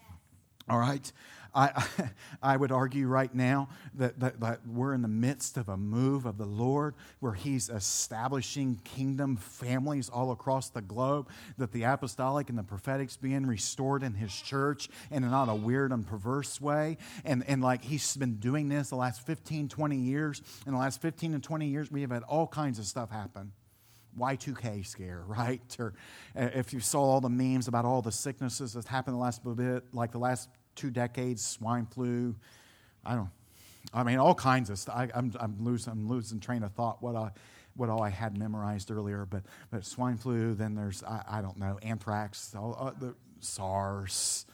All 0.69 0.79
right? 0.79 1.11
I, 1.55 1.85
I 2.43 2.57
would 2.57 2.73
argue 2.73 3.07
right 3.07 3.33
now 3.35 3.69
that, 3.95 4.19
that, 4.21 4.41
that, 4.41 4.67
we're 4.67 4.93
in 4.93 5.03
the 5.03 5.09
midst 5.09 5.57
of 5.57 5.69
a 5.69 5.77
move 5.77 6.27
of 6.27 6.39
the 6.39 6.47
Lord 6.47 6.95
where 7.21 7.33
He's 7.33 7.69
establishing 7.69 8.81
kingdom 8.85 9.37
families 9.37 10.09
all 10.09 10.33
across 10.33 10.71
the 10.71 10.83
globe, 10.83 11.29
that 11.59 11.73
the 11.73 11.85
apostolic 11.85 12.49
and 12.49 12.59
the 12.59 12.63
prophetic's 12.63 13.17
being 13.17 13.47
restored 13.47 14.03
in 14.03 14.15
His 14.15 14.35
church 14.35 14.89
and 15.11 15.25
in 15.25 15.31
not 15.31 15.49
a 15.49 15.55
weird 15.55 15.93
and 15.93 16.07
perverse 16.07 16.61
way. 16.61 16.97
And, 17.25 17.45
and 17.47 17.63
like 17.63 17.85
He's 17.85 18.17
been 18.17 18.37
doing 18.37 18.69
this 18.69 18.91
the 18.91 18.97
last 18.97 19.25
15, 19.27 19.69
20 19.69 19.97
years. 19.97 20.43
In 20.67 20.73
the 20.73 20.79
last 20.79 21.01
15 21.01 21.35
and 21.35 21.43
20 21.43 21.67
years, 21.67 21.91
we 21.91 22.01
have 22.01 22.11
had 22.11 22.23
all 22.25 22.47
kinds 22.47 22.79
of 22.79 22.87
stuff 22.87 23.11
happen. 23.11 23.53
Y2K 24.19 24.87
scare, 24.87 25.25
right? 25.27 25.77
Or 25.79 25.95
uh, 26.37 26.49
if 26.55 26.73
you 26.73 26.81
saw 26.81 27.03
all 27.03 27.21
the 27.21 27.29
memes 27.29 27.69
about 27.69 27.85
all 27.85 28.03
the 28.03 28.13
sicknesses 28.13 28.73
that 28.75 28.87
happened 28.87 29.17
the 29.17 29.21
last 29.21 29.43
bit, 29.57 29.85
like 29.93 30.13
the 30.13 30.19
last 30.19 30.49
two 30.75 30.91
decades, 30.91 31.45
swine 31.45 31.87
flu. 31.87 32.35
I 33.05 33.15
don't. 33.15 33.31
I 33.93 34.03
mean, 34.03 34.19
all 34.19 34.35
kinds 34.35 34.71
of 34.71 34.79
stuff. 34.79 34.95
I, 34.97 35.05
am 35.15 35.33
I'm, 35.39 35.57
losing, 35.61 35.93
I'm 35.93 36.09
losing 36.09 36.41
train 36.41 36.63
of 36.63 36.73
thought. 36.73 37.03
What 37.03 37.17
I, 37.17 37.31
what 37.77 37.89
all 37.89 38.03
I 38.03 38.11
had 38.11 38.39
memorized 38.39 38.91
earlier, 38.91 39.27
but 39.27 39.43
but 39.71 39.85
swine 39.85 40.17
flu. 40.17 40.55
Then 40.55 40.75
there's 40.75 41.03
I, 41.05 41.23
I 41.29 41.43
don't 41.43 41.59
know 41.59 41.79
anthrax, 41.83 42.55
all, 42.55 42.77
uh, 42.79 42.93
the 42.99 43.15
SARS, 43.41 44.47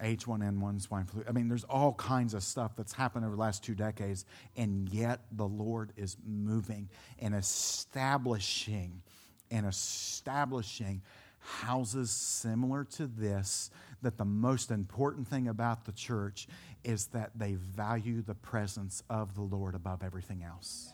H1N1 0.00 0.82
swine 0.82 1.06
flu. 1.06 1.24
I 1.28 1.32
mean, 1.32 1.48
there's 1.48 1.64
all 1.64 1.94
kinds 1.94 2.34
of 2.34 2.42
stuff 2.42 2.76
that's 2.76 2.92
happened 2.92 3.24
over 3.24 3.34
the 3.34 3.40
last 3.40 3.64
two 3.64 3.74
decades, 3.74 4.24
and 4.56 4.88
yet 4.88 5.20
the 5.32 5.46
Lord 5.46 5.92
is 5.96 6.16
moving 6.26 6.88
and 7.18 7.34
establishing 7.34 9.02
and 9.50 9.66
establishing 9.66 11.02
houses 11.40 12.10
similar 12.10 12.84
to 12.84 13.06
this 13.06 13.70
that 14.02 14.18
the 14.18 14.24
most 14.24 14.70
important 14.70 15.28
thing 15.28 15.48
about 15.48 15.84
the 15.84 15.92
church 15.92 16.48
is 16.84 17.06
that 17.08 17.32
they 17.36 17.54
value 17.54 18.22
the 18.22 18.34
presence 18.34 19.02
of 19.10 19.34
the 19.34 19.42
Lord 19.42 19.74
above 19.74 20.02
everything 20.02 20.42
else. 20.42 20.92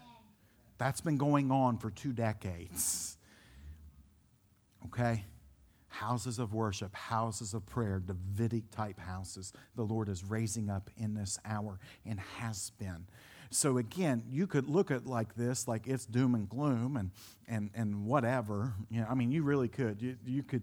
That's 0.79 1.01
been 1.01 1.19
going 1.19 1.51
on 1.51 1.79
for 1.79 1.91
two 1.91 2.13
decades. 2.13 3.17
Okay? 4.87 5.25
Houses 5.89 6.39
of 6.39 6.53
worship, 6.53 6.95
houses 6.95 7.55
of 7.55 7.65
prayer, 7.67 8.03
Davidic 8.05 8.71
type 8.71 8.99
houses, 8.99 9.53
the 9.77 9.85
Lord 9.85 10.09
is 10.09 10.25
raising 10.25 10.69
up 10.69 10.91
in 10.97 11.15
this 11.15 11.39
hour 11.45 11.79
and 12.05 12.19
has 12.39 12.71
been. 12.79 13.07
So 13.51 13.79
again, 13.79 14.25
you 14.29 14.49
could 14.49 14.69
look 14.69 14.91
at 14.91 15.07
like 15.07 15.37
this, 15.37 15.69
like 15.69 15.87
it's 15.87 16.07
doom 16.07 16.35
and 16.35 16.49
gloom 16.49 16.97
and 16.97 17.13
and 17.47 17.71
and 17.75 18.05
whatever. 18.05 18.75
You 18.91 19.03
know, 19.03 19.07
I 19.09 19.15
mean, 19.15 19.31
you 19.31 19.45
really 19.45 19.69
could. 19.69 20.03
You 20.03 20.17
you 20.27 20.43
could. 20.43 20.63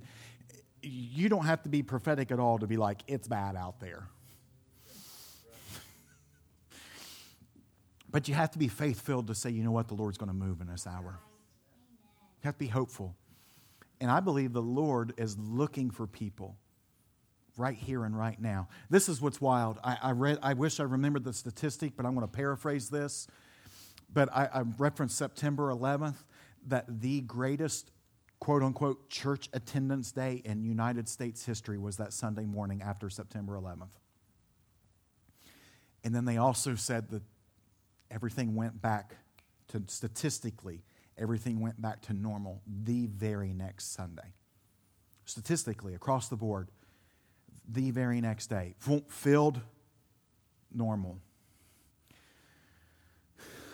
You 0.82 1.30
don't 1.30 1.46
have 1.46 1.64
to 1.64 1.70
be 1.70 1.84
prophetic 1.84 2.32
at 2.32 2.40
all 2.40 2.60
to 2.60 2.68
be 2.68 2.78
like 2.78 3.02
it's 3.08 3.28
bad 3.28 3.56
out 3.56 3.80
there. 3.80 4.08
But 8.10 8.28
you 8.28 8.34
have 8.34 8.52
to 8.52 8.60
be 8.60 8.68
faith 8.68 9.00
filled 9.00 9.28
to 9.28 9.36
say, 9.36 9.50
you 9.50 9.64
know 9.64 9.72
what, 9.72 9.88
the 9.88 9.94
Lord's 9.94 10.18
going 10.18 10.30
to 10.30 10.36
move 10.36 10.60
in 10.60 10.68
this 10.68 10.86
hour. 10.86 11.20
You 12.42 12.48
have 12.48 12.56
to 12.56 12.60
be 12.60 12.68
hopeful. 12.68 13.16
And 14.02 14.12
I 14.12 14.20
believe 14.20 14.52
the 14.52 14.62
Lord 14.62 15.14
is 15.18 15.38
looking 15.38 15.92
for 15.92 16.08
people 16.08 16.58
right 17.56 17.78
here 17.78 18.04
and 18.04 18.18
right 18.18 18.40
now. 18.42 18.68
This 18.90 19.08
is 19.08 19.22
what's 19.22 19.40
wild. 19.40 19.80
I, 19.84 19.98
I 20.02 20.12
read, 20.12 20.40
I 20.42 20.54
wish 20.54 20.80
I 20.80 20.84
remembered 20.84 21.24
the 21.24 21.34
statistic, 21.34 21.94
but 21.96 22.06
I'm 22.06 22.16
going 22.16 22.28
to 22.28 22.32
paraphrase 22.32 22.90
this. 22.90 23.28
But 24.12 24.30
I, 24.34 24.50
I 24.54 24.64
referenced 24.78 25.18
September 25.18 25.70
11th 25.70 26.16
that 26.68 27.02
the 27.02 27.22
greatest 27.22 27.92
quote 28.42 28.64
unquote 28.64 29.08
church 29.08 29.48
attendance 29.54 30.12
day 30.12 30.42
in 30.44 30.66
United 30.66 31.08
States 31.08 31.46
history 31.46 31.78
was 31.78 31.98
that 31.98 32.12
Sunday 32.12 32.46
morning 32.46 32.82
after 32.82 33.10
September 33.10 33.54
11th. 33.54 33.94
And 36.04 36.14
then 36.14 36.26
they 36.26 36.38
also 36.38 36.74
said 36.76 37.10
that 37.12 37.22
everything 38.10 38.56
went 38.56 38.82
back 38.82 39.16
to 39.68 39.84
statistically, 39.88 40.82
everything 41.18 41.60
went 41.60 41.80
back 41.80 42.02
to 42.02 42.14
normal 42.14 42.62
the 42.68 43.06
very 43.06 43.54
next 43.54 43.94
Sunday. 43.94 44.34
Statistically, 45.26 45.94
across 45.94 46.28
the 46.28 46.36
board, 46.36 46.68
the 47.70 47.92
very 47.92 48.22
next 48.22 48.48
day, 48.48 48.74
filled 49.08 49.62
normal. 50.74 51.20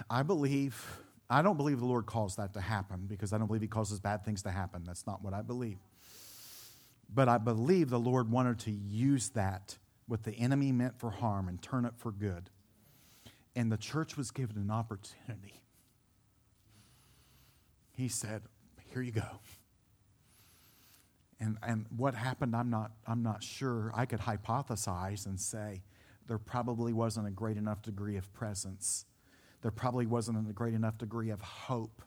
I 0.10 0.24
believe, 0.24 1.00
I 1.30 1.42
don't 1.42 1.58
believe 1.58 1.80
the 1.80 1.86
Lord 1.86 2.06
caused 2.06 2.38
that 2.38 2.54
to 2.54 2.62
happen 2.62 3.06
because 3.08 3.34
I 3.34 3.38
don't 3.38 3.48
believe 3.48 3.62
He 3.62 3.68
causes 3.68 4.00
bad 4.00 4.24
things 4.24 4.44
to 4.44 4.52
happen. 4.52 4.84
That's 4.86 5.06
not 5.06 5.24
what 5.24 5.34
I 5.34 5.42
believe. 5.42 5.80
But 7.14 7.30
I 7.30 7.38
believe 7.38 7.90
the 7.90 8.00
Lord 8.00 8.32
wanted 8.32 8.60
to 8.60 8.72
use 8.72 9.30
that, 9.30 9.78
what 10.08 10.24
the 10.24 10.34
enemy 10.34 10.72
meant 10.72 11.00
for 11.00 11.10
harm, 11.12 11.48
and 11.48 11.62
turn 11.62 11.86
it 11.86 11.94
for 11.98 12.12
good 12.12 12.50
and 13.58 13.72
the 13.72 13.78
church 13.78 14.16
was 14.16 14.30
given 14.30 14.56
an 14.56 14.70
opportunity. 14.70 15.64
He 17.92 18.08
said, 18.08 18.44
Here 18.94 19.02
you 19.02 19.12
go. 19.12 19.40
And, 21.40 21.58
and 21.64 21.88
what 21.96 22.14
happened, 22.14 22.56
I'm 22.56 22.70
not, 22.70 22.92
I'm 23.08 23.24
not 23.24 23.42
sure. 23.42 23.92
I 23.96 24.06
could 24.06 24.20
hypothesize 24.20 25.26
and 25.26 25.40
say 25.40 25.82
there 26.28 26.38
probably 26.38 26.94
wasn't 26.94 27.28
a 27.28 27.32
great 27.32 27.58
enough 27.58 27.82
degree 27.82 28.16
of 28.16 28.32
presence. 28.32 29.06
There 29.62 29.72
probably 29.72 30.06
wasn't 30.06 30.50
a 30.50 30.54
great 30.54 30.74
enough 30.74 30.98
degree 30.98 31.30
of 31.30 31.42
hope 31.42 32.02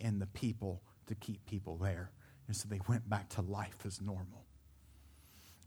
in 0.00 0.18
the 0.18 0.26
people 0.26 0.82
to 1.06 1.14
keep 1.14 1.44
people 1.46 1.76
there. 1.76 2.10
And 2.46 2.56
so 2.56 2.68
they 2.68 2.80
went 2.88 3.08
back 3.08 3.28
to 3.30 3.42
life 3.42 3.78
as 3.84 4.00
normal. 4.00 4.44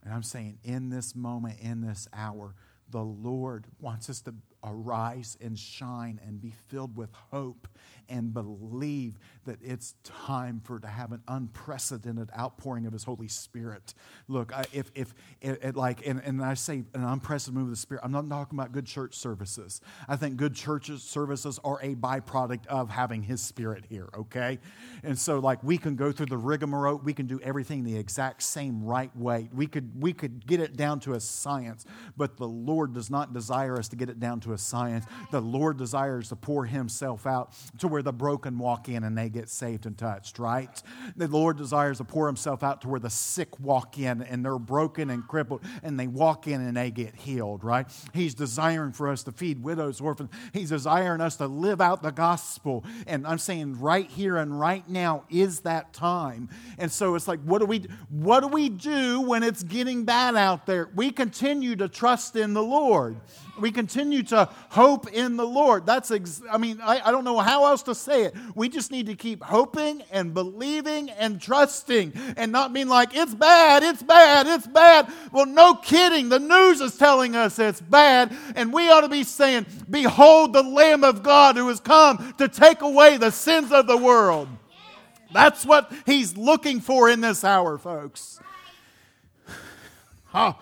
And 0.03 0.13
I'm 0.13 0.23
saying, 0.23 0.59
in 0.63 0.89
this 0.89 1.15
moment, 1.15 1.59
in 1.59 1.81
this 1.81 2.07
hour, 2.13 2.55
the 2.89 3.03
Lord 3.03 3.67
wants 3.79 4.09
us 4.09 4.21
to 4.21 4.33
arise 4.63 5.37
and 5.41 5.57
shine 5.57 6.19
and 6.25 6.41
be 6.41 6.53
filled 6.67 6.95
with 6.95 7.09
hope 7.31 7.67
and 8.09 8.33
believe 8.33 9.17
that 9.45 9.57
it's 9.61 9.95
time 10.03 10.59
for 10.63 10.79
to 10.79 10.87
have 10.87 11.11
an 11.11 11.21
unprecedented 11.27 12.29
outpouring 12.37 12.85
of 12.85 12.93
his 12.93 13.03
holy 13.03 13.27
spirit. 13.27 13.93
Look 14.27 14.53
I, 14.53 14.65
if 14.73 14.91
if 14.95 15.13
it, 15.41 15.75
like 15.75 16.05
and, 16.05 16.21
and 16.25 16.43
i 16.43 16.53
say 16.55 16.83
an 16.93 17.03
unprecedented 17.03 17.59
move 17.59 17.67
of 17.67 17.71
the 17.71 17.79
spirit 17.79 18.01
i'm 18.03 18.11
not 18.11 18.27
talking 18.29 18.57
about 18.57 18.71
good 18.71 18.85
church 18.85 19.15
services. 19.15 19.81
I 20.07 20.15
think 20.15 20.37
good 20.37 20.55
church 20.55 20.89
services 20.89 21.59
are 21.63 21.79
a 21.81 21.95
byproduct 21.95 22.65
of 22.67 22.89
having 22.89 23.23
his 23.23 23.41
spirit 23.41 23.85
here 23.89 24.09
okay? 24.17 24.59
And 25.03 25.17
so 25.17 25.39
like 25.39 25.63
we 25.63 25.77
can 25.77 25.95
go 25.95 26.11
through 26.11 26.27
the 26.27 26.37
rigmarole. 26.37 26.97
We 27.03 27.13
can 27.13 27.27
do 27.27 27.39
everything 27.41 27.83
the 27.83 27.97
exact 27.97 28.43
same 28.43 28.83
right 28.83 29.15
way. 29.15 29.49
We 29.53 29.67
could 29.67 30.01
we 30.01 30.13
could 30.13 30.45
get 30.45 30.59
it 30.59 30.75
down 30.75 30.99
to 31.01 31.13
a 31.13 31.19
science 31.19 31.85
but 32.17 32.37
the 32.37 32.47
lord 32.47 32.93
does 32.93 33.09
not 33.09 33.33
desire 33.33 33.77
us 33.77 33.87
to 33.89 33.95
get 33.95 34.09
it 34.09 34.19
down 34.19 34.39
to 34.41 34.48
a 34.49 34.57
science 34.57 35.05
the 35.31 35.41
lord 35.41 35.77
desires 35.77 36.29
to 36.29 36.35
pour 36.35 36.65
himself 36.65 37.25
out 37.25 37.53
to 37.79 37.87
where 37.87 38.01
the 38.01 38.13
broken 38.13 38.57
walk 38.57 38.89
in 38.89 39.03
and 39.03 39.17
they 39.17 39.29
get 39.29 39.49
saved 39.49 39.85
and 39.85 39.97
touched, 39.97 40.39
right? 40.39 40.81
The 41.15 41.27
Lord 41.27 41.57
desires 41.57 41.97
to 41.97 42.03
pour 42.03 42.27
himself 42.27 42.63
out 42.63 42.81
to 42.81 42.87
where 42.87 42.99
the 42.99 43.09
sick 43.09 43.59
walk 43.59 43.97
in 43.97 44.21
and 44.21 44.43
they're 44.43 44.59
broken 44.59 45.09
and 45.09 45.27
crippled 45.27 45.61
and 45.83 45.99
they 45.99 46.07
walk 46.07 46.47
in 46.47 46.61
and 46.61 46.75
they 46.75 46.91
get 46.91 47.15
healed, 47.15 47.63
right? 47.63 47.87
He's 48.13 48.33
desiring 48.33 48.91
for 48.91 49.09
us 49.09 49.23
to 49.23 49.31
feed 49.31 49.63
widows, 49.63 50.01
orphans. 50.01 50.29
He's 50.53 50.69
desiring 50.69 51.21
us 51.21 51.37
to 51.37 51.47
live 51.47 51.81
out 51.81 52.01
the 52.01 52.11
gospel. 52.11 52.83
And 53.07 53.25
I'm 53.25 53.37
saying 53.37 53.79
right 53.79 54.09
here 54.09 54.37
and 54.37 54.59
right 54.59 54.87
now 54.87 55.23
is 55.29 55.61
that 55.61 55.93
time. 55.93 56.49
And 56.77 56.91
so 56.91 57.15
it's 57.15 57.27
like, 57.27 57.41
what 57.41 57.59
do 57.59 57.65
we 57.65 57.85
what 58.09 58.41
do 58.41 58.47
we 58.47 58.69
do 58.69 59.21
when 59.21 59.43
it's 59.43 59.63
getting 59.63 60.05
bad 60.05 60.35
out 60.35 60.65
there? 60.65 60.89
We 60.95 61.11
continue 61.11 61.75
to 61.77 61.87
trust 61.87 62.35
in 62.35 62.53
the 62.53 62.63
Lord 62.63 63.17
we 63.59 63.71
continue 63.71 64.23
to 64.23 64.49
hope 64.69 65.11
in 65.11 65.37
the 65.37 65.45
Lord. 65.45 65.85
That's, 65.85 66.11
ex- 66.11 66.41
I 66.51 66.57
mean, 66.57 66.79
I, 66.81 67.01
I 67.03 67.11
don't 67.11 67.23
know 67.23 67.39
how 67.39 67.65
else 67.65 67.83
to 67.83 67.95
say 67.95 68.23
it. 68.23 68.35
We 68.55 68.69
just 68.69 68.91
need 68.91 69.07
to 69.07 69.15
keep 69.15 69.43
hoping 69.43 70.03
and 70.11 70.33
believing 70.33 71.09
and 71.11 71.41
trusting 71.41 72.13
and 72.37 72.51
not 72.51 72.73
being 72.73 72.87
like, 72.87 73.15
it's 73.15 73.33
bad, 73.33 73.83
it's 73.83 74.03
bad, 74.03 74.47
it's 74.47 74.67
bad. 74.67 75.11
Well, 75.31 75.45
no 75.45 75.75
kidding. 75.75 76.29
The 76.29 76.39
news 76.39 76.81
is 76.81 76.97
telling 76.97 77.35
us 77.35 77.59
it's 77.59 77.81
bad, 77.81 78.35
and 78.55 78.73
we 78.73 78.89
ought 78.89 79.01
to 79.01 79.09
be 79.09 79.23
saying, 79.23 79.65
Behold 79.89 80.53
the 80.53 80.63
Lamb 80.63 81.03
of 81.03 81.23
God 81.23 81.55
who 81.55 81.67
has 81.67 81.79
come 81.79 82.33
to 82.37 82.47
take 82.47 82.81
away 82.81 83.17
the 83.17 83.31
sins 83.31 83.71
of 83.71 83.87
the 83.87 83.97
world. 83.97 84.47
That's 85.33 85.65
what 85.65 85.91
he's 86.05 86.35
looking 86.35 86.79
for 86.79 87.09
in 87.09 87.21
this 87.21 87.43
hour, 87.43 87.77
folks. 87.77 88.39
Oh, 90.33 90.55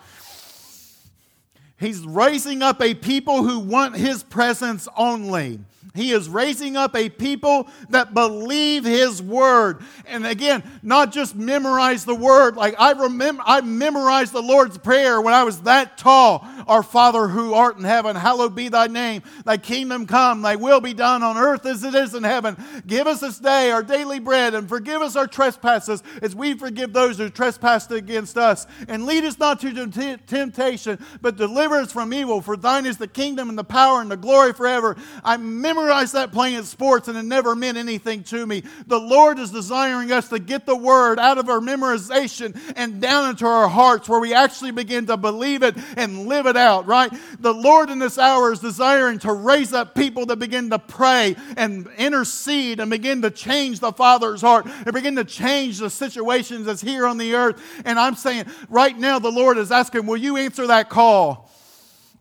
He's 1.78 2.00
raising 2.00 2.62
up 2.62 2.82
a 2.82 2.94
people 2.94 3.44
who 3.44 3.60
want 3.60 3.96
his 3.96 4.22
presence 4.24 4.88
only. 4.96 5.60
He 5.98 6.12
is 6.12 6.28
raising 6.28 6.76
up 6.76 6.94
a 6.94 7.08
people 7.08 7.68
that 7.90 8.14
believe 8.14 8.84
his 8.84 9.20
word. 9.20 9.80
And 10.06 10.24
again, 10.24 10.62
not 10.80 11.12
just 11.12 11.34
memorize 11.34 12.04
the 12.04 12.14
word. 12.14 12.54
Like 12.56 12.76
I 12.78 12.92
remember 12.92 13.42
I 13.44 13.62
memorized 13.62 14.32
the 14.32 14.40
Lord's 14.40 14.78
prayer 14.78 15.20
when 15.20 15.34
I 15.34 15.42
was 15.42 15.62
that 15.62 15.98
tall. 15.98 16.46
Our 16.68 16.84
Father 16.84 17.26
who 17.26 17.52
art 17.52 17.78
in 17.78 17.84
heaven, 17.84 18.14
hallowed 18.14 18.54
be 18.54 18.68
thy 18.68 18.86
name. 18.86 19.22
Thy 19.44 19.56
kingdom 19.56 20.06
come, 20.06 20.42
thy 20.42 20.54
will 20.54 20.80
be 20.80 20.94
done 20.94 21.24
on 21.24 21.36
earth 21.36 21.66
as 21.66 21.82
it 21.82 21.96
is 21.96 22.14
in 22.14 22.22
heaven. 22.22 22.56
Give 22.86 23.08
us 23.08 23.20
this 23.20 23.40
day 23.40 23.72
our 23.72 23.82
daily 23.82 24.20
bread 24.20 24.54
and 24.54 24.68
forgive 24.68 25.02
us 25.02 25.16
our 25.16 25.26
trespasses 25.26 26.04
as 26.22 26.32
we 26.32 26.54
forgive 26.54 26.92
those 26.92 27.18
who 27.18 27.28
trespass 27.28 27.90
against 27.90 28.38
us. 28.38 28.68
And 28.86 29.04
lead 29.04 29.24
us 29.24 29.36
not 29.36 29.60
to 29.60 30.18
temptation, 30.26 31.04
but 31.20 31.36
deliver 31.36 31.74
us 31.74 31.90
from 31.90 32.14
evil. 32.14 32.40
For 32.40 32.56
thine 32.56 32.86
is 32.86 32.98
the 32.98 33.08
kingdom 33.08 33.48
and 33.48 33.58
the 33.58 33.64
power 33.64 34.00
and 34.00 34.10
the 34.10 34.16
glory 34.16 34.52
forever. 34.52 34.96
I 35.24 35.36
memorized 35.38 35.87
memorized 35.88 36.12
that 36.12 36.32
playing 36.32 36.62
sports 36.64 37.08
and 37.08 37.16
it 37.16 37.22
never 37.22 37.56
meant 37.56 37.78
anything 37.78 38.22
to 38.22 38.46
me. 38.46 38.62
The 38.86 39.00
Lord 39.00 39.38
is 39.38 39.50
desiring 39.50 40.12
us 40.12 40.28
to 40.28 40.38
get 40.38 40.66
the 40.66 40.76
word 40.76 41.18
out 41.18 41.38
of 41.38 41.48
our 41.48 41.60
memorization 41.60 42.54
and 42.76 43.00
down 43.00 43.30
into 43.30 43.46
our 43.46 43.68
hearts 43.68 44.06
where 44.06 44.20
we 44.20 44.34
actually 44.34 44.70
begin 44.70 45.06
to 45.06 45.16
believe 45.16 45.62
it 45.62 45.74
and 45.96 46.26
live 46.26 46.44
it 46.44 46.58
out, 46.58 46.86
right? 46.86 47.10
The 47.40 47.54
Lord 47.54 47.88
in 47.88 47.98
this 47.98 48.18
hour 48.18 48.52
is 48.52 48.60
desiring 48.60 49.18
to 49.20 49.32
raise 49.32 49.72
up 49.72 49.94
people 49.94 50.26
that 50.26 50.38
begin 50.38 50.68
to 50.68 50.78
pray 50.78 51.36
and 51.56 51.88
intercede 51.96 52.80
and 52.80 52.90
begin 52.90 53.22
to 53.22 53.30
change 53.30 53.80
the 53.80 53.92
Father's 53.92 54.42
heart 54.42 54.66
and 54.66 54.92
begin 54.92 55.16
to 55.16 55.24
change 55.24 55.78
the 55.78 55.88
situations 55.88 56.66
that's 56.66 56.82
here 56.82 57.06
on 57.06 57.16
the 57.16 57.34
earth. 57.34 57.62
And 57.86 57.98
I'm 57.98 58.14
saying 58.14 58.44
right 58.68 58.96
now, 58.96 59.18
the 59.18 59.32
Lord 59.32 59.56
is 59.56 59.72
asking, 59.72 60.04
Will 60.04 60.18
you 60.18 60.36
answer 60.36 60.66
that 60.66 60.90
call? 60.90 61.48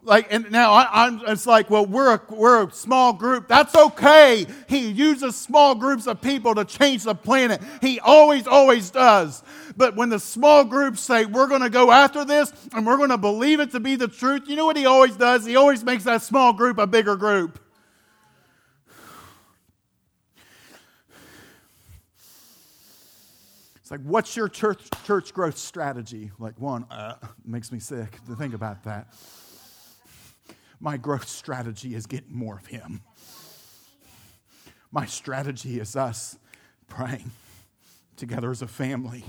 Like 0.07 0.31
and 0.31 0.49
now 0.51 0.71
I, 0.71 1.07
am 1.07 1.21
it's 1.27 1.45
like 1.45 1.69
well 1.69 1.85
we're 1.85 2.15
a, 2.15 2.21
we're 2.29 2.65
a 2.65 2.71
small 2.71 3.11
group. 3.11 3.49
That's 3.49 3.75
okay. 3.75 4.47
He 4.67 4.89
uses 4.89 5.35
small 5.35 5.75
groups 5.75 6.07
of 6.07 6.21
people 6.21 6.55
to 6.55 6.63
change 6.63 7.03
the 7.03 7.13
planet. 7.13 7.61
He 7.81 7.99
always 7.99 8.47
always 8.47 8.89
does. 8.89 9.43
But 9.75 9.97
when 9.97 10.07
the 10.07 10.19
small 10.19 10.63
groups 10.63 11.01
say 11.01 11.25
we're 11.25 11.47
going 11.47 11.61
to 11.61 11.69
go 11.69 11.91
after 11.91 12.23
this 12.23 12.53
and 12.71 12.87
we're 12.87 12.95
going 12.95 13.09
to 13.09 13.17
believe 13.17 13.59
it 13.59 13.71
to 13.71 13.81
be 13.81 13.97
the 13.97 14.07
truth 14.07 14.43
you 14.47 14.55
know 14.55 14.65
what 14.65 14.77
he 14.77 14.85
always 14.85 15.17
does? 15.17 15.45
He 15.45 15.57
always 15.57 15.83
makes 15.83 16.05
that 16.05 16.21
small 16.21 16.53
group 16.53 16.77
a 16.77 16.87
bigger 16.87 17.17
group. 17.17 17.59
It's 23.75 23.91
like, 23.91 24.01
what's 24.01 24.35
your 24.35 24.49
church, 24.49 24.81
church 25.05 25.33
growth 25.33 25.57
strategy? 25.57 26.31
Like, 26.39 26.59
one, 26.59 26.85
uh, 26.91 27.15
makes 27.45 27.71
me 27.71 27.79
sick 27.79 28.19
to 28.25 28.35
think 28.35 28.53
about 28.53 28.83
that 28.83 29.13
my 30.79 30.97
growth 30.97 31.27
strategy 31.27 31.95
is 31.95 32.05
getting 32.05 32.35
more 32.35 32.57
of 32.57 32.67
Him. 32.67 33.01
My 34.91 35.05
strategy 35.05 35.79
is 35.79 35.95
us 35.95 36.37
praying 36.87 37.31
together 38.15 38.51
as 38.51 38.61
a 38.61 38.67
family. 38.67 39.25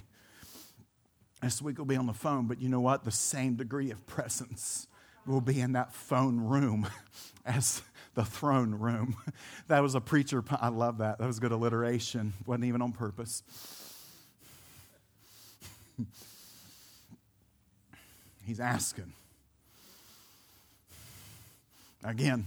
This 1.43 1.63
week 1.63 1.79
we'll 1.79 1.85
be 1.85 1.97
on 1.97 2.07
the 2.07 2.13
phone, 2.13 2.47
but 2.47 2.61
you 2.61 2.69
know 2.69 2.81
what? 2.81 3.05
The 3.05 3.11
same 3.11 3.55
degree 3.55 3.91
of 3.91 4.07
presence 4.07 4.87
will 5.27 5.41
be 5.41 5.61
in 5.61 5.73
that 5.73 5.95
phone 5.95 6.41
room 6.41 6.89
as 7.47 7.83
the 8.15 8.25
throne 8.25 8.75
room. 8.75 9.17
That 9.69 9.83
was 9.83 9.95
a 9.95 10.01
preacher. 10.01 10.43
I 10.51 10.69
love 10.69 10.99
that. 10.99 11.19
That 11.19 11.27
was 11.27 11.39
good 11.39 11.53
alliteration. 11.53 12.33
Wasn't 12.47 12.65
even 12.65 12.81
on 12.81 12.93
purpose. 12.93 13.43
He's 18.47 18.61
asking. 18.61 19.13
Again, 22.05 22.47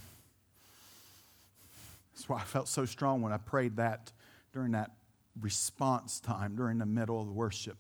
that's 2.14 2.30
why 2.30 2.38
I 2.38 2.44
felt 2.44 2.68
so 2.68 2.86
strong 2.86 3.22
when 3.22 3.34
I 3.34 3.38
prayed 3.38 3.78
that 3.78 4.12
during 4.54 4.72
that 4.72 4.92
response 5.40 6.20
time, 6.20 6.56
during 6.56 6.78
the 6.78 6.86
middle 6.86 7.20
of 7.20 7.28
the 7.28 7.34
worship. 7.34 7.78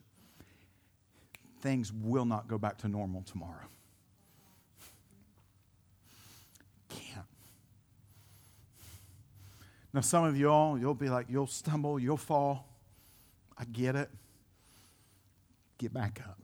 Things 1.61 1.93
will 1.93 2.25
not 2.25 2.47
go 2.47 2.57
back 2.57 2.79
to 2.79 2.87
normal 2.87 3.21
tomorrow. 3.21 3.67
Can't. 6.89 7.25
Now, 9.93 10.01
some 10.01 10.23
of 10.23 10.37
y'all, 10.37 10.77
you'll 10.77 10.95
be 10.95 11.09
like, 11.09 11.27
you'll 11.29 11.47
stumble, 11.47 11.99
you'll 11.99 12.17
fall. 12.17 12.67
I 13.57 13.65
get 13.65 13.95
it. 13.95 14.09
Get 15.77 15.93
back 15.93 16.21
up. 16.27 16.39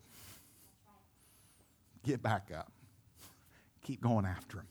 Get 2.03 2.21
back 2.21 2.51
up. 2.55 2.71
Keep 3.83 4.01
going 4.01 4.25
after 4.25 4.59
him. 4.59 4.67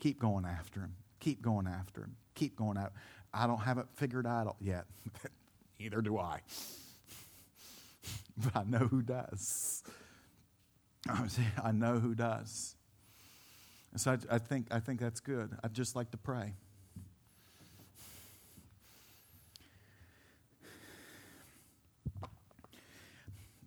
Keep 0.00 0.18
going 0.18 0.46
after 0.46 0.80
him. 0.80 0.94
Keep 1.20 1.42
going 1.42 1.66
after 1.66 2.00
him. 2.00 2.16
Keep 2.34 2.56
going 2.56 2.78
out. 2.78 2.92
I 3.34 3.46
don't 3.46 3.60
have 3.60 3.76
it 3.76 3.84
figured 3.94 4.26
out 4.26 4.56
yet. 4.58 4.86
Neither 5.78 6.00
do 6.00 6.18
I. 6.18 6.40
but 8.38 8.56
I 8.56 8.64
know 8.64 8.78
who 8.78 9.02
does. 9.02 9.82
I 11.62 11.72
know 11.72 11.98
who 11.98 12.14
does. 12.14 12.74
And 13.92 14.00
so 14.00 14.12
I, 14.12 14.36
I, 14.36 14.38
think, 14.38 14.68
I 14.70 14.80
think 14.80 15.00
that's 15.00 15.20
good. 15.20 15.54
I'd 15.62 15.74
just 15.74 15.94
like 15.94 16.10
to 16.12 16.16
pray. 16.16 16.54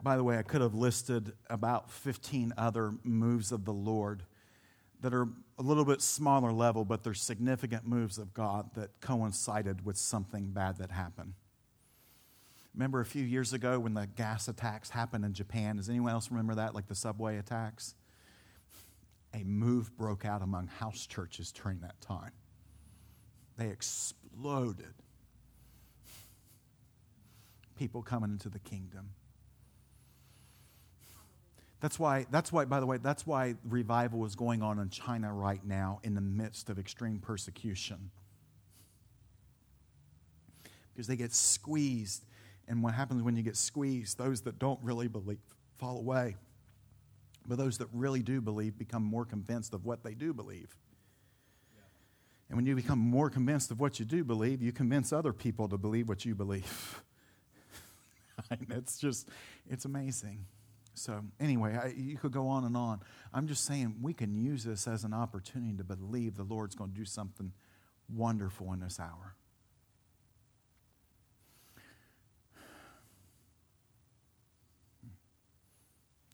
By 0.02 0.18
the 0.18 0.24
way, 0.24 0.40
I 0.40 0.42
could 0.42 0.62
have 0.62 0.74
listed 0.74 1.34
about 1.48 1.92
15 1.92 2.54
other 2.58 2.94
moves 3.04 3.52
of 3.52 3.66
the 3.66 3.72
Lord 3.72 4.24
that 5.04 5.14
are 5.14 5.28
a 5.60 5.62
little 5.62 5.84
bit 5.84 6.02
smaller 6.02 6.54
level, 6.54 6.86
but 6.86 7.04
they're 7.04 7.14
significant 7.14 7.86
moves 7.86 8.18
of 8.18 8.34
God 8.34 8.74
that 8.76 9.02
coincided 9.02 9.86
with 9.86 9.98
something 9.98 10.52
bad 10.52 10.78
that 10.78 10.92
happened. 10.92 11.34
Remember 12.74 13.02
a 13.02 13.06
few 13.06 13.24
years 13.24 13.52
ago 13.52 13.80
when 13.80 13.96
the 13.96 14.08
gas 14.08 14.48
attacks 14.48 14.90
happened 14.90 15.26
in 15.26 15.34
Japan? 15.34 15.76
Does 15.76 15.90
anyone 15.90 16.14
else 16.14 16.32
remember 16.32 16.56
that, 16.56 16.74
like 16.74 16.88
the 16.88 16.96
subway 16.96 17.38
attacks? 17.38 17.96
A 19.34 19.44
move 19.44 19.96
broke 19.98 20.24
out 20.24 20.42
among 20.42 20.68
house 20.68 21.06
churches 21.06 21.52
during 21.52 21.82
that 21.82 22.00
time. 22.00 22.32
They 23.58 23.68
exploded. 23.68 24.94
People 27.78 28.02
coming 28.04 28.32
into 28.32 28.48
the 28.48 28.60
kingdom. 28.60 29.10
That's 31.84 32.00
why, 32.00 32.26
that's 32.32 32.50
why, 32.50 32.64
by 32.64 32.80
the 32.80 32.86
way, 32.86 32.96
that's 32.96 33.28
why 33.28 33.56
revival 33.68 34.24
is 34.24 34.36
going 34.36 34.62
on 34.62 34.80
in 34.80 34.88
China 34.88 35.34
right 35.34 35.60
now 35.66 36.00
in 36.02 36.16
the 36.16 36.22
midst 36.22 36.70
of 36.70 36.80
extreme 36.80 37.20
persecution. 37.20 38.10
Because 40.94 41.08
they 41.08 41.18
get 41.18 41.34
squeezed. 41.34 42.24
And 42.70 42.82
what 42.82 42.94
happens 42.94 43.22
when 43.22 43.36
you 43.36 43.44
get 43.44 43.58
squeezed, 43.58 44.18
those 44.18 44.44
that 44.44 44.60
don't 44.60 44.80
really 44.82 45.10
believe 45.10 45.40
fall 45.78 45.98
away. 45.98 46.38
But 47.46 47.58
those 47.58 47.80
that 47.80 47.90
really 47.92 48.22
do 48.22 48.40
believe 48.40 48.78
become 48.78 49.04
more 49.04 49.26
convinced 49.26 49.74
of 49.74 49.84
what 49.84 50.06
they 50.06 50.14
do 50.14 50.34
believe. 50.34 50.74
And 52.48 52.56
when 52.56 52.66
you 52.66 52.78
become 52.78 53.00
more 53.00 53.30
convinced 53.30 53.72
of 53.72 53.82
what 53.82 54.00
you 54.00 54.06
do 54.06 54.24
believe, 54.24 54.62
you 54.62 54.72
convince 54.72 55.12
other 55.12 55.34
people 55.34 55.68
to 55.68 55.78
believe 55.78 56.08
what 56.08 56.24
you 56.24 56.34
believe. 56.34 57.02
it's 58.70 59.00
just, 59.00 59.28
it's 59.70 59.84
amazing. 59.84 60.46
So, 60.96 61.22
anyway, 61.40 61.78
I, 61.82 61.94
you 61.96 62.18
could 62.18 62.32
go 62.32 62.48
on 62.48 62.66
and 62.66 62.78
on. 62.78 63.00
I'm 63.34 63.48
just 63.48 63.66
saying 63.66 63.96
we 64.02 64.14
can 64.14 64.36
use 64.36 64.64
this 64.64 64.88
as 64.88 65.04
an 65.04 65.14
opportunity 65.14 65.76
to 65.78 65.84
believe 65.84 66.36
the 66.36 66.44
Lord's 66.44 66.76
going 66.76 66.92
to 66.92 66.96
do 66.96 67.06
something 67.06 67.52
wonderful 68.08 68.74
in 68.74 68.80
this 68.80 69.00
hour. 69.00 69.36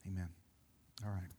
Amen. 0.05 0.30
All 1.05 1.12
right. 1.12 1.38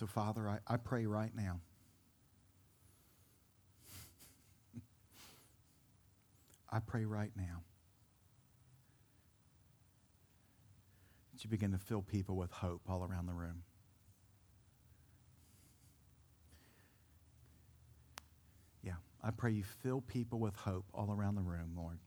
So, 0.00 0.06
Father, 0.06 0.48
I, 0.48 0.60
I 0.66 0.78
pray 0.78 1.04
right 1.04 1.32
now. 1.36 1.60
I 6.72 6.78
pray 6.78 7.04
right 7.04 7.32
now 7.36 7.60
that 11.34 11.44
you 11.44 11.50
begin 11.50 11.72
to 11.72 11.78
fill 11.78 12.00
people 12.00 12.34
with 12.34 12.50
hope 12.50 12.80
all 12.88 13.04
around 13.04 13.26
the 13.26 13.34
room. 13.34 13.62
Yeah, 18.82 18.94
I 19.22 19.32
pray 19.32 19.50
you 19.50 19.64
fill 19.82 20.00
people 20.00 20.38
with 20.38 20.56
hope 20.56 20.86
all 20.94 21.12
around 21.12 21.34
the 21.34 21.42
room, 21.42 21.74
Lord. 21.76 21.98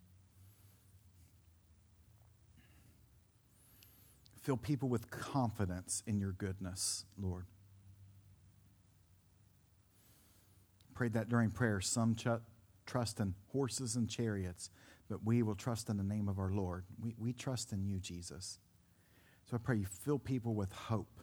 Fill 4.42 4.58
people 4.58 4.90
with 4.90 5.12
confidence 5.12 6.02
in 6.08 6.20
your 6.20 6.32
goodness, 6.32 7.06
Lord. 7.22 7.46
Prayed 11.04 11.14
that 11.16 11.28
during 11.28 11.52
prayer. 11.52 11.82
Some 11.82 12.16
ch- 12.16 12.28
trust 12.86 13.20
in 13.20 13.36
horses 13.52 13.98
and 13.98 14.10
chariots, 14.10 14.70
but 15.10 15.22
we 15.26 15.44
will 15.44 15.54
trust 15.54 15.90
in 15.90 15.98
the 15.98 16.04
name 16.04 16.30
of 16.30 16.40
our 16.40 16.50
Lord. 16.50 16.86
We, 16.98 17.14
we 17.18 17.34
trust 17.34 17.74
in 17.74 17.84
you, 17.84 18.00
Jesus. 18.00 18.58
So 19.44 19.58
I 19.58 19.60
pray 19.62 19.76
you 19.76 19.86
fill 19.86 20.18
people 20.18 20.56
with 20.56 20.72
hope. 20.72 21.20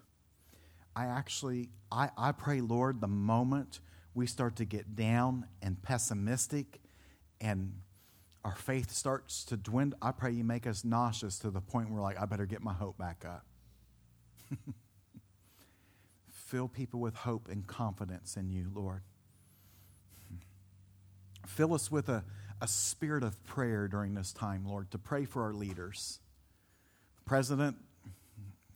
I 0.95 1.07
actually, 1.07 1.71
I, 1.91 2.11
I 2.19 2.33
pray, 2.33 2.61
Lord, 2.61 3.01
the 3.01 3.09
moment 3.09 3.81
we 4.13 4.27
start 4.27 4.57
to 4.57 4.67
get 4.67 4.97
down 4.97 5.47
and 5.63 5.81
pessimistic 5.81 6.83
and 7.41 7.73
our 8.45 8.57
faith 8.57 8.91
starts 8.91 9.47
to 9.47 9.57
dwindle, 9.57 9.99
I 10.03 10.11
pray 10.13 10.33
you 10.33 10.45
make 10.45 10.67
us 10.67 10.85
nauseous 10.85 11.39
to 11.39 11.51
the 11.51 11.63
point 11.63 11.89
where 11.89 11.97
we're 11.97 12.03
like, 12.03 12.21
I 12.21 12.27
better 12.27 12.45
get 12.45 12.63
my 12.63 12.75
hope 12.75 12.99
back 12.99 13.25
up. 13.27 13.47
Fill 16.29 16.69
people 16.69 17.01
with 17.01 17.15
hope 17.15 17.49
and 17.49 17.67
confidence 17.67 18.37
in 18.37 18.51
you, 18.51 18.71
Lord. 18.75 19.01
Fill 21.51 21.75
us 21.75 21.91
with 21.91 22.09
a, 22.09 22.23
a 22.61 22.69
spirit 22.69 23.25
of 23.25 23.43
prayer 23.45 23.89
during 23.89 24.15
this 24.15 24.33
time, 24.33 24.65
Lord, 24.65 24.91
to 24.93 24.99
pray 24.99 25.25
for 25.25 25.43
our 25.43 25.53
leaders. 25.53 26.21
The 27.17 27.23
president, 27.25 27.77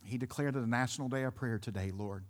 he 0.04 0.18
declared 0.18 0.56
it 0.56 0.62
a 0.62 0.68
national 0.68 1.08
day 1.08 1.22
of 1.22 1.36
prayer 1.36 1.58
today, 1.58 1.92
Lord. 1.96 2.24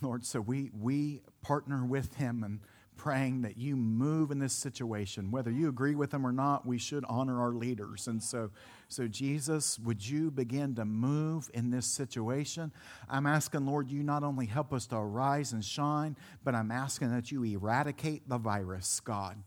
Lord, 0.00 0.24
so 0.24 0.40
we, 0.40 0.70
we 0.80 1.22
partner 1.42 1.84
with 1.84 2.14
him 2.14 2.44
and 2.44 2.60
praying 2.96 3.42
that 3.42 3.56
you 3.56 3.76
move 3.76 4.30
in 4.30 4.38
this 4.38 4.52
situation. 4.52 5.30
Whether 5.30 5.50
you 5.50 5.68
agree 5.68 5.94
with 5.94 6.10
them 6.10 6.26
or 6.26 6.32
not, 6.32 6.66
we 6.66 6.78
should 6.78 7.04
honor 7.08 7.40
our 7.40 7.52
leaders. 7.52 8.06
And 8.06 8.22
so, 8.22 8.50
so 8.88 9.08
Jesus, 9.08 9.78
would 9.78 10.06
you 10.06 10.30
begin 10.30 10.74
to 10.74 10.84
move 10.84 11.50
in 11.54 11.70
this 11.70 11.86
situation? 11.86 12.72
I'm 13.08 13.26
asking, 13.26 13.64
Lord, 13.64 13.90
you 13.90 14.02
not 14.02 14.22
only 14.22 14.46
help 14.46 14.72
us 14.72 14.86
to 14.88 14.96
arise 14.96 15.52
and 15.52 15.64
shine, 15.64 16.16
but 16.44 16.54
I'm 16.54 16.70
asking 16.70 17.10
that 17.12 17.32
you 17.32 17.42
eradicate 17.42 18.28
the 18.28 18.38
virus, 18.38 19.00
God. 19.00 19.42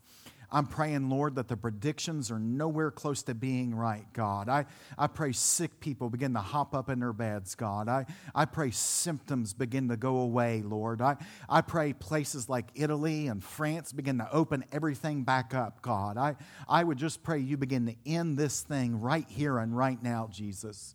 I'm 0.54 0.68
praying, 0.68 1.10
Lord, 1.10 1.36
that 1.36 1.48
the 1.48 1.58
predictions 1.58 2.30
are 2.30 2.38
nowhere 2.38 2.92
close 2.92 3.24
to 3.24 3.34
being 3.34 3.74
right, 3.74 4.06
God. 4.14 4.48
I, 4.48 4.66
I 4.98 5.08
pray 5.08 5.32
sick 5.32 5.80
people 5.80 6.12
begin 6.12 6.34
to 6.36 6.42
hop 6.42 6.76
up 6.76 6.90
in 6.90 7.00
their 7.00 7.12
beds, 7.12 7.56
God. 7.56 7.90
I, 7.90 8.06
I 8.36 8.46
pray 8.46 8.70
symptoms 8.70 9.54
begin 9.54 9.90
to 9.90 9.98
go 9.98 10.18
away, 10.18 10.62
Lord. 10.62 11.02
I, 11.02 11.18
I 11.50 11.62
pray 11.62 11.94
places 11.94 12.48
like 12.50 12.68
Italy 12.76 13.28
and 13.28 13.44
France 13.44 13.92
begin 13.92 14.20
to 14.20 14.32
open 14.32 14.64
everything 14.72 15.24
back 15.24 15.56
up, 15.56 15.82
God. 15.82 16.18
I, 16.18 16.36
I 16.70 16.84
would 16.84 17.00
just 17.00 17.24
pray 17.24 17.40
you 17.40 17.58
begin 17.58 17.88
to 17.88 17.96
end 18.06 18.38
this 18.38 18.62
thing 18.62 19.02
right 19.02 19.26
here 19.28 19.58
and 19.58 19.76
right 19.76 20.02
now, 20.04 20.30
Jesus. 20.32 20.94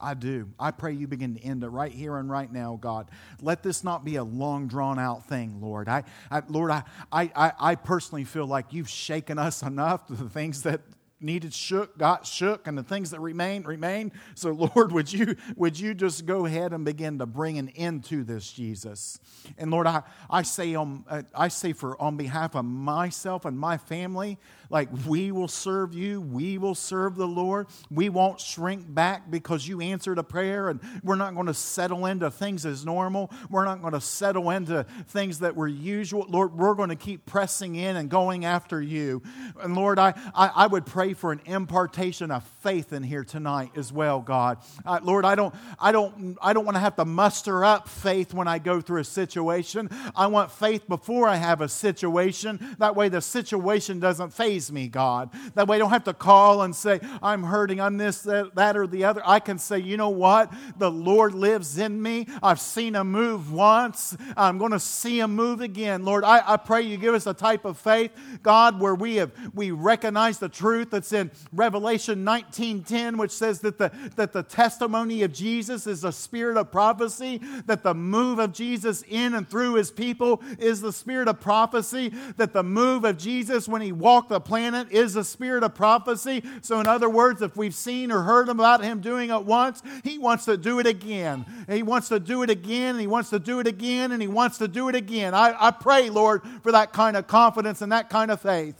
I 0.00 0.14
do. 0.14 0.48
I 0.58 0.70
pray 0.70 0.92
you 0.92 1.06
begin 1.06 1.34
to 1.34 1.40
end 1.42 1.62
it 1.62 1.68
right 1.68 1.92
here 1.92 2.16
and 2.16 2.30
right 2.30 2.50
now, 2.50 2.78
God. 2.80 3.10
Let 3.40 3.62
this 3.62 3.84
not 3.84 4.04
be 4.04 4.16
a 4.16 4.24
long, 4.24 4.66
drawn 4.66 4.98
out 4.98 5.26
thing, 5.26 5.60
Lord. 5.60 5.88
I, 5.88 6.04
I 6.30 6.42
Lord, 6.48 6.70
I, 6.70 6.84
I, 7.12 7.52
I 7.58 7.74
personally 7.74 8.24
feel 8.24 8.46
like 8.46 8.72
you've 8.72 8.88
shaken 8.88 9.38
us 9.38 9.62
enough 9.62 10.06
to 10.06 10.14
the 10.14 10.28
things 10.28 10.62
that 10.62 10.80
needed 11.20 11.52
shook 11.52 11.96
got 11.98 12.26
shook 12.26 12.66
and 12.66 12.76
the 12.76 12.82
things 12.82 13.10
that 13.10 13.20
remain 13.20 13.62
remain 13.62 14.12
so 14.34 14.50
lord 14.74 14.92
would 14.92 15.12
you 15.12 15.36
would 15.56 15.78
you 15.78 15.94
just 15.94 16.26
go 16.26 16.46
ahead 16.46 16.72
and 16.72 16.84
begin 16.84 17.18
to 17.18 17.26
bring 17.26 17.58
an 17.58 17.68
end 17.70 18.04
to 18.04 18.24
this 18.24 18.50
jesus? 18.52 19.18
And 19.58 19.70
lord 19.70 19.86
i, 19.86 20.02
I 20.28 20.42
say 20.42 20.74
on 20.74 21.04
uh, 21.08 21.22
i 21.34 21.48
say 21.48 21.72
for 21.72 22.00
on 22.00 22.16
behalf 22.16 22.54
of 22.54 22.64
myself 22.64 23.44
and 23.44 23.58
my 23.58 23.76
family 23.76 24.38
like 24.70 24.88
we 25.06 25.32
will 25.32 25.48
serve 25.48 25.94
you 25.94 26.20
we 26.20 26.58
will 26.58 26.74
serve 26.74 27.16
the 27.16 27.26
lord. 27.26 27.66
We 27.90 28.08
won't 28.08 28.40
shrink 28.40 28.92
back 28.92 29.30
because 29.30 29.66
you 29.66 29.80
answered 29.80 30.18
a 30.18 30.22
prayer 30.22 30.68
and 30.68 30.80
we're 31.02 31.16
not 31.16 31.34
going 31.34 31.46
to 31.46 31.54
settle 31.54 32.06
into 32.06 32.30
things 32.30 32.66
as 32.66 32.84
normal. 32.84 33.30
We're 33.48 33.64
not 33.64 33.80
going 33.80 33.94
to 33.94 34.00
settle 34.00 34.50
into 34.50 34.84
things 35.08 35.40
that 35.40 35.56
were 35.56 35.68
usual. 35.68 36.26
Lord 36.28 36.56
we're 36.56 36.74
going 36.74 36.88
to 36.90 36.96
keep 36.96 37.26
pressing 37.26 37.76
in 37.76 37.96
and 37.96 38.08
going 38.08 38.44
after 38.44 38.80
you. 38.80 39.22
And 39.60 39.74
lord 39.74 39.98
i 39.98 40.14
i, 40.34 40.50
I 40.54 40.66
would 40.66 40.86
pray 40.86 41.09
pray 41.10 41.14
for 41.14 41.32
an 41.32 41.40
impartation 41.44 42.30
of 42.30 42.44
faith 42.62 42.92
in 42.92 43.02
here 43.02 43.24
tonight 43.24 43.72
as 43.76 43.92
well, 43.92 44.20
God. 44.20 44.58
Uh, 44.84 45.00
Lord, 45.02 45.24
I 45.24 45.34
don't, 45.34 45.52
I 45.78 45.90
don't, 45.90 46.38
I 46.40 46.52
don't 46.52 46.64
want 46.64 46.76
to 46.76 46.80
have 46.80 46.94
to 46.96 47.04
muster 47.04 47.64
up 47.64 47.88
faith 47.88 48.32
when 48.32 48.46
I 48.46 48.58
go 48.58 48.80
through 48.80 49.00
a 49.00 49.04
situation. 49.04 49.88
I 50.14 50.28
want 50.28 50.52
faith 50.52 50.86
before 50.86 51.26
I 51.26 51.36
have 51.36 51.62
a 51.62 51.68
situation. 51.68 52.76
That 52.78 52.94
way, 52.94 53.08
the 53.08 53.20
situation 53.20 53.98
doesn't 53.98 54.32
phase 54.32 54.70
me, 54.70 54.86
God. 54.86 55.30
That 55.54 55.66
way, 55.66 55.76
I 55.76 55.78
don't 55.80 55.90
have 55.90 56.04
to 56.04 56.14
call 56.14 56.62
and 56.62 56.76
say, 56.76 57.00
I'm 57.22 57.42
hurting, 57.42 57.80
I'm 57.80 57.96
this, 57.96 58.22
that, 58.22 58.54
that 58.54 58.76
or 58.76 58.86
the 58.86 59.04
other. 59.04 59.22
I 59.24 59.40
can 59.40 59.58
say, 59.58 59.78
you 59.78 59.96
know 59.96 60.10
what? 60.10 60.52
The 60.78 60.90
Lord 60.90 61.34
lives 61.34 61.78
in 61.78 62.00
me. 62.00 62.26
I've 62.42 62.60
seen 62.60 62.94
him 62.94 63.10
move 63.10 63.52
once. 63.52 64.16
I'm 64.36 64.58
going 64.58 64.72
to 64.72 64.80
see 64.80 65.18
him 65.18 65.34
move 65.34 65.60
again. 65.60 66.04
Lord, 66.04 66.24
I, 66.24 66.42
I 66.46 66.56
pray 66.56 66.82
you 66.82 66.96
give 66.96 67.14
us 67.14 67.26
a 67.26 67.34
type 67.34 67.64
of 67.64 67.78
faith, 67.78 68.12
God, 68.42 68.80
where 68.80 68.94
we 68.94 69.16
have 69.16 69.32
we 69.54 69.72
recognize 69.72 70.38
the 70.38 70.48
truth 70.48 70.92
that's 71.00 71.12
in 71.14 71.30
Revelation 71.52 72.24
19:10, 72.24 73.16
which 73.16 73.30
says 73.30 73.60
that 73.60 73.78
the, 73.78 73.90
that 74.16 74.34
the 74.34 74.42
testimony 74.42 75.22
of 75.22 75.32
Jesus 75.32 75.86
is 75.86 76.04
a 76.04 76.12
spirit 76.12 76.58
of 76.58 76.70
prophecy, 76.70 77.40
that 77.64 77.82
the 77.82 77.94
move 77.94 78.38
of 78.38 78.52
Jesus 78.52 79.02
in 79.08 79.32
and 79.32 79.48
through 79.48 79.74
his 79.74 79.90
people 79.90 80.42
is 80.58 80.82
the 80.82 80.92
spirit 80.92 81.26
of 81.26 81.40
prophecy, 81.40 82.12
that 82.36 82.52
the 82.52 82.62
move 82.62 83.04
of 83.04 83.16
Jesus 83.16 83.66
when 83.66 83.80
he 83.80 83.92
walked 83.92 84.28
the 84.28 84.40
planet 84.40 84.88
is 84.90 85.14
the 85.14 85.24
spirit 85.24 85.64
of 85.64 85.74
prophecy. 85.74 86.42
So, 86.60 86.80
in 86.80 86.86
other 86.86 87.08
words, 87.08 87.40
if 87.40 87.56
we've 87.56 87.74
seen 87.74 88.12
or 88.12 88.20
heard 88.20 88.50
about 88.50 88.84
him 88.84 89.00
doing 89.00 89.30
it 89.30 89.44
once, 89.44 89.82
he 90.04 90.18
wants 90.18 90.44
to 90.44 90.58
do 90.58 90.80
it 90.80 90.86
again. 90.86 91.46
He 91.66 91.82
wants 91.82 92.08
to 92.08 92.20
do 92.20 92.42
it 92.42 92.50
again, 92.50 92.90
and 92.90 93.00
he 93.00 93.06
wants 93.06 93.30
to 93.30 93.38
do 93.38 93.60
it 93.60 93.66
again, 93.66 94.12
and 94.12 94.20
he 94.20 94.28
wants 94.28 94.58
to 94.58 94.68
do 94.68 94.90
it 94.90 94.94
again. 94.94 95.32
I, 95.32 95.56
I 95.58 95.70
pray, 95.70 96.10
Lord, 96.10 96.42
for 96.62 96.72
that 96.72 96.92
kind 96.92 97.16
of 97.16 97.26
confidence 97.26 97.80
and 97.80 97.90
that 97.92 98.10
kind 98.10 98.30
of 98.30 98.42
faith. 98.42 98.76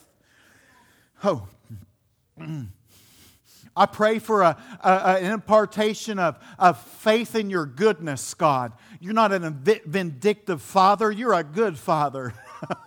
Oh, 1.24 1.46
I 3.76 3.86
pray 3.86 4.18
for 4.18 4.42
a, 4.42 4.56
a, 4.82 4.90
an 5.20 5.32
impartation 5.32 6.18
of, 6.18 6.38
of 6.58 6.78
faith 6.78 7.34
in 7.34 7.50
your 7.50 7.66
goodness, 7.66 8.34
God. 8.34 8.72
You're 9.00 9.14
not 9.14 9.32
a 9.32 9.50
vindictive 9.86 10.60
father, 10.60 11.10
you're 11.10 11.34
a 11.34 11.44
good 11.44 11.78
father. 11.78 12.34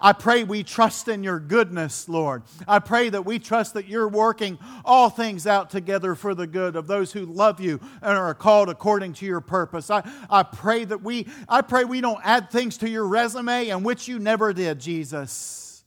I 0.00 0.12
pray 0.12 0.44
we 0.44 0.62
trust 0.62 1.08
in 1.08 1.22
your 1.22 1.40
goodness, 1.40 2.08
Lord. 2.08 2.42
I 2.68 2.78
pray 2.78 3.08
that 3.08 3.24
we 3.24 3.38
trust 3.38 3.74
that 3.74 3.86
you're 3.86 4.08
working 4.08 4.58
all 4.84 5.08
things 5.08 5.46
out 5.46 5.70
together 5.70 6.14
for 6.14 6.34
the 6.34 6.46
good 6.46 6.76
of 6.76 6.86
those 6.86 7.12
who 7.12 7.24
love 7.24 7.60
you 7.60 7.80
and 8.02 8.18
are 8.18 8.34
called 8.34 8.68
according 8.68 9.14
to 9.14 9.26
your 9.26 9.40
purpose. 9.40 9.90
I, 9.90 10.06
I 10.28 10.42
pray 10.42 10.84
that 10.84 11.02
we 11.02 11.26
I 11.48 11.62
pray 11.62 11.84
we 11.84 12.00
don't 12.00 12.20
add 12.22 12.50
things 12.50 12.76
to 12.78 12.88
your 12.90 13.06
resume 13.06 13.68
and 13.68 13.84
which 13.84 14.08
you 14.08 14.18
never 14.18 14.52
did, 14.52 14.78
Jesus. 14.78 15.82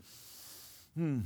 Hmm. 0.96 1.20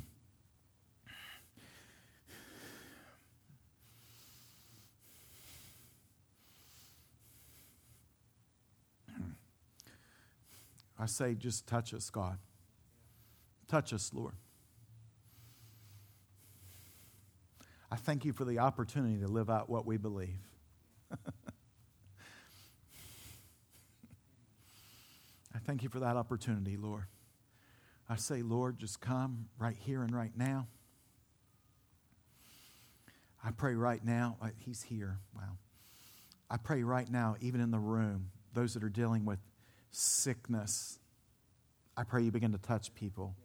I 11.01 11.07
say, 11.07 11.33
just 11.33 11.65
touch 11.65 11.95
us, 11.95 12.11
God. 12.11 12.37
Touch 13.67 13.91
us, 13.91 14.11
Lord. 14.13 14.35
I 17.89 17.95
thank 17.95 18.23
you 18.23 18.33
for 18.33 18.45
the 18.45 18.59
opportunity 18.59 19.19
to 19.21 19.27
live 19.27 19.49
out 19.49 19.67
what 19.67 19.87
we 19.87 19.97
believe. 19.97 20.47
I 25.55 25.57
thank 25.65 25.81
you 25.81 25.89
for 25.89 25.99
that 26.01 26.17
opportunity, 26.17 26.77
Lord. 26.77 27.05
I 28.07 28.15
say, 28.15 28.43
Lord, 28.43 28.77
just 28.77 29.01
come 29.01 29.47
right 29.57 29.77
here 29.79 30.03
and 30.03 30.15
right 30.15 30.37
now. 30.37 30.67
I 33.43 33.49
pray 33.49 33.73
right 33.73 34.05
now, 34.05 34.37
uh, 34.39 34.49
He's 34.55 34.83
here. 34.83 35.17
Wow. 35.35 35.57
I 36.47 36.57
pray 36.57 36.83
right 36.83 37.09
now, 37.09 37.37
even 37.41 37.59
in 37.59 37.71
the 37.71 37.79
room, 37.79 38.29
those 38.53 38.75
that 38.75 38.83
are 38.83 38.89
dealing 38.89 39.25
with 39.25 39.39
sickness. 39.91 40.99
I 41.95 42.03
pray 42.03 42.23
you 42.23 42.31
begin 42.31 42.51
to 42.53 42.57
touch 42.57 42.93
people. 42.95 43.35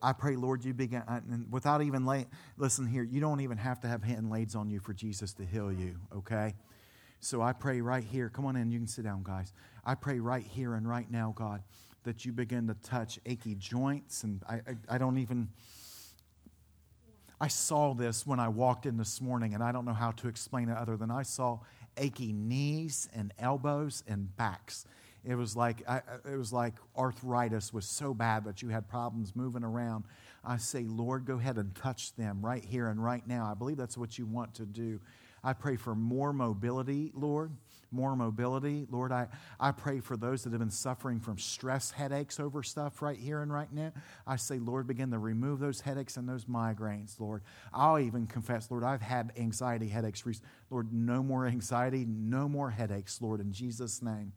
I 0.00 0.12
pray, 0.12 0.36
Lord, 0.36 0.64
you 0.64 0.74
begin, 0.74 1.02
and 1.08 1.50
without 1.50 1.80
even 1.80 2.04
lay, 2.04 2.26
listen 2.58 2.86
here, 2.86 3.02
you 3.02 3.20
don't 3.20 3.40
even 3.40 3.56
have 3.56 3.80
to 3.80 3.88
have 3.88 4.02
hand 4.02 4.30
laid 4.30 4.54
on 4.54 4.68
you 4.68 4.78
for 4.78 4.92
Jesus 4.92 5.32
to 5.34 5.44
heal 5.46 5.72
you, 5.72 5.96
okay? 6.14 6.54
So 7.20 7.40
I 7.40 7.54
pray 7.54 7.80
right 7.80 8.04
here, 8.04 8.28
come 8.28 8.44
on 8.44 8.54
in, 8.54 8.70
you 8.70 8.78
can 8.78 8.86
sit 8.86 9.04
down, 9.04 9.22
guys. 9.22 9.54
I 9.82 9.94
pray 9.94 10.20
right 10.20 10.44
here 10.46 10.74
and 10.74 10.86
right 10.86 11.10
now, 11.10 11.32
God, 11.34 11.62
that 12.02 12.26
you 12.26 12.32
begin 12.32 12.66
to 12.66 12.74
touch 12.74 13.18
achy 13.24 13.54
joints. 13.54 14.24
And 14.24 14.42
I, 14.46 14.56
I, 14.56 14.96
I 14.96 14.98
don't 14.98 15.16
even, 15.16 15.48
I 17.40 17.48
saw 17.48 17.94
this 17.94 18.26
when 18.26 18.38
I 18.38 18.48
walked 18.48 18.84
in 18.84 18.98
this 18.98 19.22
morning, 19.22 19.54
and 19.54 19.62
I 19.62 19.72
don't 19.72 19.86
know 19.86 19.94
how 19.94 20.10
to 20.10 20.28
explain 20.28 20.68
it 20.68 20.76
other 20.76 20.98
than 20.98 21.10
I 21.10 21.22
saw 21.22 21.60
achy 21.96 22.34
knees 22.34 23.08
and 23.14 23.32
elbows 23.38 24.04
and 24.06 24.36
backs. 24.36 24.84
It 25.24 25.36
was 25.36 25.56
like 25.56 25.82
I, 25.88 26.02
it 26.30 26.36
was 26.36 26.52
like 26.52 26.74
arthritis 26.96 27.72
was 27.72 27.86
so 27.86 28.12
bad 28.12 28.44
that 28.44 28.62
you 28.62 28.68
had 28.68 28.88
problems 28.88 29.34
moving 29.34 29.64
around. 29.64 30.04
I 30.44 30.58
say, 30.58 30.84
Lord, 30.86 31.24
go 31.24 31.38
ahead 31.38 31.56
and 31.56 31.74
touch 31.74 32.14
them 32.16 32.44
right 32.44 32.64
here 32.64 32.88
and 32.88 33.02
right 33.02 33.26
now. 33.26 33.48
I 33.50 33.54
believe 33.54 33.78
that's 33.78 33.96
what 33.96 34.18
you 34.18 34.26
want 34.26 34.54
to 34.56 34.66
do. 34.66 35.00
I 35.42 35.52
pray 35.52 35.76
for 35.76 35.94
more 35.94 36.32
mobility, 36.32 37.12
Lord. 37.14 37.52
More 37.90 38.16
mobility. 38.16 38.86
Lord, 38.90 39.12
I, 39.12 39.28
I 39.60 39.70
pray 39.72 40.00
for 40.00 40.16
those 40.16 40.42
that 40.42 40.50
have 40.50 40.58
been 40.58 40.70
suffering 40.70 41.20
from 41.20 41.38
stress 41.38 41.90
headaches 41.90 42.40
over 42.40 42.62
stuff 42.62 43.02
right 43.02 43.18
here 43.18 43.40
and 43.42 43.52
right 43.52 43.72
now. 43.72 43.92
I 44.26 44.36
say, 44.36 44.58
Lord, 44.58 44.86
begin 44.86 45.10
to 45.12 45.18
remove 45.18 45.60
those 45.60 45.80
headaches 45.80 46.16
and 46.16 46.28
those 46.28 46.46
migraines, 46.46 47.20
Lord. 47.20 47.42
I'll 47.72 47.98
even 47.98 48.26
confess, 48.26 48.70
Lord, 48.70 48.84
I've 48.84 49.02
had 49.02 49.32
anxiety 49.36 49.88
headaches. 49.88 50.24
Lord, 50.70 50.92
no 50.92 51.22
more 51.22 51.46
anxiety, 51.46 52.04
no 52.08 52.48
more 52.48 52.70
headaches, 52.70 53.20
Lord, 53.22 53.40
in 53.40 53.52
Jesus' 53.52 54.02
name 54.02 54.32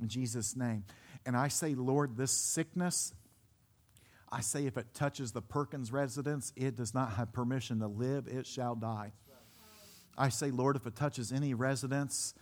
in 0.00 0.08
Jesus' 0.08 0.56
name. 0.56 0.84
And 1.24 1.36
I 1.36 1.48
say, 1.48 1.74
Lord, 1.74 2.16
this 2.16 2.32
sickness, 2.32 3.14
I 4.30 4.40
say 4.40 4.66
if 4.66 4.76
it 4.76 4.94
touches 4.94 5.32
the 5.32 5.42
Perkins 5.42 5.92
residence, 5.92 6.52
it 6.56 6.76
does 6.76 6.94
not 6.94 7.12
have 7.12 7.32
permission 7.32 7.80
to 7.80 7.86
live, 7.86 8.26
it 8.26 8.46
shall 8.46 8.74
die. 8.74 9.12
I 10.16 10.28
say, 10.28 10.50
Lord, 10.50 10.76
if 10.76 10.86
it 10.86 10.94
touches 10.94 11.32
any 11.32 11.54
residence, 11.54 12.34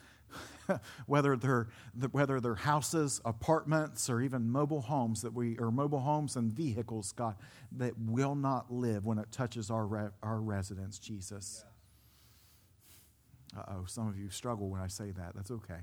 whether 1.06 1.36
they're 1.36 1.68
whether 2.12 2.40
they're 2.40 2.54
houses, 2.54 3.20
apartments, 3.24 4.08
or 4.08 4.20
even 4.20 4.50
mobile 4.50 4.82
homes 4.82 5.22
that 5.22 5.34
we 5.34 5.58
or 5.58 5.70
mobile 5.70 6.00
homes 6.00 6.36
and 6.36 6.52
vehicles, 6.52 7.12
God, 7.12 7.36
that 7.72 7.94
will 7.98 8.34
not 8.34 8.72
live 8.72 9.04
when 9.04 9.18
it 9.18 9.30
touches 9.32 9.70
our 9.70 9.86
re, 9.86 10.08
our 10.22 10.40
residence, 10.40 10.98
Jesus. 10.98 11.64
Uh 13.56 13.62
oh, 13.68 13.84
some 13.86 14.08
of 14.08 14.18
you 14.18 14.30
struggle 14.30 14.68
when 14.68 14.80
I 14.80 14.86
say 14.86 15.10
that. 15.10 15.34
That's 15.34 15.50
okay. 15.50 15.80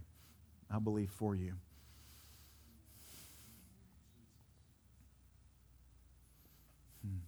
I 0.71 0.79
believe 0.79 1.09
for 1.11 1.35
you. 1.35 1.53
Hmm. 7.05 7.19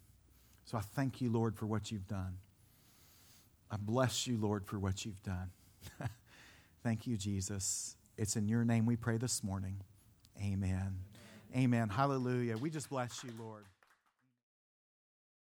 So 0.66 0.78
I 0.78 0.82
thank 0.82 1.22
you, 1.22 1.32
Lord, 1.32 1.56
for 1.56 1.66
what 1.66 1.92
you've 1.92 2.08
done. 2.08 2.38
I 3.72 3.78
bless 3.78 4.28
you, 4.28 4.38
Lord, 4.38 4.66
for 4.66 4.80
what 4.80 5.06
you've 5.06 5.22
done. 5.24 5.52
thank 6.84 7.06
you, 7.06 7.18
Jesus. 7.18 7.96
It's 8.18 8.36
in 8.36 8.48
your 8.48 8.66
name 8.66 8.86
we 8.86 8.96
pray 8.96 9.18
this 9.18 9.44
morning. 9.44 9.78
Amen. 10.44 10.98
Amen. 11.56 11.90
Hallelujah. 11.90 12.58
We 12.58 12.70
just 12.70 12.90
bless 12.90 13.24
you, 13.24 13.32
Lord. 13.40 13.66